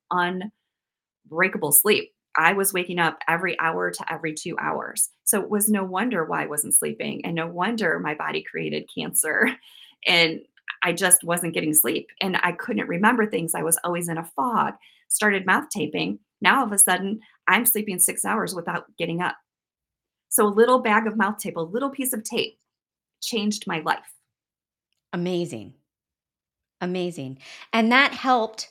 unbreakable 1.30 1.74
sleep. 1.74 2.12
I 2.38 2.54
was 2.54 2.74
waking 2.74 3.00
up 3.00 3.18
every 3.28 3.60
hour 3.60 3.92
to 3.92 4.14
every 4.14 4.34
two 4.34 4.58
hours. 4.58 5.10
So 5.26 5.42
it 5.42 5.50
was 5.50 5.70
no 5.70 5.84
wonder 5.84 6.26
why 6.26 6.44
I 6.44 6.48
wasn't 6.48 6.76
sleeping. 6.76 7.26
And 7.26 7.36
no 7.36 7.48
wonder 7.48 8.00
my 8.00 8.16
body 8.16 8.44
created 8.50 8.90
cancer. 8.96 9.50
And 10.08 10.42
I 10.86 10.94
just 10.94 11.24
wasn't 11.24 11.56
getting 11.56 11.74
sleep. 11.74 12.10
And 12.22 12.38
I 12.44 12.52
couldn't 12.52 12.88
remember 12.88 13.26
things. 13.26 13.56
I 13.56 13.64
was 13.64 13.80
always 13.84 14.08
in 14.08 14.20
a 14.20 14.24
fog. 14.24 14.76
Started 15.10 15.46
mouth 15.46 15.66
taping. 15.70 16.20
Now 16.42 16.60
all 16.60 16.66
of 16.68 16.72
a 16.72 16.78
sudden, 16.78 17.22
I'm 17.48 17.66
sleeping 17.66 17.98
six 17.98 18.24
hours 18.24 18.54
without 18.54 18.86
getting 18.96 19.20
up. 19.20 19.36
So 20.30 20.46
a 20.46 20.48
little 20.48 20.80
bag 20.80 21.08
of 21.08 21.18
mouth 21.18 21.40
tape, 21.40 21.58
a 21.58 21.62
little 21.62 21.90
piece 21.90 22.14
of 22.14 22.24
tape 22.24 22.60
changed 23.24 23.66
my 23.66 23.80
life. 23.80 24.14
Amazing. 25.12 25.74
Amazing. 26.82 27.40
And 27.74 27.92
that 27.92 28.14
helped 28.14 28.70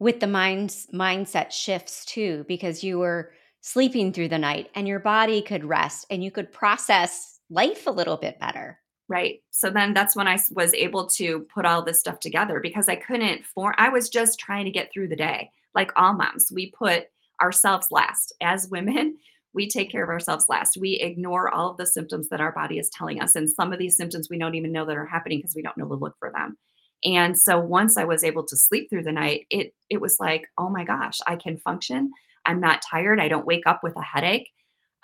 with 0.00 0.18
the 0.18 0.26
mind, 0.26 0.70
mindset 0.92 1.52
shifts 1.52 2.04
too 2.04 2.44
because 2.48 2.82
you 2.82 2.98
were 2.98 3.34
sleeping 3.60 4.12
through 4.12 4.28
the 4.28 4.38
night 4.38 4.68
and 4.74 4.88
your 4.88 4.98
body 4.98 5.42
could 5.42 5.64
rest 5.64 6.06
and 6.10 6.24
you 6.24 6.32
could 6.32 6.50
process 6.50 7.38
life 7.50 7.86
a 7.86 7.92
little 7.92 8.16
bit 8.16 8.40
better. 8.40 8.80
Right. 9.08 9.42
So 9.50 9.68
then 9.68 9.94
that's 9.94 10.16
when 10.16 10.28
I 10.28 10.38
was 10.52 10.72
able 10.74 11.06
to 11.08 11.40
put 11.54 11.66
all 11.66 11.82
this 11.82 12.00
stuff 12.00 12.20
together 12.20 12.60
because 12.60 12.88
I 12.88 12.96
couldn't 12.96 13.44
for 13.44 13.74
I 13.78 13.88
was 13.88 14.08
just 14.08 14.38
trying 14.38 14.64
to 14.64 14.70
get 14.70 14.90
through 14.92 15.08
the 15.08 15.16
day. 15.16 15.50
Like 15.74 15.90
all 15.96 16.14
moms, 16.14 16.50
we 16.52 16.70
put 16.70 17.06
ourselves 17.40 17.88
last. 17.90 18.32
As 18.40 18.68
women, 18.68 19.18
we 19.54 19.68
take 19.68 19.90
care 19.90 20.02
of 20.02 20.08
ourselves 20.08 20.46
last. 20.48 20.78
We 20.78 20.94
ignore 20.94 21.50
all 21.50 21.70
of 21.70 21.76
the 21.76 21.86
symptoms 21.86 22.28
that 22.30 22.40
our 22.40 22.52
body 22.52 22.78
is 22.78 22.88
telling 22.88 23.20
us. 23.20 23.36
And 23.36 23.50
some 23.50 23.72
of 23.72 23.78
these 23.78 23.96
symptoms 23.96 24.28
we 24.30 24.38
don't 24.38 24.54
even 24.54 24.72
know 24.72 24.86
that 24.86 24.96
are 24.96 25.04
happening 25.04 25.38
because 25.38 25.54
we 25.54 25.62
don't 25.62 25.76
know 25.76 25.88
to 25.88 25.94
look 25.94 26.16
for 26.18 26.30
them. 26.30 26.56
And 27.04 27.38
so 27.38 27.58
once 27.58 27.96
I 27.96 28.04
was 28.04 28.24
able 28.24 28.44
to 28.44 28.56
sleep 28.56 28.88
through 28.88 29.02
the 29.02 29.12
night, 29.12 29.46
it 29.50 29.74
it 29.90 30.00
was 30.00 30.18
like, 30.20 30.46
oh 30.56 30.70
my 30.70 30.84
gosh, 30.84 31.18
I 31.26 31.36
can 31.36 31.58
function. 31.58 32.12
I'm 32.46 32.60
not 32.60 32.82
tired. 32.88 33.20
I 33.20 33.28
don't 33.28 33.46
wake 33.46 33.66
up 33.66 33.80
with 33.82 33.96
a 33.96 34.02
headache. 34.02 34.50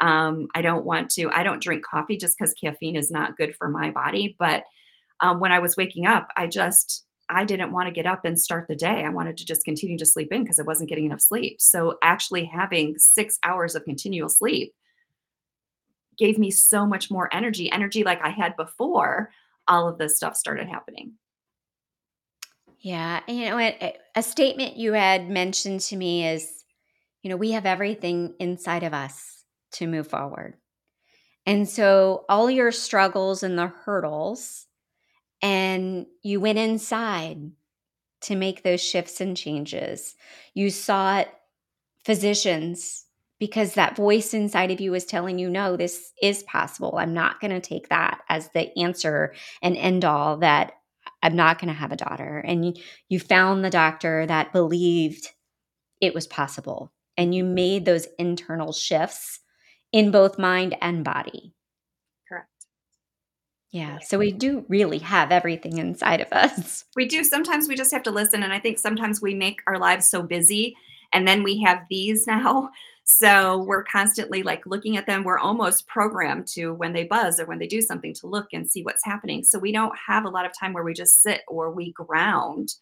Um, 0.00 0.48
I 0.54 0.62
don't 0.62 0.84
want 0.84 1.10
to, 1.12 1.30
I 1.30 1.42
don't 1.42 1.62
drink 1.62 1.84
coffee 1.84 2.16
just 2.16 2.38
because 2.38 2.54
caffeine 2.54 2.96
is 2.96 3.10
not 3.10 3.36
good 3.36 3.56
for 3.56 3.68
my 3.68 3.90
body. 3.90 4.36
But 4.38 4.64
um, 5.20 5.40
when 5.40 5.52
I 5.52 5.58
was 5.58 5.76
waking 5.76 6.06
up, 6.06 6.28
I 6.36 6.46
just 6.46 7.04
I 7.30 7.44
didn't 7.44 7.72
want 7.72 7.88
to 7.88 7.92
get 7.92 8.06
up 8.06 8.24
and 8.24 8.40
start 8.40 8.68
the 8.68 8.76
day. 8.76 9.04
I 9.04 9.10
wanted 9.10 9.36
to 9.38 9.44
just 9.44 9.64
continue 9.64 9.98
to 9.98 10.06
sleep 10.06 10.32
in 10.32 10.42
because 10.42 10.58
I 10.58 10.62
wasn't 10.62 10.88
getting 10.88 11.04
enough 11.04 11.20
sleep. 11.20 11.60
So 11.60 11.98
actually 12.02 12.46
having 12.46 12.98
six 12.98 13.38
hours 13.44 13.74
of 13.74 13.84
continual 13.84 14.30
sleep 14.30 14.72
gave 16.16 16.38
me 16.38 16.50
so 16.50 16.86
much 16.86 17.10
more 17.10 17.32
energy, 17.32 17.70
energy 17.70 18.02
like 18.02 18.22
I 18.22 18.30
had 18.30 18.56
before 18.56 19.30
all 19.66 19.88
of 19.88 19.98
this 19.98 20.16
stuff 20.16 20.36
started 20.36 20.68
happening. 20.68 21.12
Yeah, 22.80 23.20
you 23.28 23.44
know, 23.44 23.58
a, 23.58 23.96
a 24.14 24.22
statement 24.22 24.76
you 24.76 24.94
had 24.94 25.28
mentioned 25.28 25.80
to 25.82 25.96
me 25.96 26.26
is, 26.26 26.64
you 27.22 27.28
know, 27.28 27.36
we 27.36 27.50
have 27.50 27.66
everything 27.66 28.34
inside 28.38 28.84
of 28.84 28.94
us 28.94 29.37
to 29.72 29.86
move 29.86 30.08
forward. 30.08 30.54
And 31.46 31.68
so 31.68 32.24
all 32.28 32.50
your 32.50 32.72
struggles 32.72 33.42
and 33.42 33.58
the 33.58 33.68
hurdles 33.68 34.66
and 35.40 36.06
you 36.22 36.40
went 36.40 36.58
inside 36.58 37.52
to 38.22 38.36
make 38.36 38.62
those 38.62 38.82
shifts 38.82 39.20
and 39.20 39.36
changes. 39.36 40.14
You 40.54 40.70
sought 40.70 41.28
physicians 42.04 43.06
because 43.38 43.74
that 43.74 43.96
voice 43.96 44.34
inside 44.34 44.70
of 44.70 44.80
you 44.80 44.90
was 44.90 45.04
telling 45.04 45.38
you, 45.38 45.48
no, 45.48 45.76
this 45.76 46.12
is 46.20 46.42
possible. 46.42 46.96
I'm 46.98 47.14
not 47.14 47.40
going 47.40 47.52
to 47.52 47.60
take 47.60 47.88
that 47.88 48.20
as 48.28 48.50
the 48.50 48.76
answer 48.78 49.34
and 49.62 49.76
end 49.76 50.04
all 50.04 50.38
that 50.38 50.72
I'm 51.22 51.36
not 51.36 51.60
going 51.60 51.68
to 51.68 51.78
have 51.78 51.92
a 51.92 51.96
daughter. 51.96 52.38
And 52.38 52.78
you, 53.08 53.20
found 53.20 53.64
the 53.64 53.70
doctor 53.70 54.26
that 54.26 54.52
believed 54.52 55.28
it 56.00 56.14
was 56.14 56.26
possible. 56.26 56.92
And 57.16 57.34
you 57.34 57.44
made 57.44 57.84
those 57.84 58.06
internal 58.18 58.72
shifts 58.72 59.40
in 59.92 60.10
both 60.10 60.38
mind 60.38 60.76
and 60.80 61.04
body. 61.04 61.54
Correct. 62.28 62.48
Yeah. 63.70 63.98
So 64.00 64.18
we 64.18 64.32
do 64.32 64.64
really 64.68 64.98
have 64.98 65.30
everything 65.30 65.78
inside 65.78 66.20
of 66.20 66.32
us. 66.32 66.84
We 66.96 67.06
do. 67.06 67.22
Sometimes 67.22 67.68
we 67.68 67.76
just 67.76 67.92
have 67.92 68.02
to 68.04 68.10
listen. 68.10 68.42
And 68.42 68.52
I 68.52 68.58
think 68.58 68.78
sometimes 68.78 69.22
we 69.22 69.32
make 69.32 69.60
our 69.68 69.78
lives 69.78 70.10
so 70.10 70.20
busy 70.20 70.76
and 71.12 71.28
then 71.28 71.44
we 71.44 71.62
have 71.62 71.82
these 71.88 72.26
now. 72.26 72.70
So 73.04 73.62
we're 73.62 73.84
constantly 73.84 74.42
like 74.42 74.66
looking 74.66 74.96
at 74.98 75.06
them. 75.06 75.24
We're 75.24 75.38
almost 75.38 75.86
programmed 75.86 76.46
to 76.48 76.74
when 76.74 76.92
they 76.92 77.04
buzz 77.04 77.40
or 77.40 77.46
when 77.46 77.58
they 77.58 77.66
do 77.66 77.80
something 77.80 78.12
to 78.14 78.26
look 78.26 78.48
and 78.52 78.68
see 78.68 78.82
what's 78.82 79.04
happening. 79.04 79.44
So 79.44 79.58
we 79.58 79.72
don't 79.72 79.94
have 80.06 80.24
a 80.24 80.28
lot 80.28 80.44
of 80.44 80.52
time 80.58 80.74
where 80.74 80.84
we 80.84 80.92
just 80.92 81.22
sit 81.22 81.40
or 81.48 81.70
we 81.70 81.92
ground 81.92 82.74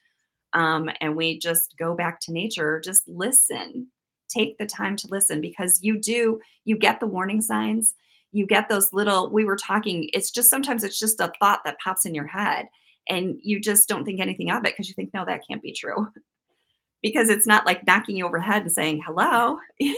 um, 0.53 0.91
and 1.01 1.15
we 1.15 1.39
just 1.39 1.77
go 1.79 1.95
back 1.95 2.21
to 2.23 2.33
nature. 2.33 2.81
Just 2.83 3.07
listen. 3.07 3.89
Take 4.29 4.59
the 4.59 4.67
time 4.67 4.97
to 4.97 5.09
listen 5.11 5.41
because 5.41 5.81
you 5.83 5.99
do, 5.99 6.41
you 6.65 6.77
get 6.77 7.01
the 7.01 7.07
warning 7.07 7.41
signs. 7.41 7.95
You 8.33 8.47
get 8.47 8.69
those 8.69 8.93
little, 8.93 9.31
we 9.31 9.45
were 9.45 9.57
talking, 9.57 10.11
it's 10.13 10.31
just 10.31 10.51
sometimes 10.51 10.85
it's 10.85 10.99
just 10.99 11.21
a 11.21 11.33
thought 11.41 11.61
that 11.65 11.79
pops 11.79 12.05
in 12.05 12.15
your 12.15 12.27
head 12.27 12.67
and 13.09 13.39
you 13.43 13.61
just 13.61 13.89
don't 13.89 14.05
think 14.05 14.21
anything 14.21 14.51
of 14.51 14.65
it 14.65 14.73
because 14.73 14.89
you 14.89 14.95
think, 14.95 15.15
no, 15.15 15.25
that 15.25 15.43
can't 15.49 15.63
be 15.63 15.73
true 15.73 16.09
because 17.03 17.31
it's 17.31 17.47
not 17.47 17.67
like 17.67 17.87
knocking 17.87 18.17
you 18.17 18.27
over 18.27 18.39
the 18.39 18.45
head 18.45 18.63
and 18.63 18.73
saying, 18.73 19.03
hello. 19.05 19.59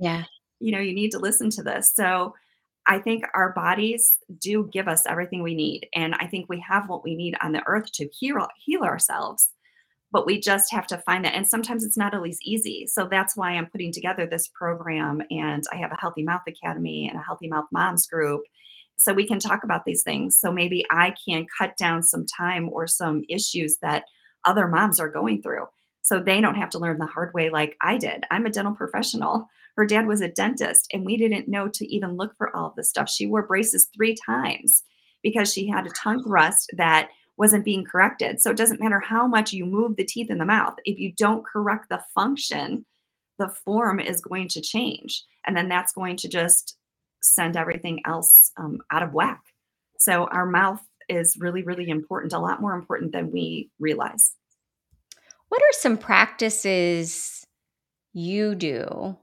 Yeah. 0.00 0.24
You 0.58 0.72
know, 0.72 0.80
you 0.80 0.94
need 0.94 1.12
to 1.12 1.20
listen 1.20 1.48
to 1.50 1.62
this. 1.62 1.92
So 1.94 2.34
I 2.86 2.98
think 2.98 3.24
our 3.34 3.52
bodies 3.52 4.16
do 4.40 4.68
give 4.72 4.88
us 4.88 5.06
everything 5.06 5.42
we 5.42 5.54
need. 5.54 5.86
And 5.94 6.14
I 6.16 6.26
think 6.26 6.48
we 6.48 6.60
have 6.68 6.88
what 6.88 7.04
we 7.04 7.14
need 7.14 7.36
on 7.40 7.52
the 7.52 7.62
earth 7.66 7.92
to 7.92 8.08
heal, 8.08 8.48
heal 8.64 8.82
ourselves. 8.82 9.50
But 10.12 10.26
we 10.26 10.38
just 10.38 10.70
have 10.70 10.86
to 10.88 10.98
find 10.98 11.24
that. 11.24 11.34
And 11.34 11.48
sometimes 11.48 11.84
it's 11.84 11.96
not 11.96 12.14
always 12.14 12.38
easy. 12.42 12.86
So 12.86 13.08
that's 13.10 13.36
why 13.36 13.52
I'm 13.52 13.66
putting 13.66 13.92
together 13.92 14.26
this 14.26 14.48
program. 14.48 15.22
And 15.30 15.64
I 15.72 15.76
have 15.76 15.90
a 15.90 16.00
Healthy 16.00 16.22
Mouth 16.22 16.42
Academy 16.46 17.08
and 17.08 17.18
a 17.18 17.22
Healthy 17.22 17.48
Mouth 17.48 17.64
Moms 17.72 18.06
group. 18.06 18.42
So 18.96 19.14
we 19.14 19.26
can 19.26 19.38
talk 19.38 19.64
about 19.64 19.84
these 19.86 20.02
things. 20.02 20.38
So 20.38 20.52
maybe 20.52 20.84
I 20.90 21.14
can 21.26 21.46
cut 21.58 21.76
down 21.78 22.02
some 22.02 22.26
time 22.26 22.68
or 22.68 22.86
some 22.86 23.22
issues 23.28 23.78
that 23.80 24.04
other 24.44 24.68
moms 24.68 25.00
are 25.00 25.08
going 25.08 25.40
through. 25.40 25.64
So 26.02 26.20
they 26.20 26.40
don't 26.40 26.56
have 26.56 26.70
to 26.70 26.78
learn 26.78 26.98
the 26.98 27.06
hard 27.06 27.32
way 27.32 27.48
like 27.48 27.76
I 27.80 27.96
did. 27.96 28.24
I'm 28.30 28.44
a 28.44 28.50
dental 28.50 28.74
professional. 28.74 29.48
Her 29.76 29.86
dad 29.86 30.06
was 30.06 30.20
a 30.20 30.28
dentist, 30.28 30.88
and 30.92 31.06
we 31.06 31.16
didn't 31.16 31.48
know 31.48 31.68
to 31.68 31.86
even 31.86 32.16
look 32.16 32.36
for 32.36 32.54
all 32.54 32.66
of 32.66 32.74
this 32.76 32.90
stuff. 32.90 33.08
She 33.08 33.26
wore 33.26 33.46
braces 33.46 33.88
three 33.96 34.14
times 34.26 34.82
because 35.22 35.52
she 35.52 35.68
had 35.68 35.86
a 35.86 35.90
tongue 35.90 36.22
thrust 36.22 36.70
that 36.76 37.08
wasn't 37.42 37.64
being 37.64 37.84
corrected. 37.84 38.40
So 38.40 38.52
it 38.52 38.56
doesn't 38.56 38.80
matter 38.80 39.00
how 39.00 39.26
much 39.26 39.52
you 39.52 39.66
move 39.66 39.96
the 39.96 40.04
teeth 40.04 40.30
in 40.30 40.38
the 40.38 40.44
mouth. 40.44 40.74
If 40.84 41.00
you 41.00 41.10
don't 41.10 41.44
correct 41.44 41.88
the 41.88 42.00
function, 42.14 42.86
the 43.40 43.48
form 43.48 43.98
is 43.98 44.20
going 44.20 44.46
to 44.50 44.60
change. 44.60 45.24
And 45.44 45.56
then 45.56 45.68
that's 45.68 45.92
going 45.92 46.16
to 46.18 46.28
just 46.28 46.76
send 47.20 47.56
everything 47.56 48.00
else 48.06 48.52
um, 48.56 48.78
out 48.92 49.02
of 49.02 49.12
whack. 49.12 49.40
So 49.98 50.26
our 50.26 50.46
mouth 50.46 50.80
is 51.08 51.36
really, 51.36 51.64
really 51.64 51.88
important, 51.88 52.32
a 52.32 52.38
lot 52.38 52.60
more 52.60 52.74
important 52.74 53.10
than 53.10 53.32
we 53.32 53.70
realize. 53.80 54.36
What 55.48 55.62
are 55.62 55.72
some 55.72 55.98
practices 55.98 57.44
you 58.12 58.54
do 58.54 59.18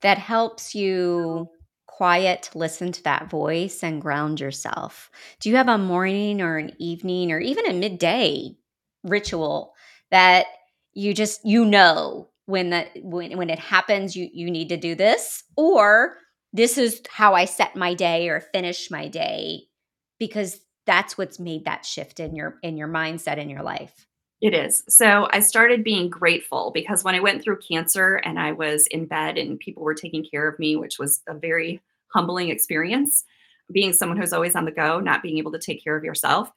that 0.00 0.18
helps 0.18 0.76
you 0.76 1.48
quiet 1.96 2.50
listen 2.54 2.90
to 2.90 3.02
that 3.04 3.30
voice 3.30 3.82
and 3.82 4.02
ground 4.02 4.40
yourself? 4.40 5.10
Do 5.40 5.48
you 5.48 5.56
have 5.56 5.68
a 5.68 5.78
morning 5.78 6.40
or 6.40 6.56
an 6.56 6.72
evening 6.78 7.30
or 7.30 7.38
even 7.38 7.66
a 7.66 7.72
midday 7.72 8.56
ritual 9.04 9.74
that 10.10 10.46
you 10.94 11.14
just 11.14 11.44
you 11.44 11.64
know 11.64 12.28
when 12.46 12.70
that 12.70 12.88
when 13.02 13.36
when 13.36 13.50
it 13.50 13.58
happens 13.58 14.16
you 14.16 14.28
you 14.32 14.50
need 14.50 14.68
to 14.70 14.76
do 14.76 14.94
this 14.94 15.44
or 15.56 16.16
this 16.52 16.78
is 16.78 17.02
how 17.10 17.34
I 17.34 17.44
set 17.44 17.76
my 17.76 17.94
day 17.94 18.28
or 18.28 18.40
finish 18.40 18.90
my 18.90 19.08
day 19.08 19.62
because 20.18 20.60
that's 20.86 21.18
what's 21.18 21.38
made 21.38 21.64
that 21.64 21.84
shift 21.84 22.20
in 22.20 22.34
your 22.34 22.58
in 22.62 22.76
your 22.76 22.88
mindset 22.88 23.38
in 23.38 23.50
your 23.50 23.62
life. 23.62 24.06
It 24.44 24.52
is. 24.52 24.84
So 24.90 25.26
I 25.30 25.40
started 25.40 25.82
being 25.82 26.10
grateful 26.10 26.70
because 26.74 27.02
when 27.02 27.14
I 27.14 27.20
went 27.20 27.42
through 27.42 27.60
cancer 27.66 28.16
and 28.16 28.38
I 28.38 28.52
was 28.52 28.86
in 28.88 29.06
bed 29.06 29.38
and 29.38 29.58
people 29.58 29.82
were 29.82 29.94
taking 29.94 30.22
care 30.22 30.46
of 30.46 30.58
me, 30.58 30.76
which 30.76 30.98
was 30.98 31.22
a 31.26 31.32
very 31.32 31.80
humbling 32.08 32.50
experience, 32.50 33.24
being 33.72 33.94
someone 33.94 34.18
who's 34.18 34.34
always 34.34 34.54
on 34.54 34.66
the 34.66 34.70
go, 34.70 35.00
not 35.00 35.22
being 35.22 35.38
able 35.38 35.50
to 35.52 35.58
take 35.58 35.82
care 35.82 35.96
of 35.96 36.04
yourself, 36.04 36.52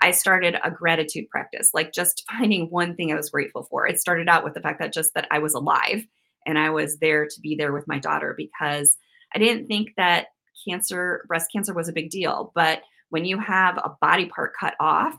I 0.00 0.12
started 0.12 0.56
a 0.62 0.70
gratitude 0.70 1.28
practice, 1.30 1.70
like 1.74 1.92
just 1.92 2.22
finding 2.30 2.70
one 2.70 2.94
thing 2.94 3.10
I 3.10 3.16
was 3.16 3.30
grateful 3.30 3.64
for. 3.64 3.88
It 3.88 4.00
started 4.00 4.28
out 4.28 4.44
with 4.44 4.54
the 4.54 4.60
fact 4.60 4.78
that 4.78 4.92
just 4.92 5.12
that 5.14 5.26
I 5.32 5.40
was 5.40 5.54
alive 5.54 6.06
and 6.46 6.56
I 6.56 6.70
was 6.70 6.98
there 6.98 7.26
to 7.26 7.40
be 7.40 7.56
there 7.56 7.72
with 7.72 7.88
my 7.88 7.98
daughter 7.98 8.34
because 8.36 8.96
I 9.34 9.40
didn't 9.40 9.66
think 9.66 9.94
that 9.96 10.28
cancer, 10.64 11.24
breast 11.26 11.50
cancer 11.50 11.74
was 11.74 11.88
a 11.88 11.92
big 11.92 12.10
deal. 12.10 12.52
But 12.54 12.82
when 13.10 13.24
you 13.24 13.40
have 13.40 13.78
a 13.78 13.96
body 14.00 14.26
part 14.26 14.52
cut 14.56 14.76
off, 14.78 15.18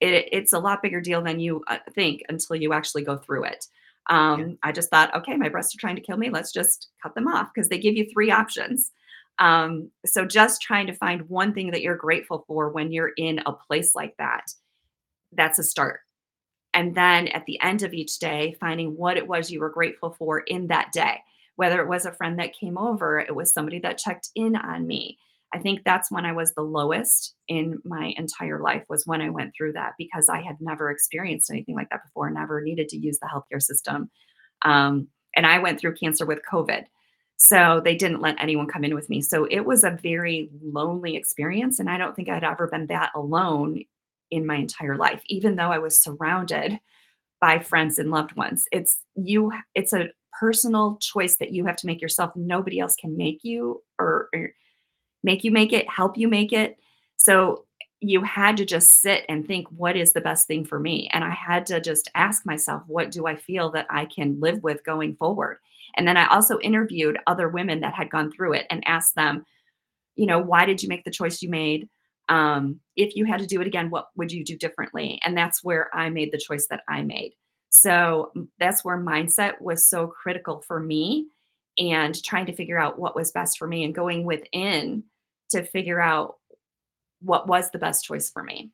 it, 0.00 0.28
it's 0.32 0.52
a 0.52 0.58
lot 0.58 0.82
bigger 0.82 1.00
deal 1.00 1.22
than 1.22 1.40
you 1.40 1.62
uh, 1.66 1.78
think 1.94 2.22
until 2.28 2.56
you 2.56 2.72
actually 2.72 3.02
go 3.02 3.16
through 3.16 3.44
it. 3.44 3.66
Um, 4.08 4.40
yeah. 4.40 4.54
I 4.62 4.72
just 4.72 4.90
thought, 4.90 5.14
okay, 5.14 5.36
my 5.36 5.48
breasts 5.48 5.74
are 5.74 5.80
trying 5.80 5.96
to 5.96 6.02
kill 6.02 6.16
me. 6.16 6.30
Let's 6.30 6.52
just 6.52 6.88
cut 7.02 7.14
them 7.14 7.28
off 7.28 7.48
because 7.54 7.68
they 7.68 7.78
give 7.78 7.96
you 7.96 8.06
three 8.12 8.30
options. 8.30 8.92
Um, 9.38 9.90
so 10.04 10.24
just 10.24 10.62
trying 10.62 10.86
to 10.86 10.94
find 10.94 11.28
one 11.28 11.52
thing 11.52 11.70
that 11.72 11.82
you're 11.82 11.96
grateful 11.96 12.44
for 12.46 12.70
when 12.70 12.92
you're 12.92 13.12
in 13.16 13.40
a 13.44 13.52
place 13.52 13.94
like 13.94 14.16
that, 14.18 14.44
that's 15.32 15.58
a 15.58 15.64
start. 15.64 16.00
And 16.72 16.94
then 16.94 17.28
at 17.28 17.46
the 17.46 17.60
end 17.60 17.82
of 17.82 17.94
each 17.94 18.18
day, 18.18 18.56
finding 18.60 18.96
what 18.96 19.16
it 19.16 19.26
was 19.26 19.50
you 19.50 19.60
were 19.60 19.70
grateful 19.70 20.14
for 20.18 20.40
in 20.40 20.66
that 20.68 20.92
day, 20.92 21.20
whether 21.56 21.80
it 21.80 21.88
was 21.88 22.06
a 22.06 22.12
friend 22.12 22.38
that 22.38 22.56
came 22.58 22.78
over, 22.78 23.18
it 23.18 23.34
was 23.34 23.52
somebody 23.52 23.78
that 23.80 23.98
checked 23.98 24.30
in 24.34 24.56
on 24.56 24.86
me, 24.86 25.18
I 25.54 25.58
think 25.58 25.82
that's 25.84 26.10
when 26.10 26.26
I 26.26 26.32
was 26.32 26.52
the 26.52 26.62
lowest 26.62 27.34
in 27.48 27.80
my 27.84 28.12
entire 28.16 28.60
life 28.60 28.84
was 28.88 29.06
when 29.06 29.20
I 29.20 29.30
went 29.30 29.54
through 29.56 29.74
that 29.74 29.92
because 29.96 30.28
I 30.28 30.42
had 30.42 30.56
never 30.60 30.90
experienced 30.90 31.50
anything 31.50 31.74
like 31.76 31.88
that 31.90 32.04
before, 32.04 32.30
never 32.30 32.60
needed 32.60 32.88
to 32.90 32.98
use 32.98 33.18
the 33.18 33.28
healthcare 33.32 33.62
system. 33.62 34.10
Um, 34.62 35.08
and 35.36 35.46
I 35.46 35.58
went 35.58 35.78
through 35.80 35.94
cancer 35.94 36.26
with 36.26 36.40
COVID. 36.50 36.84
So 37.36 37.80
they 37.84 37.94
didn't 37.94 38.22
let 38.22 38.40
anyone 38.40 38.66
come 38.66 38.82
in 38.82 38.94
with 38.94 39.10
me. 39.10 39.20
So 39.20 39.44
it 39.44 39.60
was 39.60 39.84
a 39.84 39.98
very 40.02 40.50
lonely 40.62 41.16
experience. 41.16 41.78
And 41.78 41.90
I 41.90 41.98
don't 41.98 42.16
think 42.16 42.28
I'd 42.28 42.44
ever 42.44 42.66
been 42.66 42.86
that 42.86 43.12
alone 43.14 43.82
in 44.30 44.46
my 44.46 44.56
entire 44.56 44.96
life, 44.96 45.22
even 45.26 45.56
though 45.56 45.70
I 45.70 45.78
was 45.78 46.00
surrounded 46.00 46.80
by 47.40 47.58
friends 47.58 47.98
and 47.98 48.10
loved 48.10 48.34
ones. 48.36 48.64
It's 48.72 48.98
you, 49.14 49.52
it's 49.74 49.92
a 49.92 50.08
personal 50.40 50.96
choice 51.00 51.36
that 51.36 51.52
you 51.52 51.66
have 51.66 51.76
to 51.76 51.86
make 51.86 52.00
yourself. 52.00 52.32
Nobody 52.34 52.80
else 52.80 52.96
can 52.96 53.16
make 53.16 53.40
you 53.42 53.82
or, 53.98 54.28
or 54.34 54.50
make 55.26 55.44
you 55.44 55.50
make 55.50 55.74
it, 55.74 55.90
help 55.90 56.16
you 56.16 56.28
make 56.28 56.54
it. 56.54 56.78
So 57.16 57.66
you 58.00 58.22
had 58.22 58.56
to 58.58 58.64
just 58.64 59.00
sit 59.02 59.24
and 59.28 59.46
think, 59.46 59.66
what 59.68 59.96
is 59.96 60.12
the 60.12 60.20
best 60.20 60.46
thing 60.46 60.64
for 60.64 60.78
me? 60.78 61.08
And 61.12 61.24
I 61.24 61.30
had 61.30 61.66
to 61.66 61.80
just 61.80 62.10
ask 62.14 62.46
myself, 62.46 62.82
what 62.86 63.10
do 63.10 63.26
I 63.26 63.36
feel 63.36 63.70
that 63.72 63.86
I 63.90 64.04
can 64.06 64.40
live 64.40 64.62
with 64.62 64.84
going 64.84 65.16
forward? 65.16 65.58
And 65.96 66.06
then 66.06 66.16
I 66.16 66.26
also 66.28 66.58
interviewed 66.60 67.18
other 67.26 67.48
women 67.48 67.80
that 67.80 67.94
had 67.94 68.10
gone 68.10 68.30
through 68.30 68.54
it 68.54 68.66
and 68.70 68.86
asked 68.86 69.16
them, 69.16 69.44
you 70.14 70.26
know, 70.26 70.38
why 70.38 70.64
did 70.64 70.82
you 70.82 70.88
make 70.88 71.04
the 71.04 71.10
choice 71.10 71.42
you 71.42 71.50
made? 71.50 71.88
Um, 72.28 72.80
if 72.96 73.16
you 73.16 73.24
had 73.24 73.40
to 73.40 73.46
do 73.46 73.60
it 73.60 73.66
again, 73.66 73.90
what 73.90 74.08
would 74.16 74.30
you 74.30 74.44
do 74.44 74.56
differently? 74.56 75.20
And 75.24 75.36
that's 75.36 75.64
where 75.64 75.94
I 75.94 76.08
made 76.10 76.32
the 76.32 76.38
choice 76.38 76.66
that 76.70 76.82
I 76.88 77.02
made. 77.02 77.32
So 77.70 78.32
that's 78.58 78.84
where 78.84 78.98
mindset 78.98 79.60
was 79.60 79.88
so 79.88 80.06
critical 80.06 80.60
for 80.60 80.80
me 80.80 81.26
and 81.78 82.22
trying 82.24 82.46
to 82.46 82.54
figure 82.54 82.78
out 82.78 82.98
what 82.98 83.16
was 83.16 83.32
best 83.32 83.58
for 83.58 83.66
me 83.66 83.84
and 83.84 83.94
going 83.94 84.24
within 84.24 85.04
to 85.50 85.62
figure 85.62 86.00
out 86.00 86.36
what 87.20 87.46
was 87.46 87.70
the 87.70 87.78
best 87.78 88.04
choice 88.04 88.30
for 88.30 88.42
me. 88.42 88.70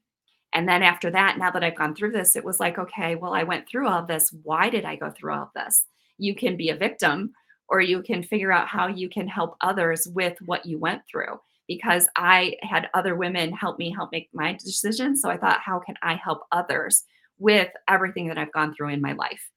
And 0.52 0.68
then 0.68 0.82
after 0.82 1.10
that, 1.10 1.38
now 1.38 1.50
that 1.50 1.64
I've 1.64 1.76
gone 1.76 1.94
through 1.94 2.12
this, 2.12 2.36
it 2.36 2.44
was 2.44 2.60
like, 2.60 2.78
okay, 2.78 3.14
well, 3.14 3.34
I 3.34 3.42
went 3.42 3.68
through 3.68 3.88
all 3.88 4.04
this. 4.04 4.34
Why 4.42 4.68
did 4.68 4.84
I 4.84 4.96
go 4.96 5.10
through 5.10 5.34
all 5.34 5.50
this? 5.54 5.86
You 6.18 6.34
can 6.34 6.56
be 6.56 6.68
a 6.68 6.76
victim 6.76 7.32
or 7.68 7.80
you 7.80 8.02
can 8.02 8.22
figure 8.22 8.52
out 8.52 8.68
how 8.68 8.86
you 8.86 9.08
can 9.08 9.26
help 9.26 9.56
others 9.62 10.06
with 10.12 10.36
what 10.44 10.66
you 10.66 10.78
went 10.78 11.02
through. 11.10 11.40
Because 11.68 12.06
I 12.16 12.56
had 12.60 12.90
other 12.92 13.14
women 13.14 13.52
help 13.52 13.78
me 13.78 13.90
help 13.90 14.10
make 14.12 14.28
my 14.34 14.52
decisions. 14.52 15.22
So 15.22 15.30
I 15.30 15.38
thought, 15.38 15.60
how 15.60 15.78
can 15.78 15.94
I 16.02 16.16
help 16.16 16.42
others 16.52 17.04
with 17.38 17.70
everything 17.88 18.28
that 18.28 18.36
I've 18.36 18.52
gone 18.52 18.74
through 18.74 18.90
in 18.90 19.00
my 19.00 19.12
life? 19.12 19.48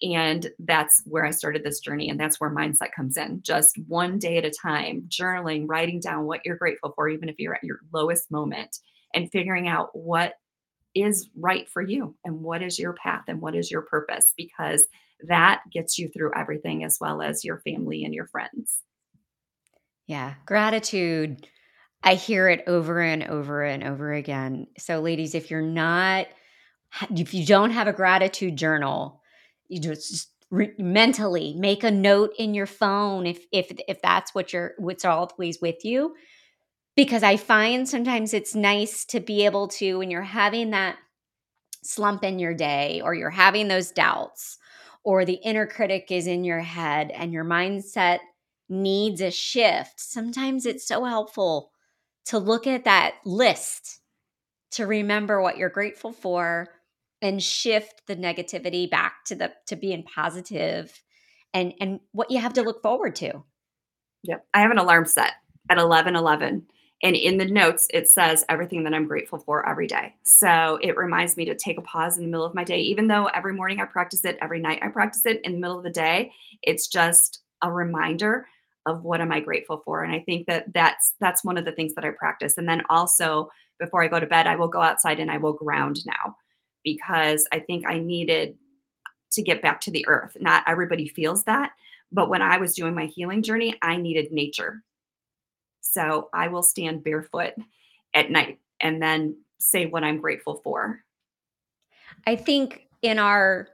And 0.00 0.50
that's 0.60 1.02
where 1.06 1.24
I 1.24 1.30
started 1.30 1.64
this 1.64 1.80
journey. 1.80 2.08
And 2.08 2.20
that's 2.20 2.40
where 2.40 2.54
mindset 2.54 2.92
comes 2.94 3.16
in 3.16 3.42
just 3.42 3.76
one 3.88 4.18
day 4.18 4.36
at 4.38 4.44
a 4.44 4.50
time, 4.50 5.04
journaling, 5.08 5.64
writing 5.66 6.00
down 6.00 6.24
what 6.24 6.40
you're 6.44 6.56
grateful 6.56 6.92
for, 6.94 7.08
even 7.08 7.28
if 7.28 7.36
you're 7.38 7.54
at 7.54 7.64
your 7.64 7.80
lowest 7.92 8.30
moment, 8.30 8.78
and 9.14 9.30
figuring 9.30 9.66
out 9.66 9.90
what 9.92 10.34
is 10.94 11.28
right 11.36 11.68
for 11.68 11.82
you 11.82 12.14
and 12.24 12.40
what 12.40 12.62
is 12.62 12.78
your 12.78 12.92
path 12.92 13.24
and 13.28 13.40
what 13.40 13.54
is 13.54 13.70
your 13.70 13.82
purpose, 13.82 14.32
because 14.36 14.86
that 15.26 15.62
gets 15.72 15.98
you 15.98 16.08
through 16.08 16.32
everything 16.34 16.84
as 16.84 16.98
well 17.00 17.20
as 17.20 17.44
your 17.44 17.58
family 17.58 18.04
and 18.04 18.14
your 18.14 18.26
friends. 18.26 18.82
Yeah. 20.06 20.34
Gratitude. 20.46 21.46
I 22.02 22.14
hear 22.14 22.48
it 22.48 22.62
over 22.66 23.00
and 23.00 23.24
over 23.24 23.64
and 23.64 23.82
over 23.82 24.12
again. 24.12 24.68
So, 24.78 25.00
ladies, 25.00 25.34
if 25.34 25.50
you're 25.50 25.60
not, 25.60 26.28
if 27.14 27.34
you 27.34 27.44
don't 27.44 27.72
have 27.72 27.88
a 27.88 27.92
gratitude 27.92 28.56
journal, 28.56 29.20
you 29.68 29.80
just 29.80 30.30
re- 30.50 30.74
mentally 30.78 31.54
make 31.56 31.84
a 31.84 31.90
note 31.90 32.32
in 32.38 32.54
your 32.54 32.66
phone 32.66 33.26
if 33.26 33.44
if 33.52 33.70
if 33.86 34.00
that's 34.02 34.34
what 34.34 34.52
you're 34.52 34.72
what's 34.78 35.04
always 35.04 35.60
with 35.60 35.84
you. 35.84 36.14
Because 36.96 37.22
i 37.22 37.36
find 37.36 37.88
sometimes 37.88 38.34
it's 38.34 38.54
nice 38.54 39.04
to 39.06 39.20
be 39.20 39.44
able 39.44 39.68
to 39.68 39.98
when 39.98 40.10
you're 40.10 40.22
having 40.22 40.70
that 40.70 40.96
slump 41.82 42.24
in 42.24 42.38
your 42.38 42.54
day 42.54 43.00
or 43.02 43.14
you're 43.14 43.30
having 43.30 43.68
those 43.68 43.92
doubts 43.92 44.58
or 45.04 45.24
the 45.24 45.40
inner 45.44 45.66
critic 45.66 46.10
is 46.10 46.26
in 46.26 46.44
your 46.44 46.60
head 46.60 47.10
and 47.14 47.32
your 47.32 47.44
mindset 47.44 48.18
needs 48.68 49.20
a 49.20 49.30
shift 49.30 49.98
sometimes 50.00 50.66
it's 50.66 50.86
so 50.86 51.04
helpful 51.04 51.70
to 52.26 52.38
look 52.38 52.66
at 52.66 52.84
that 52.84 53.14
list 53.24 54.00
to 54.72 54.86
remember 54.86 55.40
what 55.40 55.56
you're 55.56 55.70
grateful 55.70 56.12
for 56.12 56.68
and 57.20 57.42
shift 57.42 58.02
the 58.06 58.16
negativity 58.16 58.88
back 58.90 59.24
to 59.26 59.34
the 59.34 59.52
to 59.66 59.76
being 59.76 60.02
positive 60.02 61.02
and 61.54 61.74
and 61.80 62.00
what 62.12 62.30
you 62.30 62.38
have 62.40 62.52
to 62.54 62.62
look 62.62 62.82
forward 62.82 63.16
to. 63.16 63.42
Yep. 64.24 64.46
I 64.54 64.60
have 64.60 64.70
an 64.70 64.78
alarm 64.78 65.06
set 65.06 65.32
at 65.70 65.78
11 65.78 66.16
11 66.16 66.66
and 67.02 67.16
in 67.16 67.38
the 67.38 67.44
notes 67.44 67.86
it 67.92 68.08
says 68.08 68.44
everything 68.48 68.84
that 68.84 68.94
i'm 68.94 69.06
grateful 69.06 69.38
for 69.38 69.68
every 69.68 69.86
day. 69.86 70.14
So 70.24 70.78
it 70.82 70.96
reminds 70.96 71.36
me 71.36 71.44
to 71.46 71.54
take 71.54 71.78
a 71.78 71.82
pause 71.82 72.16
in 72.16 72.24
the 72.24 72.30
middle 72.30 72.46
of 72.46 72.54
my 72.54 72.64
day. 72.64 72.80
Even 72.80 73.08
though 73.08 73.26
every 73.26 73.54
morning 73.54 73.80
i 73.80 73.84
practice 73.84 74.24
it 74.24 74.38
every 74.40 74.60
night 74.60 74.80
i 74.82 74.88
practice 74.88 75.22
it 75.24 75.40
in 75.44 75.52
the 75.52 75.58
middle 75.58 75.78
of 75.78 75.84
the 75.84 75.90
day 75.90 76.32
it's 76.62 76.88
just 76.88 77.40
a 77.62 77.72
reminder 77.72 78.46
of 78.86 79.02
what 79.02 79.20
am 79.20 79.32
i 79.32 79.40
grateful 79.40 79.82
for 79.84 80.02
and 80.02 80.14
i 80.14 80.20
think 80.20 80.46
that 80.46 80.72
that's 80.72 81.14
that's 81.20 81.44
one 81.44 81.58
of 81.58 81.64
the 81.64 81.72
things 81.72 81.94
that 81.94 82.04
i 82.04 82.10
practice. 82.10 82.56
And 82.56 82.68
then 82.68 82.82
also 82.88 83.50
before 83.78 84.02
i 84.02 84.08
go 84.08 84.20
to 84.20 84.26
bed 84.26 84.46
i 84.46 84.56
will 84.56 84.68
go 84.68 84.80
outside 84.80 85.20
and 85.20 85.30
i 85.30 85.36
will 85.36 85.52
ground 85.52 85.98
now 86.06 86.36
because 86.94 87.46
I 87.52 87.60
think 87.60 87.86
I 87.86 87.98
needed 87.98 88.56
to 89.32 89.42
get 89.42 89.62
back 89.62 89.80
to 89.82 89.90
the 89.90 90.06
earth. 90.08 90.36
Not 90.40 90.64
everybody 90.66 91.08
feels 91.08 91.44
that, 91.44 91.72
but 92.10 92.28
when 92.30 92.42
I 92.42 92.58
was 92.58 92.74
doing 92.74 92.94
my 92.94 93.06
healing 93.06 93.42
journey, 93.42 93.74
I 93.82 93.96
needed 93.96 94.32
nature. 94.32 94.82
So 95.80 96.28
I 96.32 96.48
will 96.48 96.62
stand 96.62 97.04
barefoot 97.04 97.52
at 98.14 98.30
night 98.30 98.58
and 98.80 99.02
then 99.02 99.36
say 99.58 99.86
what 99.86 100.04
I'm 100.04 100.20
grateful 100.20 100.60
for. 100.64 101.00
I 102.26 102.36
think 102.36 102.86
in 103.02 103.18
our 103.18 103.68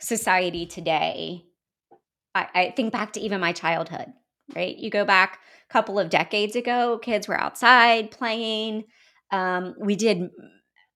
society 0.00 0.66
today, 0.66 1.44
I, 2.34 2.48
I 2.54 2.70
think 2.76 2.92
back 2.92 3.12
to 3.14 3.20
even 3.20 3.40
my 3.40 3.52
childhood, 3.52 4.12
right? 4.54 4.76
You 4.76 4.90
go 4.90 5.04
back 5.04 5.40
a 5.68 5.72
couple 5.72 5.98
of 5.98 6.10
decades 6.10 6.56
ago, 6.56 6.98
kids 6.98 7.28
were 7.28 7.38
outside 7.38 8.10
playing. 8.10 8.84
Um, 9.30 9.74
we 9.78 9.96
did 9.96 10.30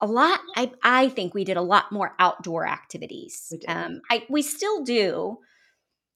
a 0.00 0.06
lot. 0.06 0.40
I, 0.56 0.72
I 0.82 1.08
think 1.10 1.34
we 1.34 1.44
did 1.44 1.56
a 1.56 1.62
lot 1.62 1.92
more 1.92 2.14
outdoor 2.18 2.66
activities. 2.66 3.48
We. 3.52 3.60
Um, 3.66 4.00
I, 4.10 4.24
we 4.28 4.42
still 4.42 4.82
do, 4.84 5.38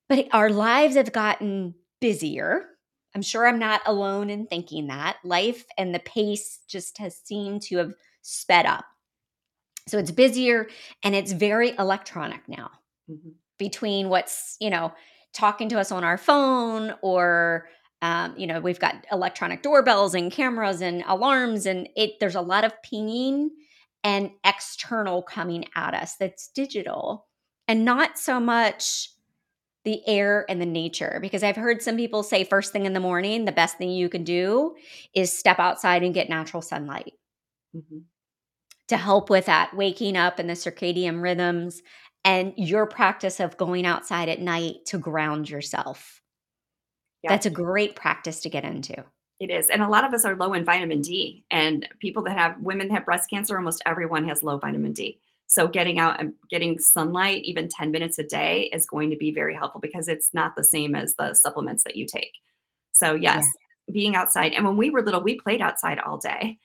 but 0.08 0.26
our 0.32 0.50
lives 0.50 0.96
have 0.96 1.12
gotten 1.12 1.74
busier. 2.00 2.66
I'm 3.14 3.22
sure 3.22 3.46
I'm 3.46 3.58
not 3.58 3.82
alone 3.86 4.30
in 4.30 4.46
thinking 4.46 4.88
that. 4.88 5.18
Life 5.24 5.64
and 5.78 5.94
the 5.94 6.00
pace 6.00 6.60
just 6.68 6.98
has 6.98 7.16
seemed 7.16 7.62
to 7.62 7.78
have 7.78 7.94
sped 8.22 8.66
up. 8.66 8.84
So 9.86 9.98
it's 9.98 10.10
busier 10.10 10.68
and 11.02 11.14
it's 11.14 11.32
very 11.32 11.74
electronic 11.78 12.48
now 12.48 12.70
Mhm. 13.10 13.34
between 13.58 14.08
what's, 14.08 14.56
you 14.60 14.70
know, 14.70 14.92
talking 15.32 15.68
to 15.70 15.78
us 15.78 15.92
on 15.92 16.04
our 16.04 16.18
phone 16.18 16.94
or 17.02 17.68
um, 18.02 18.36
you 18.36 18.46
know, 18.46 18.60
we've 18.60 18.78
got 18.78 19.06
electronic 19.10 19.62
doorbells 19.62 20.14
and 20.14 20.30
cameras 20.30 20.82
and 20.82 21.02
alarms 21.06 21.64
and 21.66 21.88
it 21.96 22.20
there's 22.20 22.34
a 22.34 22.40
lot 22.42 22.64
of 22.64 22.82
pinging 22.82 23.50
and 24.04 24.30
external 24.44 25.22
coming 25.22 25.66
at 25.76 25.94
us 25.94 26.16
that's 26.16 26.48
digital 26.48 27.26
and 27.68 27.84
not 27.84 28.18
so 28.18 28.40
much 28.40 29.10
the 29.84 30.06
air 30.08 30.46
and 30.48 30.60
the 30.60 30.66
nature 30.66 31.18
because 31.22 31.42
I've 31.42 31.56
heard 31.56 31.82
some 31.82 31.96
people 31.96 32.22
say 32.22 32.44
first 32.44 32.72
thing 32.72 32.86
in 32.86 32.94
the 32.94 33.00
morning 33.00 33.44
the 33.46 33.52
best 33.52 33.78
thing 33.78 33.90
you 33.90 34.08
can 34.08 34.24
do 34.24 34.76
is 35.14 35.36
step 35.36 35.58
outside 35.58 36.02
and 36.02 36.14
get 36.14 36.28
natural 36.28 36.62
sunlight 36.62 37.14
Mhm. 37.72 38.04
to 38.88 38.96
help 38.96 39.30
with 39.30 39.46
that 39.46 39.74
waking 39.74 40.16
up 40.16 40.38
and 40.38 40.48
the 40.48 40.54
circadian 40.54 41.22
rhythms 41.22 41.82
and 42.24 42.52
your 42.56 42.86
practice 42.86 43.40
of 43.40 43.56
going 43.56 43.86
outside 43.86 44.28
at 44.28 44.40
night 44.40 44.76
to 44.86 44.98
ground 44.98 45.48
yourself. 45.48 46.20
Yeah. 47.22 47.34
That's 47.34 47.44
a 47.46 47.50
great 47.50 47.96
practice 47.96 48.40
to 48.40 48.48
get 48.50 48.64
into. 48.64 49.04
It 49.44 49.50
is. 49.50 49.68
And 49.68 49.82
a 49.82 49.88
lot 49.88 50.04
of 50.04 50.14
us 50.14 50.24
are 50.24 50.34
low 50.36 50.54
in 50.54 50.64
vitamin 50.64 51.02
D. 51.02 51.44
And 51.50 51.86
people 52.00 52.22
that 52.22 52.38
have 52.38 52.58
women 52.60 52.88
that 52.88 52.94
have 52.94 53.04
breast 53.04 53.28
cancer, 53.28 53.58
almost 53.58 53.82
everyone 53.84 54.26
has 54.26 54.42
low 54.42 54.56
vitamin 54.56 54.94
D. 54.94 55.20
So 55.48 55.68
getting 55.68 55.98
out 55.98 56.18
and 56.18 56.32
getting 56.48 56.78
sunlight, 56.78 57.44
even 57.44 57.68
10 57.68 57.90
minutes 57.90 58.18
a 58.18 58.24
day, 58.24 58.70
is 58.72 58.86
going 58.86 59.10
to 59.10 59.16
be 59.16 59.30
very 59.32 59.54
helpful 59.54 59.82
because 59.82 60.08
it's 60.08 60.30
not 60.32 60.56
the 60.56 60.64
same 60.64 60.94
as 60.94 61.14
the 61.16 61.34
supplements 61.34 61.84
that 61.84 61.94
you 61.94 62.06
take. 62.06 62.32
So 62.92 63.14
yes, 63.14 63.44
being 63.92 64.16
outside. 64.16 64.54
And 64.54 64.64
when 64.64 64.78
we 64.78 64.88
were 64.88 65.02
little, 65.02 65.20
we 65.22 65.38
played 65.38 65.60
outside 65.60 65.98
all 65.98 66.16
day. 66.16 66.56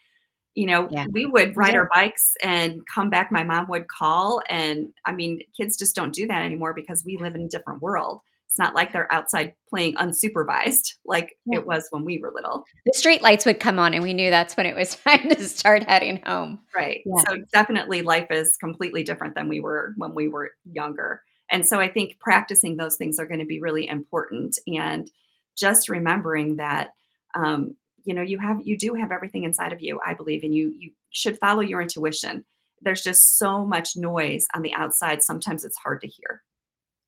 You 0.56 0.68
know, 0.68 0.88
Yeah. 0.90 1.08
we 1.12 1.26
would 1.26 1.58
ride 1.58 1.72
did. 1.72 1.80
our 1.80 1.90
bikes 1.94 2.34
and 2.42 2.82
come 2.88 3.10
back. 3.10 3.30
My 3.30 3.44
mom 3.44 3.68
would 3.68 3.90
call. 3.90 4.42
And 4.50 4.94
I 5.04 5.12
mean, 5.12 5.42
kids 5.58 5.76
just 5.76 5.98
don't 5.98 6.14
do 6.14 6.28
that 6.28 6.44
anymore 6.44 6.74
because 6.74 7.04
we 7.04 7.18
live 7.18 7.36
in 7.36 7.42
a 7.42 7.50
different 7.50 7.82
world. 7.82 8.22
It's 8.50 8.58
not 8.58 8.74
like 8.74 8.92
they're 8.92 9.12
outside 9.14 9.54
playing 9.70 9.94
unsupervised 9.96 10.96
like 11.06 11.38
Yeah. 11.46 11.60
it 11.60 11.68
was 11.68 11.88
when 11.92 12.04
we 12.04 12.18
were 12.18 12.32
little. 12.34 12.66
The 12.86 12.94
street 12.94 13.22
lights 13.22 13.46
would 13.46 13.60
come 13.60 13.78
on 13.78 13.94
and 13.94 14.02
we 14.02 14.14
knew 14.14 14.32
that's 14.32 14.58
when 14.58 14.66
it 14.66 14.76
was 14.76 14.96
time 15.08 15.30
to 15.30 15.48
start 15.48 15.84
heading 15.84 16.20
home. 16.26 16.60
Right. 16.76 17.02
Yeah. 17.06 17.22
So 17.28 17.38
definitely 17.54 18.02
life 18.02 18.28
is 18.32 18.58
completely 18.58 19.04
different 19.04 19.36
than 19.36 19.50
we 19.50 19.60
were 19.60 19.94
when 19.98 20.16
we 20.16 20.28
were 20.28 20.52
younger. 20.72 21.22
And 21.52 21.68
so 21.68 21.80
I 21.80 21.90
think 21.90 22.18
practicing 22.20 22.78
those 22.78 22.98
things 22.98 23.20
are 23.20 23.28
going 23.28 23.40
to 23.40 23.46
be 23.46 23.62
really 23.62 23.88
important 23.88 24.58
and 24.68 25.10
just 25.56 25.88
remembering 25.88 26.56
that 26.56 26.90
um, 27.36 27.76
you 28.06 28.16
know 28.16 28.22
you 28.24 28.40
have 28.40 28.62
you 28.66 28.78
do 28.78 28.96
have 28.96 29.12
everything 29.12 29.44
inside 29.44 29.74
of 29.74 29.82
you, 29.82 30.00
I 30.04 30.16
believe, 30.16 30.44
and 30.44 30.56
you 30.56 30.74
you 30.78 30.92
should 31.12 31.38
follow 31.38 31.62
your 31.62 31.82
intuition. 31.82 32.46
There's 32.82 33.04
just 33.04 33.38
so 33.38 33.66
much 33.66 33.96
noise 33.96 34.48
on 34.56 34.64
the 34.64 34.74
outside. 34.74 35.22
Sometimes 35.22 35.66
it's 35.66 35.78
hard 35.78 36.02
to 36.02 36.08
hear. 36.08 36.42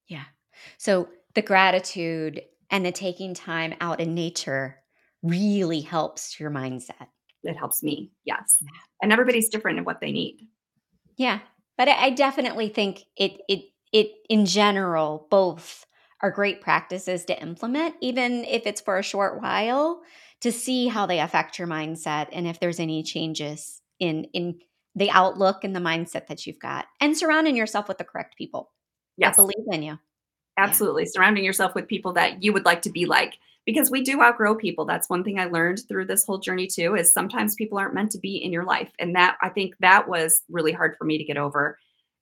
Yeah. 0.07 0.25
So 0.77 1.07
the 1.35 1.41
gratitude 1.41 2.41
and 2.69 2.85
the 2.85 2.91
taking 2.91 3.33
time 3.33 3.73
out 3.81 3.99
in 3.99 4.13
nature 4.15 4.77
really 5.23 5.81
helps 5.81 6.39
your 6.39 6.49
mindset. 6.51 7.07
It 7.43 7.55
helps 7.55 7.81
me. 7.83 8.11
Yes. 8.25 8.57
Yeah. 8.61 8.69
And 9.01 9.11
everybody's 9.11 9.49
different 9.49 9.79
in 9.79 9.83
what 9.85 9.99
they 9.99 10.11
need. 10.11 10.47
Yeah, 11.17 11.39
but 11.77 11.87
I 11.87 12.05
I 12.05 12.09
definitely 12.11 12.69
think 12.69 13.03
it 13.17 13.41
it 13.49 13.65
it 13.91 14.11
in 14.29 14.45
general 14.45 15.27
both 15.29 15.85
are 16.21 16.31
great 16.31 16.61
practices 16.61 17.25
to 17.25 17.41
implement, 17.41 17.95
even 18.01 18.45
if 18.45 18.65
it's 18.67 18.81
for 18.81 18.97
a 18.99 19.03
short 19.03 19.41
while, 19.41 20.01
to 20.41 20.51
see 20.51 20.87
how 20.87 21.05
they 21.05 21.19
affect 21.19 21.57
your 21.59 21.67
mindset 21.67 22.29
and 22.31 22.47
if 22.47 22.59
there's 22.59 22.79
any 22.79 23.03
changes 23.03 23.81
in 23.99 24.25
in 24.33 24.59
the 24.95 25.09
outlook 25.11 25.63
and 25.63 25.75
the 25.75 25.79
mindset 25.79 26.27
that 26.27 26.45
you've 26.45 26.59
got, 26.59 26.85
and 26.99 27.17
surrounding 27.17 27.55
yourself 27.55 27.87
with 27.87 27.97
the 27.97 28.03
correct 28.03 28.37
people 28.37 28.71
that 29.23 29.35
Yes. 29.35 29.35
believe 29.35 29.65
in 29.71 29.83
you. 29.83 29.99
Yeah, 30.61 30.69
Absolutely, 30.69 31.05
surrounding 31.05 31.43
yourself 31.45 31.75
with 31.75 31.87
people 31.87 32.13
that 32.13 32.43
you 32.43 32.53
would 32.53 32.65
like 32.65 32.81
to 32.83 32.89
be 32.91 33.05
like, 33.05 33.37
because 33.65 33.91
we 33.91 34.01
do 34.03 34.21
outgrow 34.21 34.55
people. 34.55 34.85
That's 34.85 35.09
one 35.09 35.23
thing 35.23 35.39
I 35.39 35.45
learned 35.45 35.81
through 35.87 36.05
this 36.05 36.25
whole 36.25 36.39
journey 36.39 36.67
too, 36.67 36.95
is 36.95 37.13
sometimes 37.13 37.55
people 37.55 37.77
aren't 37.77 37.93
meant 37.93 38.11
to 38.11 38.19
be 38.19 38.37
in 38.37 38.51
your 38.51 38.65
life, 38.65 38.91
and 38.99 39.15
that 39.15 39.37
I 39.41 39.49
think 39.49 39.75
that 39.79 40.07
was 40.07 40.43
really 40.49 40.71
hard 40.71 40.95
for 40.97 41.05
me 41.05 41.17
to 41.17 41.23
get 41.23 41.37
over, 41.37 41.77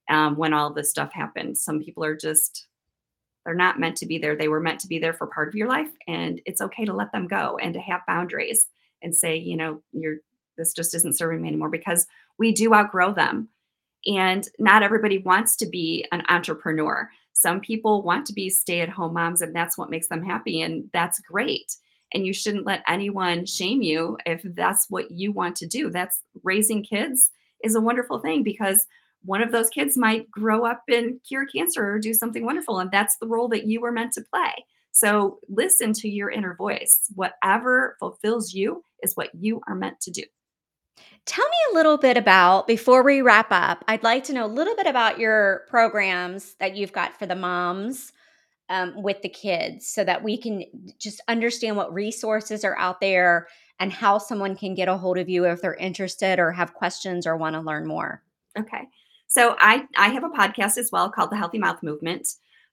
um, 0.10 0.36
when 0.38 0.54
all 0.54 0.73
this 0.73 0.89
stuff 0.89 1.13
happened. 1.13 1.58
Some 1.58 1.82
people 1.82 2.04
are 2.04 2.15
just 2.15 2.67
they're 3.45 3.56
not 3.56 3.80
meant 3.80 3.97
to 3.97 4.06
be 4.06 4.17
there. 4.17 4.36
They 4.36 4.49
were 4.49 4.60
meant 4.60 4.80
to 4.82 4.88
be 4.88 4.99
there 4.99 5.13
for 5.13 5.28
part 5.28 5.47
of 5.47 5.56
your 5.56 5.67
life, 5.67 5.91
and 6.08 6.41
it's 6.45 6.62
okay 6.62 6.86
to 6.86 6.93
let 6.93 7.12
them 7.12 7.28
go 7.28 7.58
and 7.62 7.73
to 7.73 7.80
have 7.80 8.02
boundaries 8.08 8.67
and 9.02 9.15
say, 9.15 9.38
you 9.38 9.58
know, 9.58 9.82
you're 9.93 10.17
this 10.58 10.73
just 10.73 10.93
isn't 10.93 11.17
serving 11.17 11.41
me 11.41 11.47
anymore 11.47 11.69
because 11.69 12.06
we 12.38 12.52
do 12.52 12.73
outgrow 12.73 13.13
them. 13.13 13.49
And 14.06 14.47
not 14.60 14.84
everybody 14.84 15.19
wants 15.19 15.56
to 15.58 15.65
be 15.65 16.06
an 16.12 16.23
entrepreneur. 16.30 17.10
Some 17.33 17.61
people 17.61 18.03
want 18.03 18.25
to 18.27 18.33
be 18.33 18.49
stay 18.49 18.81
at 18.81 18.89
home 18.89 19.13
moms, 19.13 19.41
and 19.41 19.55
that's 19.55 19.77
what 19.77 19.89
makes 19.89 20.07
them 20.07 20.23
happy. 20.23 20.61
And 20.61 20.89
that's 20.93 21.19
great. 21.21 21.75
And 22.13 22.25
you 22.25 22.33
shouldn't 22.33 22.65
let 22.65 22.83
anyone 22.87 23.45
shame 23.45 23.81
you 23.81 24.17
if 24.25 24.41
that's 24.43 24.89
what 24.89 25.11
you 25.11 25.31
want 25.31 25.55
to 25.57 25.67
do. 25.67 25.89
That's 25.89 26.21
raising 26.43 26.83
kids 26.83 27.31
is 27.63 27.75
a 27.75 27.81
wonderful 27.81 28.19
thing 28.19 28.43
because 28.43 28.85
one 29.23 29.41
of 29.41 29.51
those 29.51 29.69
kids 29.69 29.97
might 29.97 30.29
grow 30.31 30.65
up 30.65 30.83
and 30.87 31.19
cure 31.27 31.45
cancer 31.45 31.87
or 31.87 31.99
do 31.99 32.13
something 32.13 32.45
wonderful. 32.45 32.79
And 32.79 32.89
that's 32.89 33.17
the 33.17 33.27
role 33.27 33.47
that 33.49 33.67
you 33.67 33.81
were 33.81 33.91
meant 33.91 34.13
to 34.13 34.23
play. 34.33 34.53
So 34.91 35.39
listen 35.49 35.93
to 35.93 36.09
your 36.09 36.31
inner 36.31 36.55
voice. 36.55 36.99
Whatever 37.15 37.95
fulfills 37.99 38.53
you 38.53 38.83
is 39.03 39.15
what 39.15 39.29
you 39.35 39.61
are 39.67 39.75
meant 39.75 39.99
to 40.01 40.11
do. 40.11 40.23
Tell 41.25 41.45
me 41.45 41.58
a 41.71 41.75
little 41.75 41.97
bit 41.97 42.17
about 42.17 42.67
before 42.67 43.03
we 43.03 43.21
wrap 43.21 43.47
up, 43.51 43.86
I'd 43.88 44.03
like 44.03 44.23
to 44.25 44.34
know 44.34 44.45
a 44.45 44.47
little 44.47 44.75
bit 44.75 44.88
about 44.88 45.19
your 45.19 45.65
programs 45.69 46.55
that 46.55 46.75
you've 46.75 46.91
got 46.91 47.17
for 47.17 47.25
the 47.25 47.36
moms 47.36 48.12
um, 48.69 49.01
with 49.01 49.21
the 49.21 49.29
kids 49.29 49.88
so 49.88 50.03
that 50.03 50.23
we 50.23 50.38
can 50.38 50.63
just 50.99 51.21
understand 51.27 51.75
what 51.75 51.93
resources 51.93 52.63
are 52.63 52.77
out 52.77 52.99
there 52.99 53.47
and 53.79 53.91
how 53.91 54.17
someone 54.17 54.55
can 54.55 54.75
get 54.75 54.88
a 54.88 54.97
hold 54.97 55.17
of 55.17 55.29
you 55.29 55.45
if 55.45 55.62
they're 55.62 55.75
interested 55.75 56.39
or 56.39 56.51
have 56.51 56.73
questions 56.73 57.25
or 57.25 57.38
want 57.38 57.55
to 57.55 57.62
learn 57.62 57.88
more. 57.88 58.23
Okay. 58.58 58.88
So 59.27 59.55
I 59.60 59.88
I 59.95 60.10
have 60.10 60.23
a 60.23 60.29
podcast 60.29 60.77
as 60.77 60.89
well 60.91 61.10
called 61.10 61.32
the 61.32 61.38
Healthy 61.38 61.60
Mouth 61.60 61.82
Movement. 61.84 62.27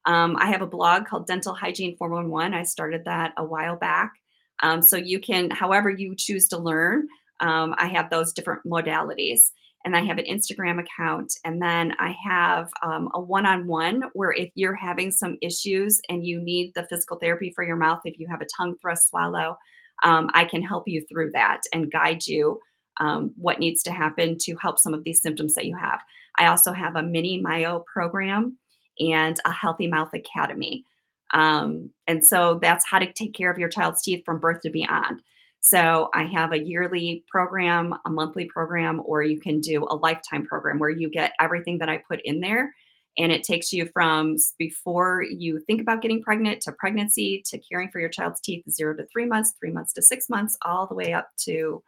Um, 0.06 0.37
I 0.38 0.46
have 0.46 0.62
a 0.62 0.66
blog 0.66 1.06
called 1.06 1.26
Dental 1.26 1.52
Hygiene 1.54 1.96
411. 1.96 2.54
I 2.54 2.62
started 2.62 3.04
that 3.04 3.32
a 3.37 3.44
while 3.44 3.76
back. 3.76 4.12
Um, 4.61 4.80
so 4.80 4.96
you 4.96 5.20
can, 5.20 5.50
however 5.50 5.90
you 5.90 6.14
choose 6.14 6.48
to 6.48 6.59
learn, 6.59 7.09
um, 7.40 7.75
I 7.79 7.87
have 7.88 8.11
those 8.11 8.33
different 8.33 8.64
modalities. 8.64 9.51
And 9.85 9.96
I 9.96 10.05
have 10.05 10.18
an 10.18 10.25
Instagram 10.25 10.81
account. 10.81 11.33
And 11.44 11.62
then 11.62 11.94
I 12.01 12.12
have 12.29 12.68
um, 12.83 13.09
a 13.14 13.20
one 13.20 13.46
on 13.46 13.68
one 13.68 14.03
where 14.14 14.33
if 14.33 14.51
you're 14.57 14.75
having 14.75 15.12
some 15.12 15.38
issues 15.40 16.01
and 16.09 16.27
you 16.27 16.40
need 16.40 16.72
the 16.74 16.87
physical 16.89 17.18
therapy 17.18 17.53
for 17.55 17.62
your 17.62 17.76
mouth, 17.76 18.01
if 18.05 18.18
you 18.18 18.26
have 18.28 18.41
a 18.41 18.47
tongue 18.57 18.74
thrust 18.80 19.11
swallow, 19.11 19.57
um, 20.03 20.28
I 20.34 20.45
can 20.45 20.61
help 20.61 20.89
you 20.89 21.07
through 21.09 21.30
that 21.34 21.61
and 21.72 21.93
guide 21.93 22.26
you 22.26 22.61
um, 22.99 23.32
what 23.37 23.61
needs 23.61 23.84
to 23.84 23.93
happen 23.93 24.37
to 24.39 24.57
help 24.57 24.80
some 24.80 24.93
of 24.93 25.05
these 25.05 25.22
symptoms 25.22 25.55
that 25.55 25.66
you 25.66 25.76
have. 25.76 26.01
I 26.37 26.47
also 26.47 26.72
have 26.72 26.97
a 26.97 27.03
mini 27.03 27.41
Myo 27.41 27.84
program 27.93 28.59
and 28.99 29.39
a 29.45 29.53
Healthy 29.53 29.87
Mouth 29.87 30.12
Academy. 30.14 30.84
Um, 31.32 31.91
and 32.07 32.24
so 32.24 32.59
that's 32.61 32.87
how 32.89 32.99
to 32.99 33.12
take 33.12 33.34
care 33.34 33.51
of 33.51 33.59
your 33.59 33.68
child's 33.68 34.03
teeth 34.03 34.24
from 34.24 34.41
birth 34.41 34.62
to 34.62 34.70
beyond. 34.70 35.22
So 35.68 36.10
I 36.14 36.22
have 36.26 36.52
a 36.52 36.64
yearly 36.64 37.24
program, 37.28 37.92
a 38.04 38.10
monthly 38.10 38.44
program, 38.44 39.02
or 39.04 39.24
you 39.24 39.40
can 39.40 39.60
do 39.60 39.84
a 39.90 39.96
lifetime 39.96 40.46
program 40.46 40.78
where 40.78 40.90
you 40.90 41.10
get 41.10 41.32
everything 41.40 41.78
that 41.78 41.88
I 41.88 42.04
put 42.08 42.20
in 42.24 42.38
there. 42.38 42.72
And 43.18 43.32
it 43.32 43.42
takes 43.42 43.72
you 43.72 43.90
from 43.92 44.36
before 44.58 45.24
you 45.24 45.58
think 45.58 45.80
about 45.80 46.02
getting 46.02 46.22
pregnant 46.22 46.60
to 46.62 46.72
pregnancy 46.72 47.42
to 47.46 47.58
caring 47.58 47.90
for 47.90 47.98
your 47.98 48.10
child's 48.10 48.40
teeth, 48.40 48.62
zero 48.70 48.96
to 48.96 49.06
three 49.06 49.26
months, 49.26 49.54
three 49.58 49.72
months 49.72 49.92
to 49.94 50.02
six 50.02 50.28
months, 50.30 50.56
all 50.62 50.86
the 50.86 50.94
way 50.94 51.12
up 51.12 51.30
to 51.38 51.82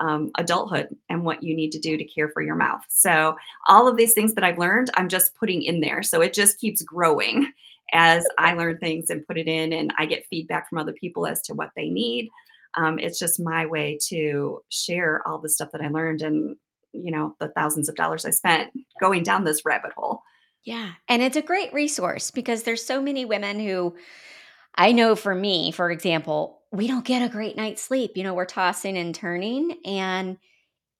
um, 0.00 0.30
adulthood 0.36 0.94
and 1.08 1.24
what 1.24 1.42
you 1.42 1.56
need 1.56 1.70
to 1.70 1.78
do 1.78 1.96
to 1.96 2.04
care 2.04 2.28
for 2.28 2.42
your 2.42 2.56
mouth. 2.56 2.82
So, 2.90 3.38
all 3.68 3.88
of 3.88 3.96
these 3.96 4.12
things 4.12 4.34
that 4.34 4.44
I've 4.44 4.58
learned, 4.58 4.90
I'm 4.96 5.08
just 5.08 5.34
putting 5.36 5.62
in 5.62 5.80
there. 5.80 6.02
So, 6.02 6.20
it 6.20 6.34
just 6.34 6.60
keeps 6.60 6.82
growing 6.82 7.50
as 7.94 8.26
I 8.36 8.52
learn 8.52 8.76
things 8.76 9.08
and 9.08 9.26
put 9.26 9.38
it 9.38 9.48
in, 9.48 9.72
and 9.72 9.94
I 9.96 10.04
get 10.04 10.26
feedback 10.28 10.68
from 10.68 10.76
other 10.76 10.92
people 10.92 11.26
as 11.26 11.40
to 11.42 11.54
what 11.54 11.70
they 11.74 11.88
need. 11.88 12.28
Um, 12.76 12.98
it's 12.98 13.18
just 13.18 13.40
my 13.40 13.66
way 13.66 13.98
to 14.08 14.60
share 14.68 15.22
all 15.26 15.38
the 15.38 15.48
stuff 15.48 15.70
that 15.72 15.80
I 15.80 15.88
learned 15.88 16.22
and, 16.22 16.56
you 16.92 17.10
know, 17.10 17.36
the 17.40 17.48
thousands 17.48 17.88
of 17.88 17.94
dollars 17.94 18.24
I 18.24 18.30
spent 18.30 18.72
going 19.00 19.22
down 19.22 19.44
this 19.44 19.64
rabbit 19.64 19.92
hole. 19.96 20.22
Yeah. 20.64 20.92
And 21.08 21.22
it's 21.22 21.36
a 21.36 21.42
great 21.42 21.72
resource 21.72 22.30
because 22.30 22.62
there's 22.62 22.84
so 22.84 23.00
many 23.00 23.24
women 23.24 23.60
who 23.60 23.94
I 24.74 24.92
know 24.92 25.14
for 25.14 25.34
me, 25.34 25.70
for 25.70 25.90
example, 25.90 26.62
we 26.72 26.88
don't 26.88 27.04
get 27.04 27.22
a 27.22 27.32
great 27.32 27.56
night's 27.56 27.82
sleep. 27.82 28.12
You 28.16 28.24
know, 28.24 28.34
we're 28.34 28.46
tossing 28.46 28.96
and 28.98 29.14
turning, 29.14 29.78
and 29.84 30.38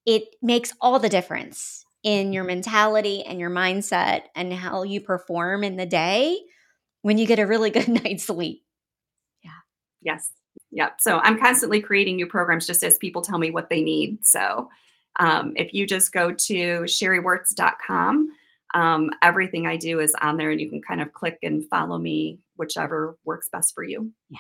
it 0.07 0.25
makes 0.41 0.73
all 0.81 0.99
the 0.99 1.09
difference 1.09 1.85
in 2.05 2.33
your 2.33 2.45
mentality 2.45 3.25
and 3.25 3.41
your 3.41 3.51
mindset 3.51 4.23
and 4.37 4.53
how 4.53 4.83
you 4.83 5.01
perform 5.01 5.65
in 5.65 5.77
the 5.77 5.87
day 5.87 6.39
when 7.03 7.19
you 7.19 7.27
get 7.27 7.39
a 7.39 7.47
really 7.47 7.71
good 7.71 7.89
night's 7.89 8.25
sleep. 8.25 8.63
Yeah. 9.43 9.51
Yes. 10.03 10.31
Yep. 10.75 11.01
So 11.01 11.19
I'm 11.19 11.39
constantly 11.39 11.81
creating 11.81 12.17
new 12.17 12.27
programs 12.27 12.67
just 12.67 12.83
as 12.83 12.99
people 12.99 13.23
tell 13.23 13.39
me 13.39 13.51
what 13.51 13.71
they 13.71 13.81
need. 13.81 14.27
So 14.27 14.69
um, 15.21 15.53
if 15.57 15.73
you 15.73 15.87
just 15.87 16.13
go 16.13 16.33
to 16.33 16.81
shereewertz.com, 16.81 18.29
um, 18.75 19.11
everything 19.23 19.69
I 19.69 19.77
do 19.77 20.01
is 20.01 20.17
on 20.21 20.37
there, 20.37 20.51
and 20.51 20.61
you 20.61 20.69
can 20.69 20.83
kind 20.83 21.01
of 21.01 21.13
click 21.13 21.39
and 21.45 21.65
follow 21.69 21.97
me, 21.97 22.41
whichever 22.57 23.17
works 23.25 23.49
best 23.49 23.73
for 23.73 23.85
you. 23.85 24.11
Yeah. 24.31 24.39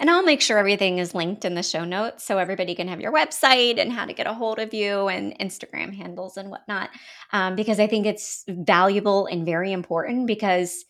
And 0.00 0.10
I'll 0.10 0.24
make 0.24 0.40
sure 0.40 0.58
everything 0.58 0.98
is 0.98 1.14
linked 1.14 1.44
in 1.44 1.54
the 1.54 1.62
show 1.62 1.84
notes 1.84 2.24
so 2.24 2.38
everybody 2.38 2.74
can 2.74 2.88
have 2.88 3.00
your 3.00 3.12
website 3.12 3.80
and 3.80 3.92
how 3.92 4.04
to 4.04 4.12
get 4.12 4.26
a 4.26 4.34
hold 4.34 4.58
of 4.58 4.74
you 4.74 5.06
and 5.06 5.38
Instagram 5.38 5.94
handles 5.94 6.36
and 6.36 6.50
whatnot. 6.50 6.90
Um, 7.32 7.54
because 7.54 7.78
I 7.78 7.86
think 7.86 8.06
it's 8.06 8.44
valuable 8.48 9.26
and 9.26 9.46
very 9.46 9.70
important 9.70 10.26
because 10.26 10.84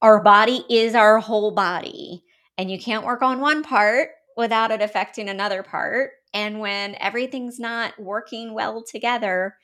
our 0.00 0.22
body 0.22 0.64
is 0.70 0.94
our 0.94 1.18
whole 1.18 1.50
body, 1.50 2.24
and 2.56 2.70
you 2.70 2.78
can't 2.78 3.04
work 3.04 3.20
on 3.20 3.40
one 3.40 3.62
part 3.62 4.08
without 4.38 4.70
it 4.70 4.80
affecting 4.80 5.28
another 5.28 5.64
part. 5.64 6.12
And 6.32 6.60
when 6.60 6.94
everything's 7.00 7.58
not 7.58 7.98
working 8.00 8.54
well 8.54 8.84
together, 8.84 9.56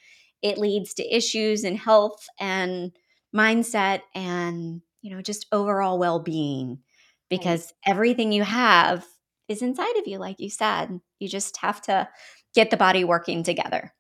it 0.43 0.59
leads 0.59 0.93
to 0.95 1.17
issues 1.17 1.63
in 1.63 1.77
health 1.77 2.27
and 2.41 2.91
mindset 3.35 4.01
and 4.15 4.83
you 5.01 5.15
know 5.15 5.23
just 5.23 5.47
overall 5.53 5.99
well-being. 5.99 6.81
Because 7.31 7.73
everything 7.87 8.33
you 8.33 8.43
have 8.43 9.07
is 9.49 9.63
inside 9.63 9.97
of 9.97 10.07
you 10.07 10.19
like 10.19 10.41
you 10.41 10.51
said. 10.51 11.01
You 11.21 11.29
just 11.29 11.57
have 11.59 11.81
to 11.83 12.09
get 12.55 12.71
the 12.71 12.77
body 12.77 13.05
working 13.05 13.43
together. 13.45 13.95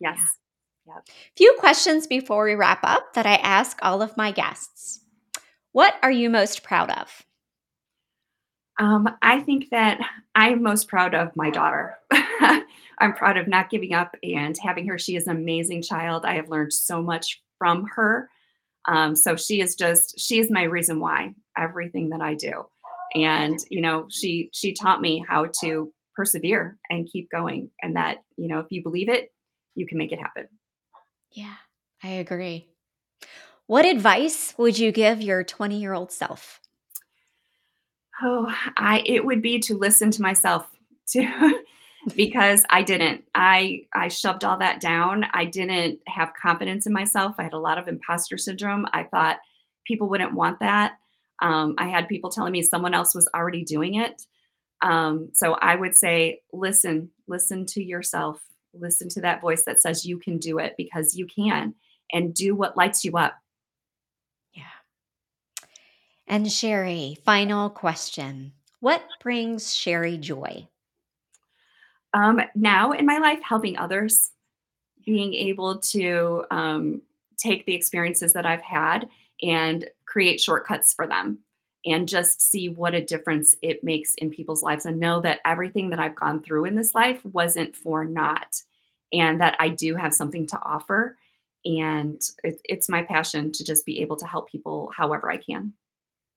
Yes. 0.00 0.18
Yeah. 0.86 0.94
yep. 0.96 1.08
few 1.36 1.56
questions 1.58 2.06
before 2.06 2.44
we 2.44 2.54
wrap 2.54 2.80
up 2.82 3.14
that 3.14 3.26
i 3.26 3.36
ask 3.36 3.78
all 3.80 4.02
of 4.02 4.16
my 4.16 4.32
guests. 4.32 5.00
What 5.72 5.94
are 6.02 6.10
you 6.10 6.28
most 6.28 6.62
proud 6.62 6.90
of 6.90 7.24
um, 8.78 9.08
I 9.22 9.40
think 9.40 9.70
that 9.70 10.00
I'm 10.34 10.62
most 10.62 10.88
proud 10.88 11.14
of 11.14 11.34
my 11.36 11.50
daughter. 11.50 11.96
I'm 12.98 13.14
proud 13.14 13.36
of 13.36 13.48
not 13.48 13.70
giving 13.70 13.92
up 13.92 14.16
and 14.22 14.56
having 14.58 14.86
her. 14.88 14.98
She 14.98 15.16
is 15.16 15.26
an 15.26 15.36
amazing 15.36 15.82
child. 15.82 16.24
I 16.24 16.34
have 16.34 16.48
learned 16.48 16.72
so 16.72 17.02
much 17.02 17.42
from 17.58 17.86
her. 17.94 18.28
Um, 18.86 19.16
so 19.16 19.36
she 19.36 19.60
is 19.60 19.74
just 19.74 20.18
she 20.18 20.38
is 20.38 20.50
my 20.50 20.64
reason 20.64 21.00
why 21.00 21.34
everything 21.56 22.10
that 22.10 22.20
I 22.20 22.34
do. 22.34 22.66
And 23.14 23.58
you 23.70 23.80
know, 23.80 24.06
she 24.10 24.50
she 24.52 24.72
taught 24.72 25.00
me 25.00 25.24
how 25.26 25.46
to 25.60 25.92
persevere 26.14 26.78
and 26.90 27.08
keep 27.10 27.30
going 27.30 27.70
and 27.82 27.96
that, 27.96 28.18
you 28.36 28.48
know, 28.48 28.58
if 28.60 28.66
you 28.70 28.82
believe 28.82 29.08
it, 29.08 29.32
you 29.74 29.86
can 29.86 29.98
make 29.98 30.12
it 30.12 30.20
happen. 30.20 30.48
Yeah, 31.30 31.54
I 32.02 32.10
agree. 32.10 32.68
What 33.66 33.86
advice 33.86 34.54
would 34.58 34.78
you 34.78 34.92
give 34.92 35.22
your 35.22 35.42
20-year-old 35.42 36.12
self? 36.12 36.60
Oh, 38.22 38.54
I 38.76 39.02
it 39.06 39.24
would 39.24 39.42
be 39.42 39.58
to 39.60 39.76
listen 39.76 40.10
to 40.12 40.22
myself 40.22 40.66
to 41.12 41.60
because 42.16 42.64
I 42.70 42.82
didn't. 42.82 43.24
I 43.34 43.86
I 43.94 44.08
shoved 44.08 44.44
all 44.44 44.58
that 44.58 44.80
down. 44.80 45.26
I 45.32 45.44
didn't 45.44 46.00
have 46.06 46.32
confidence 46.40 46.86
in 46.86 46.92
myself. 46.92 47.36
I 47.38 47.44
had 47.44 47.52
a 47.54 47.58
lot 47.58 47.78
of 47.78 47.88
imposter 47.88 48.38
syndrome. 48.38 48.86
I 48.92 49.04
thought 49.04 49.38
people 49.86 50.08
wouldn't 50.08 50.34
want 50.34 50.60
that. 50.60 50.94
Um, 51.42 51.74
I 51.78 51.88
had 51.88 52.08
people 52.08 52.30
telling 52.30 52.52
me 52.52 52.62
someone 52.62 52.94
else 52.94 53.14
was 53.14 53.28
already 53.34 53.64
doing 53.64 53.94
it. 53.94 54.22
Um, 54.82 55.30
so 55.32 55.54
I 55.54 55.76
would 55.76 55.96
say, 55.96 56.40
listen, 56.52 57.10
listen 57.26 57.66
to 57.66 57.82
yourself. 57.82 58.42
Listen 58.72 59.08
to 59.10 59.20
that 59.22 59.40
voice 59.40 59.64
that 59.64 59.80
says 59.80 60.04
you 60.04 60.18
can 60.18 60.38
do 60.38 60.58
it 60.58 60.74
because 60.76 61.14
you 61.14 61.26
can, 61.26 61.74
and 62.12 62.34
do 62.34 62.54
what 62.54 62.76
lights 62.76 63.04
you 63.04 63.12
up. 63.12 63.34
And 66.26 66.46
Sheree, 66.46 67.18
final 67.24 67.68
question. 67.70 68.52
What 68.80 69.02
brings 69.20 69.74
Sheree 69.74 70.20
joy? 70.20 70.68
Um, 72.12 72.40
now 72.54 72.92
in 72.92 73.06
my 73.06 73.18
life, 73.18 73.40
helping 73.42 73.76
others, 73.76 74.30
being 75.04 75.34
able 75.34 75.78
to 75.78 76.44
um, 76.50 77.02
take 77.36 77.66
the 77.66 77.74
experiences 77.74 78.32
that 78.32 78.46
I've 78.46 78.62
had 78.62 79.08
and 79.42 79.86
create 80.06 80.40
shortcuts 80.40 80.94
for 80.94 81.06
them 81.06 81.38
and 81.86 82.08
just 82.08 82.40
see 82.40 82.68
what 82.68 82.94
a 82.94 83.04
difference 83.04 83.54
it 83.60 83.84
makes 83.84 84.14
in 84.14 84.30
people's 84.30 84.62
lives 84.62 84.86
and 84.86 84.98
know 84.98 85.20
that 85.20 85.40
everything 85.44 85.90
that 85.90 85.98
I've 85.98 86.14
gone 86.14 86.42
through 86.42 86.64
in 86.64 86.74
this 86.74 86.94
life 86.94 87.22
wasn't 87.24 87.76
for 87.76 88.04
naught 88.04 88.62
and 89.12 89.40
that 89.40 89.56
I 89.58 89.68
do 89.68 89.94
have 89.94 90.14
something 90.14 90.46
to 90.46 90.58
offer. 90.62 91.18
And 91.64 92.22
it, 92.42 92.60
it's 92.64 92.88
my 92.88 93.02
passion 93.02 93.52
to 93.52 93.64
just 93.64 93.84
be 93.84 94.00
able 94.00 94.16
to 94.16 94.26
help 94.26 94.50
people 94.50 94.90
however 94.96 95.30
I 95.30 95.36
can. 95.36 95.74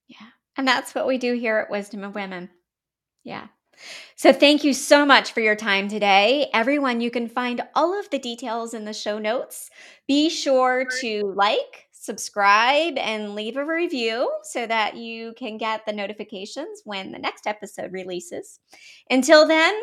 Yeah. 0.08 0.28
And 0.56 0.68
that's 0.68 0.96
what 0.96 1.08
we 1.08 1.18
do 1.18 1.34
here 1.34 1.58
at 1.58 1.70
Wisdom 1.70 2.04
of 2.04 2.16
Women. 2.16 2.50
Yeah. 3.24 3.48
So, 4.16 4.34
thank 4.34 4.64
you 4.64 4.74
so 4.74 5.06
much 5.06 5.32
for 5.34 5.40
your 5.42 5.56
time 5.56 5.88
today. 5.88 6.50
Everyone, 6.52 7.00
you 7.00 7.12
can 7.12 7.30
find 7.30 7.62
all 7.76 8.00
of 8.00 8.10
the 8.10 8.18
details 8.18 8.74
in 8.74 8.86
the 8.86 8.94
show 8.94 9.20
notes. 9.20 9.70
Be 10.08 10.30
sure 10.30 10.88
to 11.02 11.34
like, 11.36 11.88
subscribe, 11.92 12.98
and 12.98 13.36
leave 13.36 13.56
a 13.56 13.64
review 13.64 14.32
so 14.42 14.66
that 14.66 14.96
you 14.96 15.34
can 15.38 15.60
get 15.60 15.86
the 15.86 15.94
notifications 15.94 16.82
when 16.86 17.12
the 17.12 17.20
next 17.20 17.46
episode 17.46 17.94
releases. 17.94 18.60
Until 19.12 19.48
then, 19.48 19.80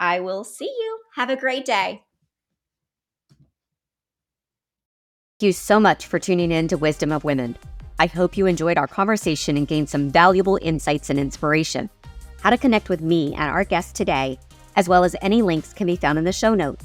I 0.00 0.20
will 0.20 0.44
see 0.44 0.64
you. 0.64 0.98
Have 1.16 1.28
a 1.28 1.36
great 1.36 1.66
day. 1.66 2.02
Thank 5.38 5.48
you 5.48 5.52
so 5.52 5.78
much 5.78 6.06
for 6.06 6.18
tuning 6.18 6.50
in 6.50 6.66
to 6.68 6.78
Wisdom 6.78 7.12
of 7.12 7.24
Women. 7.24 7.56
I 8.00 8.06
hope 8.06 8.36
you 8.36 8.46
enjoyed 8.46 8.78
our 8.78 8.86
conversation 8.86 9.56
and 9.56 9.66
gained 9.66 9.88
some 9.88 10.10
valuable 10.10 10.58
insights 10.62 11.10
and 11.10 11.18
inspiration. 11.18 11.90
How 12.40 12.50
to 12.50 12.56
connect 12.56 12.88
with 12.88 13.00
me 13.00 13.34
and 13.34 13.50
our 13.50 13.64
guest 13.64 13.96
today, 13.96 14.38
as 14.76 14.88
well 14.88 15.02
as 15.02 15.16
any 15.20 15.42
links, 15.42 15.72
can 15.72 15.88
be 15.88 15.96
found 15.96 16.16
in 16.16 16.24
the 16.24 16.32
show 16.32 16.54
notes. 16.54 16.84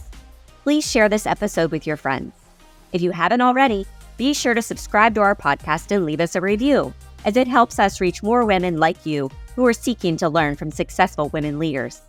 Please 0.64 0.90
share 0.90 1.10
this 1.10 1.28
episode 1.28 1.70
with 1.70 1.86
your 1.86 1.98
friends. 1.98 2.34
If 2.94 3.02
you 3.02 3.12
haven't 3.12 3.42
already, 3.42 3.86
be 4.18 4.34
sure 4.34 4.56
to 4.56 4.62
subscribe 4.62 5.14
to 5.16 5.22
our 5.22 5.36
podcast 5.36 5.92
and 5.92 6.04
leave 6.04 6.20
us 6.20 6.36
a 6.36 6.42
review, 6.42 6.92
as 7.26 7.38
it 7.38 7.48
helps 7.48 7.78
us 7.78 8.02
reach 8.02 8.24
more 8.24 8.46
women 8.46 8.80
like 8.80 9.06
you 9.06 9.30
who 9.56 9.66
are 9.68 9.74
seeking 9.74 10.18
to 10.18 10.30
learn 10.30 10.56
from 10.56 10.72
successful 10.72 11.30
women 11.30 11.60
leaders. 11.60 12.02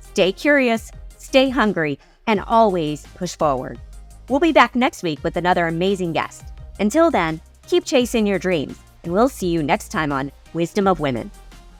Stay 0.00 0.30
curious, 0.30 0.90
stay 1.16 1.48
hungry, 1.48 1.98
and 2.26 2.40
always 2.40 3.06
push 3.14 3.34
forward. 3.34 3.80
We'll 4.28 4.40
be 4.40 4.52
back 4.52 4.74
next 4.74 5.02
week 5.02 5.24
with 5.24 5.38
another 5.38 5.66
amazing 5.66 6.12
guest. 6.12 6.44
Until 6.78 7.10
then, 7.10 7.40
keep 7.66 7.84
chasing 7.84 8.26
your 8.26 8.38
dreams, 8.38 8.78
and 9.04 9.12
we'll 9.12 9.28
see 9.28 9.48
you 9.48 9.62
next 9.62 9.88
time 9.88 10.12
on 10.12 10.30
Wisdom 10.54 10.86
of 10.86 11.00
Women. 11.00 11.30